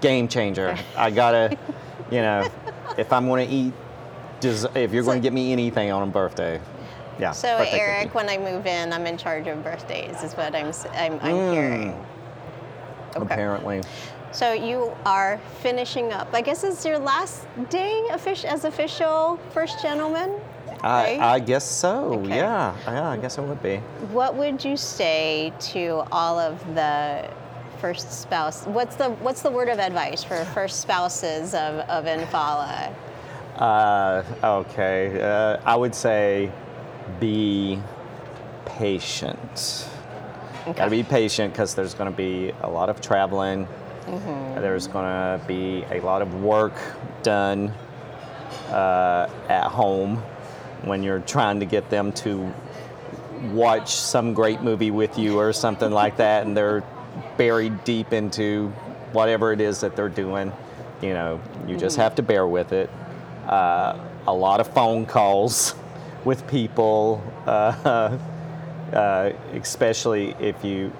game 0.00 0.26
changer. 0.26 0.76
I 0.96 1.10
gotta, 1.10 1.56
you 2.10 2.20
know, 2.20 2.48
if 2.98 3.12
I'm 3.12 3.28
gonna 3.28 3.46
eat, 3.48 3.72
des- 4.40 4.66
if 4.74 4.92
you're 4.92 5.04
So- 5.04 5.10
gonna 5.10 5.20
get 5.20 5.32
me 5.32 5.52
anything 5.52 5.92
on 5.92 6.02
a 6.02 6.10
birthday, 6.10 6.60
yeah. 7.20 7.30
So 7.30 7.58
birthday 7.58 7.78
Eric, 7.78 8.02
cookie. 8.12 8.14
when 8.16 8.28
I 8.28 8.38
move 8.38 8.66
in, 8.66 8.92
I'm 8.92 9.06
in 9.06 9.16
charge 9.18 9.46
of 9.46 9.62
birthdays. 9.62 10.20
Is 10.24 10.32
what 10.34 10.52
I'm 10.56 10.72
I'm, 10.96 11.12
I'm 11.22 11.34
Mm. 11.36 11.52
hearing. 11.52 12.06
Okay. 13.16 13.22
apparently. 13.34 13.82
So 14.32 14.52
you 14.52 14.92
are 15.04 15.40
finishing 15.60 16.12
up. 16.12 16.28
I 16.32 16.40
guess 16.40 16.62
it's 16.62 16.84
your 16.84 16.98
last 16.98 17.46
day 17.68 18.02
offic- 18.10 18.44
as 18.44 18.64
official 18.64 19.38
first 19.52 19.82
gentleman. 19.82 20.38
I, 20.82 21.02
right? 21.02 21.20
I 21.20 21.38
guess 21.40 21.68
so. 21.68 22.14
Okay. 22.20 22.36
Yeah, 22.36 22.74
yeah. 22.86 23.10
I 23.10 23.16
guess 23.16 23.38
it 23.38 23.42
would 23.42 23.62
be. 23.62 23.78
What 24.12 24.34
would 24.36 24.64
you 24.64 24.76
say 24.76 25.52
to 25.72 26.04
all 26.12 26.38
of 26.38 26.58
the 26.74 27.28
first 27.80 28.12
spouse? 28.12 28.64
What's 28.66 28.96
the 28.96 29.10
what's 29.10 29.42
the 29.42 29.50
word 29.50 29.68
of 29.68 29.78
advice 29.78 30.22
for 30.22 30.44
first 30.46 30.80
spouses 30.80 31.52
of 31.52 31.80
of 31.88 32.04
NFALA? 32.04 32.94
Uh, 33.56 34.22
okay. 34.42 35.20
Uh, 35.20 35.60
I 35.66 35.76
would 35.76 35.94
say 35.94 36.50
be 37.18 37.78
patient. 38.64 39.88
Gotta 40.64 40.90
be 40.90 41.02
patient 41.02 41.52
because 41.52 41.74
there's 41.74 41.94
going 41.94 42.10
to 42.10 42.16
be 42.16 42.52
a 42.62 42.70
lot 42.70 42.88
of 42.88 43.00
traveling. 43.00 43.66
There's 44.54 44.86
going 44.86 45.04
to 45.04 45.44
be 45.46 45.84
a 45.90 46.00
lot 46.00 46.22
of 46.22 46.42
work 46.42 46.74
done 47.22 47.72
uh, 48.68 49.28
at 49.48 49.64
home 49.68 50.16
when 50.82 51.02
you're 51.02 51.20
trying 51.20 51.60
to 51.60 51.66
get 51.66 51.90
them 51.90 52.12
to 52.12 52.52
watch 53.52 53.94
some 53.94 54.34
great 54.34 54.60
movie 54.62 54.90
with 54.90 55.18
you 55.18 55.38
or 55.38 55.52
something 55.52 55.90
like 55.90 56.16
that, 56.18 56.46
and 56.46 56.56
they're 56.56 56.82
buried 57.36 57.84
deep 57.84 58.12
into 58.12 58.68
whatever 59.12 59.52
it 59.52 59.60
is 59.60 59.80
that 59.80 59.96
they're 59.96 60.08
doing. 60.08 60.52
You 61.02 61.14
know, 61.14 61.40
you 61.66 61.76
just 61.76 61.96
have 61.96 62.14
to 62.16 62.22
bear 62.22 62.46
with 62.46 62.72
it. 62.72 62.90
Uh, 63.46 63.98
a 64.26 64.32
lot 64.32 64.60
of 64.60 64.72
phone 64.72 65.06
calls 65.06 65.74
with 66.24 66.46
people, 66.46 67.22
uh, 67.46 68.18
uh, 68.92 69.32
especially 69.54 70.34
if 70.38 70.64
you. 70.64 70.92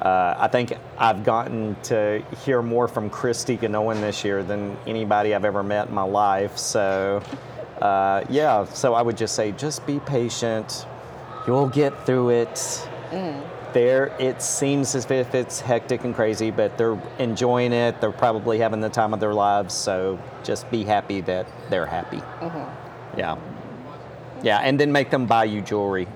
Uh, 0.00 0.34
I 0.38 0.48
think 0.48 0.74
I've 0.98 1.24
gotten 1.24 1.74
to 1.84 2.22
hear 2.44 2.62
more 2.62 2.86
from 2.86 3.08
Christy 3.08 3.56
Ganoan 3.56 4.00
this 4.00 4.24
year 4.24 4.42
than 4.42 4.76
anybody 4.86 5.34
I've 5.34 5.44
ever 5.44 5.62
met 5.62 5.88
in 5.88 5.94
my 5.94 6.02
life. 6.02 6.58
So, 6.58 7.22
uh, 7.80 8.24
yeah, 8.28 8.64
so 8.66 8.94
I 8.94 9.02
would 9.02 9.16
just 9.16 9.34
say 9.34 9.52
just 9.52 9.86
be 9.86 9.98
patient. 10.00 10.86
You'll 11.46 11.68
get 11.68 12.04
through 12.04 12.30
it. 12.30 12.88
There, 13.72 14.14
it 14.18 14.42
seems 14.42 14.94
as 14.94 15.10
if 15.10 15.34
it's 15.34 15.60
hectic 15.60 16.04
and 16.04 16.14
crazy, 16.14 16.50
but 16.50 16.76
they're 16.78 16.98
enjoying 17.18 17.72
it. 17.72 18.00
They're 18.00 18.10
probably 18.12 18.58
having 18.58 18.80
the 18.80 18.88
time 18.88 19.12
of 19.14 19.20
their 19.20 19.34
lives. 19.34 19.74
So 19.74 20.18
just 20.44 20.70
be 20.70 20.84
happy 20.84 21.20
that 21.22 21.46
they're 21.70 21.86
happy. 21.86 22.22
Yeah. 23.16 23.36
Yeah, 24.42 24.58
and 24.58 24.78
then 24.78 24.92
make 24.92 25.10
them 25.10 25.26
buy 25.26 25.44
you 25.44 25.62
jewelry 25.62 26.06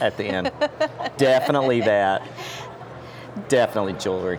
at 0.00 0.16
the 0.16 0.24
end. 0.24 0.50
Definitely 1.18 1.80
that. 1.82 2.22
Definitely 3.48 3.94
jewelry. 3.94 4.38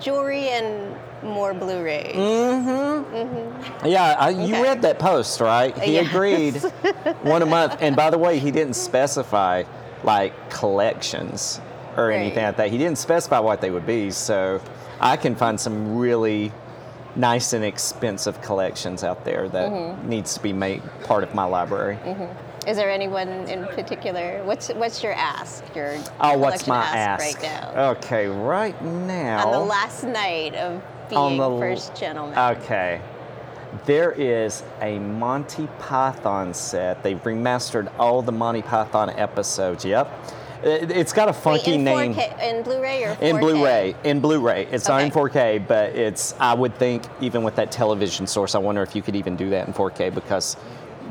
Jewelry 0.00 0.48
and 0.50 0.94
more 1.22 1.52
Blu-rays. 1.54 2.14
Mm-hmm. 2.14 3.86
Yeah, 3.86 4.16
I, 4.18 4.30
you 4.30 4.54
Okay. 4.54 4.62
read 4.62 4.82
that 4.82 4.98
post, 4.98 5.40
right? 5.40 5.76
He 5.78 5.94
Yes. 5.94 6.06
agreed 6.08 6.54
one 7.22 7.42
a 7.42 7.46
month. 7.46 7.76
And 7.80 7.96
by 7.96 8.10
the 8.10 8.18
way, 8.18 8.38
he 8.38 8.50
didn't 8.50 8.74
specify 8.74 9.64
like 10.04 10.32
collections 10.50 11.60
or 11.96 12.08
Right. 12.08 12.16
anything 12.20 12.44
like 12.44 12.56
that. 12.56 12.70
He 12.70 12.78
didn't 12.78 12.98
specify 12.98 13.40
what 13.40 13.60
they 13.60 13.70
would 13.70 13.86
be. 13.86 14.10
So 14.12 14.60
I 15.00 15.16
can 15.16 15.34
find 15.34 15.58
some 15.58 15.96
really 15.98 16.52
nice 17.16 17.52
and 17.52 17.64
expensive 17.64 18.40
collections 18.42 19.02
out 19.02 19.24
there 19.24 19.48
that 19.48 19.72
Mm-hmm. 19.72 20.08
needs 20.08 20.34
to 20.34 20.40
be 20.40 20.52
made 20.52 20.82
part 21.04 21.24
of 21.24 21.34
my 21.34 21.44
library. 21.44 21.98
Is 22.66 22.76
there 22.76 22.90
anyone 22.90 23.28
in 23.28 23.64
particular? 23.66 24.42
What's 24.44 24.68
what's 24.68 25.02
your 25.02 25.14
ask? 25.14 25.64
Your 25.74 25.96
Oh, 26.20 26.36
what's 26.36 26.66
my 26.66 26.84
ask, 26.84 26.96
ask? 26.96 27.42
right 27.42 27.42
now? 27.42 27.90
Okay, 27.90 28.26
right 28.26 28.82
now. 28.84 29.46
On 29.46 29.52
the 29.52 29.58
last 29.58 30.04
night 30.04 30.54
of 30.54 30.82
On 31.12 31.36
being 31.36 31.38
the 31.38 31.58
first 31.58 31.94
gentleman. 31.94 32.38
Okay. 32.56 33.00
There 33.84 34.12
is 34.12 34.62
a 34.80 34.98
Monty 34.98 35.68
Python 35.78 36.54
set. 36.54 37.02
They've 37.02 37.22
remastered 37.22 37.92
all 37.98 38.22
the 38.22 38.32
Monty 38.32 38.62
Python 38.62 39.10
episodes. 39.10 39.84
Yep. 39.84 40.10
It, 40.62 40.90
has 40.90 41.12
got 41.12 41.28
a 41.28 41.32
Wait, 41.32 41.40
funky 41.40 41.74
in 41.74 41.84
name. 41.84 42.14
4K, 42.14 42.42
in 42.42 42.62
Blu-ray 42.64 43.04
or 43.04 43.14
4K? 43.14 43.22
In 43.22 43.38
Blu-ray, 43.38 43.94
in 44.02 44.20
Blu-ray, 44.20 44.66
it's 44.72 44.88
not 44.88 45.02
in 45.02 45.10
4K, 45.10 45.68
but 45.68 45.94
it's. 45.94 46.34
I 46.40 46.52
would 46.54 46.74
think 46.76 47.04
even 47.20 47.44
with 47.44 47.54
that 47.56 47.70
television 47.70 48.26
source, 48.26 48.54
I 48.56 48.58
wonder 48.58 48.82
if 48.82 48.96
you 48.96 49.02
could 49.02 49.14
even 49.14 49.36
do 49.36 49.50
that 49.50 49.68
in 49.68 49.72
4K 49.72 50.12
because 50.12 50.56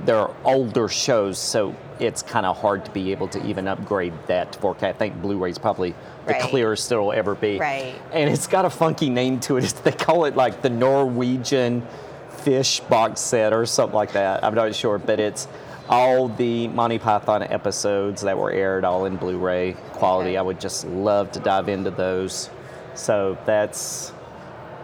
there 0.07 0.17
are 0.17 0.33
older 0.45 0.87
shows, 0.87 1.37
so 1.37 1.75
it's 1.99 2.21
kind 2.21 2.45
of 2.45 2.57
hard 2.57 2.85
to 2.85 2.91
be 2.91 3.11
able 3.11 3.27
to 3.27 3.45
even 3.45 3.67
upgrade 3.67 4.13
that 4.27 4.53
to 4.53 4.59
4K. 4.59 4.83
I 4.83 4.93
think 4.93 5.21
Blu-ray 5.21 5.49
is 5.49 5.57
probably 5.57 5.93
the 6.25 6.31
Right. 6.31 6.41
clearest 6.41 6.89
it'll 6.91 7.11
ever 7.11 7.35
be. 7.35 7.59
Right. 7.59 7.93
And 8.13 8.29
it's 8.29 8.47
got 8.47 8.63
a 8.63 8.69
funky 8.69 9.09
name 9.09 9.41
to 9.41 9.57
it. 9.57 9.65
It's, 9.65 9.73
they 9.81 9.91
call 9.91 10.23
it 10.23 10.37
like 10.37 10.61
the 10.61 10.69
Norwegian 10.69 11.85
fish 12.29 12.79
box 12.79 13.19
set 13.19 13.51
or 13.51 13.65
something 13.65 13.95
like 13.95 14.13
that. 14.13 14.45
I'm 14.45 14.55
not 14.55 14.73
sure, 14.73 14.97
but 14.97 15.19
it's 15.19 15.49
all 15.89 16.29
the 16.29 16.69
Monty 16.69 16.99
Python 16.99 17.43
episodes 17.43 18.21
that 18.21 18.37
were 18.37 18.51
aired 18.51 18.85
all 18.85 19.03
in 19.03 19.17
Blu-ray 19.17 19.73
quality. 19.91 20.31
Okay. 20.31 20.37
I 20.37 20.41
would 20.41 20.61
just 20.61 20.87
love 20.87 21.33
to 21.33 21.41
dive 21.41 21.67
into 21.67 21.91
those. 21.91 22.49
So 22.93 23.37
that's 23.45 24.13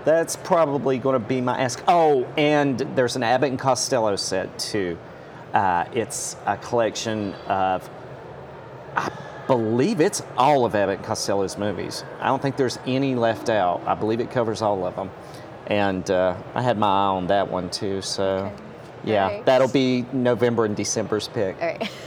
that's 0.03 0.35
probably 0.35 0.97
going 0.97 1.13
to 1.13 1.25
be 1.25 1.39
my 1.39 1.57
ask. 1.61 1.81
Oh, 1.87 2.25
and 2.35 2.77
there's 2.95 3.15
an 3.15 3.23
Abbott 3.23 3.51
and 3.51 3.59
Costello 3.59 4.17
set 4.17 4.59
too. 4.59 4.97
Uh, 5.53 5.85
it's 5.93 6.35
a 6.45 6.57
collection 6.57 7.33
of, 7.47 7.87
I 8.95 9.11
believe 9.47 10.01
it's 10.01 10.23
all 10.37 10.65
of 10.65 10.73
Abbott 10.73 10.97
and 10.97 11.05
Costello's 11.05 11.57
movies. 11.57 12.03
I 12.19 12.27
don't 12.27 12.41
think 12.41 12.57
there's 12.57 12.79
any 12.87 13.13
left 13.15 13.49
out. 13.49 13.81
I 13.85 13.93
believe 13.93 14.19
it 14.19 14.31
covers 14.31 14.61
all 14.61 14.85
of 14.85 14.95
them. 14.95 15.11
And 15.67 16.09
uh, 16.09 16.35
I 16.55 16.61
had 16.61 16.77
my 16.77 16.87
eye 16.87 17.05
on 17.15 17.27
that 17.27 17.49
one 17.49 17.69
too. 17.69 18.01
So, 18.01 18.51
Okay. 19.03 19.11
yeah, 19.13 19.25
Alright. 19.25 19.45
that'll 19.45 19.67
be 19.67 20.05
November 20.11 20.65
and 20.65 20.75
December's 20.75 21.27
pick. 21.27 21.55
All 21.61 21.67
right. 21.67 21.89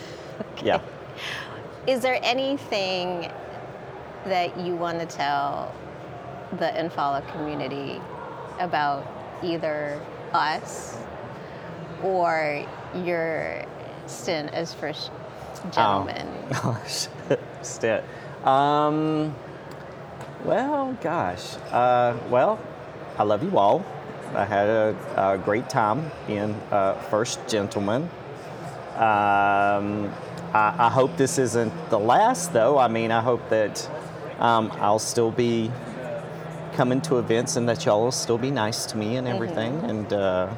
Yeah. 0.65 0.81
Is 1.87 2.01
there 2.01 2.19
anything 2.23 3.31
that 4.25 4.59
you 4.59 4.75
want 4.75 4.99
to 5.01 5.07
tell 5.07 5.73
the 6.53 6.67
NFALA 6.67 7.31
community 7.33 8.01
about 8.59 9.07
either 9.43 10.01
us 10.33 10.99
or 12.03 12.67
your 13.05 13.65
stint 14.07 14.53
as 14.53 14.73
first 14.75 15.11
gentleman? 15.73 16.29
Gosh, 16.51 17.09
Stit. 17.63 18.05
Um, 18.45 19.35
well, 20.45 20.97
gosh. 21.03 21.57
Uh, 21.73 22.17
well, 22.31 22.61
I 23.19 23.25
love 23.25 23.43
you 23.43 23.59
all. 23.59 23.85
I 24.35 24.45
had 24.45 24.69
a, 24.69 24.97
a 25.17 25.39
great 25.39 25.69
time 25.69 26.11
being 26.27 26.53
uh, 26.71 26.95
first 27.11 27.41
gentleman. 27.49 28.03
Um, 28.95 30.13
I, 30.55 30.75
I 30.79 30.91
hope 30.91 31.17
this 31.17 31.39
isn't 31.39 31.73
the 31.91 31.99
last, 31.99 32.53
though. 32.53 32.79
I 32.79 32.89
mean, 32.89 33.11
I 33.11 33.21
hope 33.21 33.49
that 33.51 33.89
um, 34.39 34.71
I'll 34.75 34.99
still 34.99 35.33
be 35.33 35.71
coming 36.75 37.01
to 37.03 37.19
events 37.19 37.57
and 37.57 37.69
that 37.69 37.85
y'all 37.85 38.05
will 38.05 38.13
still 38.13 38.39
be 38.39 38.51
nice 38.51 38.87
to 38.87 38.97
me 38.97 39.17
and 39.17 39.27
everything. 39.27 39.79
And 39.85 40.13
uh, 40.13 40.55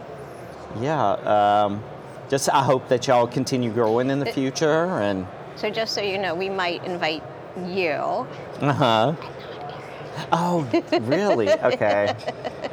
yeah, 0.80 1.12
um, 1.12 1.82
just 2.28 2.48
I 2.48 2.62
hope 2.62 2.88
that 2.88 3.06
y'all 3.06 3.26
continue 3.26 3.70
growing 3.70 4.10
in 4.10 4.18
the 4.20 4.26
future 4.32 4.84
and. 5.00 5.26
So 5.56 5.70
just 5.70 5.94
so 5.94 6.00
you 6.00 6.18
know, 6.18 6.34
we 6.34 6.48
might 6.48 6.84
invite 6.84 7.22
you. 7.66 7.90
Uh 8.60 8.72
huh. 8.72 9.14
Oh, 10.32 10.68
really? 11.02 11.48
Okay. 11.50 12.14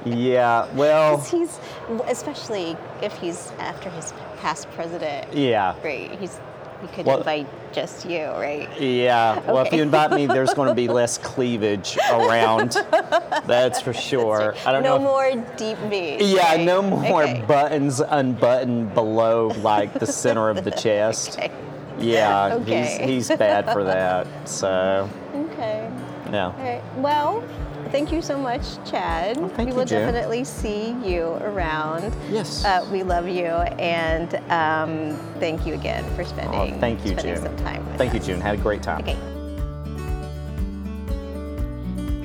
Yeah. 0.06 0.72
Well, 0.76 1.20
he's, 1.22 1.60
especially 2.08 2.78
if 3.02 3.18
he's 3.18 3.52
after 3.58 3.90
his 3.90 4.14
past 4.40 4.70
president, 4.72 5.34
Yeah. 5.34 5.76
Great. 5.82 6.12
He's 6.20 6.40
he 6.82 6.88
could 6.88 7.06
Well- 7.06 7.18
invite 7.20 7.48
just 7.74 8.06
you, 8.06 8.26
right? 8.28 8.70
Yeah. 8.80 9.40
Well, 9.52 9.66
if 9.66 9.74
you 9.74 9.82
invite 9.82 10.12
me, 10.12 10.28
there's 10.28 10.54
going 10.54 10.70
to 10.70 10.74
be 10.76 10.88
less 11.02 11.18
cleavage 11.18 11.98
around. 12.12 12.78
That's 13.46 13.82
for 13.82 13.94
sure. 13.94 14.56
I 14.66 14.72
don't 14.72 14.84
no 14.84 14.98
know. 14.98 15.04
No 15.04 15.04
more 15.04 15.46
deep 15.58 15.78
V. 15.90 16.18
Yeah, 16.22 16.56
right? 16.56 16.60
no 16.66 16.82
more 16.82 17.24
Okay. 17.24 17.44
buttons 17.48 18.00
unbuttoned 18.00 18.94
below 18.94 19.48
like 19.62 19.94
the 19.94 20.06
center 20.08 20.50
of 20.50 20.64
the 20.64 20.72
chest. 20.84 21.38
Okay. 21.38 21.52
Yeah, 22.00 22.56
Okay. 22.56 23.08
he's 23.08 23.28
he's 23.30 23.38
bad 23.38 23.72
for 23.72 23.84
that. 23.86 24.28
So 24.48 25.10
Okay. 25.36 25.90
yeah. 26.32 26.46
All 26.48 26.54
right. 26.58 26.82
Well, 26.98 27.44
thank 27.96 28.12
you 28.12 28.22
so 28.22 28.38
much, 28.38 28.62
Chad. 28.90 29.38
thank 29.38 29.58
we 29.58 29.66
you, 29.68 29.74
will 29.74 29.86
Jen. 29.86 30.02
definitely 30.02 30.44
see 30.44 30.90
you 31.06 31.28
around. 31.42 32.14
Yes. 32.30 32.66
Uh, 32.66 32.86
we 32.92 33.04
love 33.04 33.28
you, 33.30 33.46
and 33.46 34.36
um, 34.52 35.18
thank 35.40 35.66
you 35.66 35.74
again 35.76 36.04
for 36.16 36.26
spending. 36.26 36.74
Oh, 36.74 36.80
thank 36.82 37.00
you, 37.06 37.12
spending 37.12 37.36
June. 37.36 37.44
some 37.46 37.58
time 37.58 37.86
with 37.86 37.94
us. 37.94 37.98
Thank 37.98 38.14
you. 38.14 38.20
June. 38.20 38.42
Had 38.42 38.56
a 38.56 38.62
great 38.62 38.84
time. 38.84 39.02
Okay. 39.02 39.18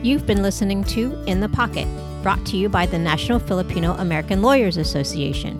You've 0.02 0.26
been 0.26 0.42
listening 0.42 0.82
to 0.84 1.22
In 1.26 1.40
the 1.40 1.48
Pocket, 1.48 1.86
brought 2.22 2.44
to 2.46 2.56
you 2.56 2.68
by 2.68 2.86
the 2.86 2.98
National 2.98 3.38
Filipino 3.38 3.92
American 3.94 4.42
Lawyers 4.42 4.76
Association. 4.76 5.56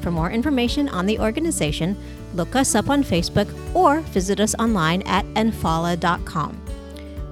For 0.00 0.10
more 0.10 0.30
information 0.30 0.88
on 0.88 1.06
the 1.06 1.18
organization, 1.20 1.96
look 2.34 2.56
us 2.56 2.74
up 2.74 2.90
on 2.90 3.04
Facebook 3.04 3.48
or 3.74 4.00
visit 4.00 4.40
us 4.40 4.54
online 4.56 5.02
at 5.02 5.24
nfala.com. 5.34 6.63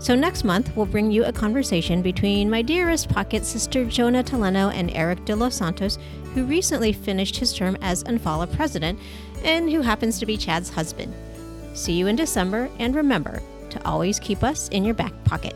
So, 0.03 0.17
next 0.17 0.43
month, 0.43 0.77
we'll 0.77 0.87
bring 0.87 1.13
you 1.13 1.25
a 1.27 1.33
conversation 1.33 2.03
between 2.03 2.51
my 2.51 2.61
dearest 2.61 3.09
pocket 3.09 3.45
sister 3.45 3.85
Jonah 3.85 4.25
Taleno 4.25 4.75
and 4.75 4.91
Eric 4.97 5.25
de 5.25 5.37
los 5.37 5.55
Santos, 5.55 5.97
who 6.35 6.45
recently 6.45 6.93
finished 6.93 7.37
his 7.37 7.55
term 7.55 7.77
as 7.83 8.03
NFALA 8.03 8.53
president 8.57 8.99
and 9.45 9.71
who 9.71 9.81
happens 9.81 10.19
to 10.19 10.27
be 10.27 10.37
Chad's 10.37 10.71
husband. 10.71 11.15
See 11.75 11.93
you 11.93 12.09
in 12.09 12.17
December, 12.17 12.69
and 12.81 12.97
remember 12.97 13.41
to 13.71 13.87
always 13.87 14.19
keep 14.19 14.43
us 14.43 14.69
in 14.71 14.85
your 14.85 14.97
back 14.97 15.13
pocket. 15.23 15.55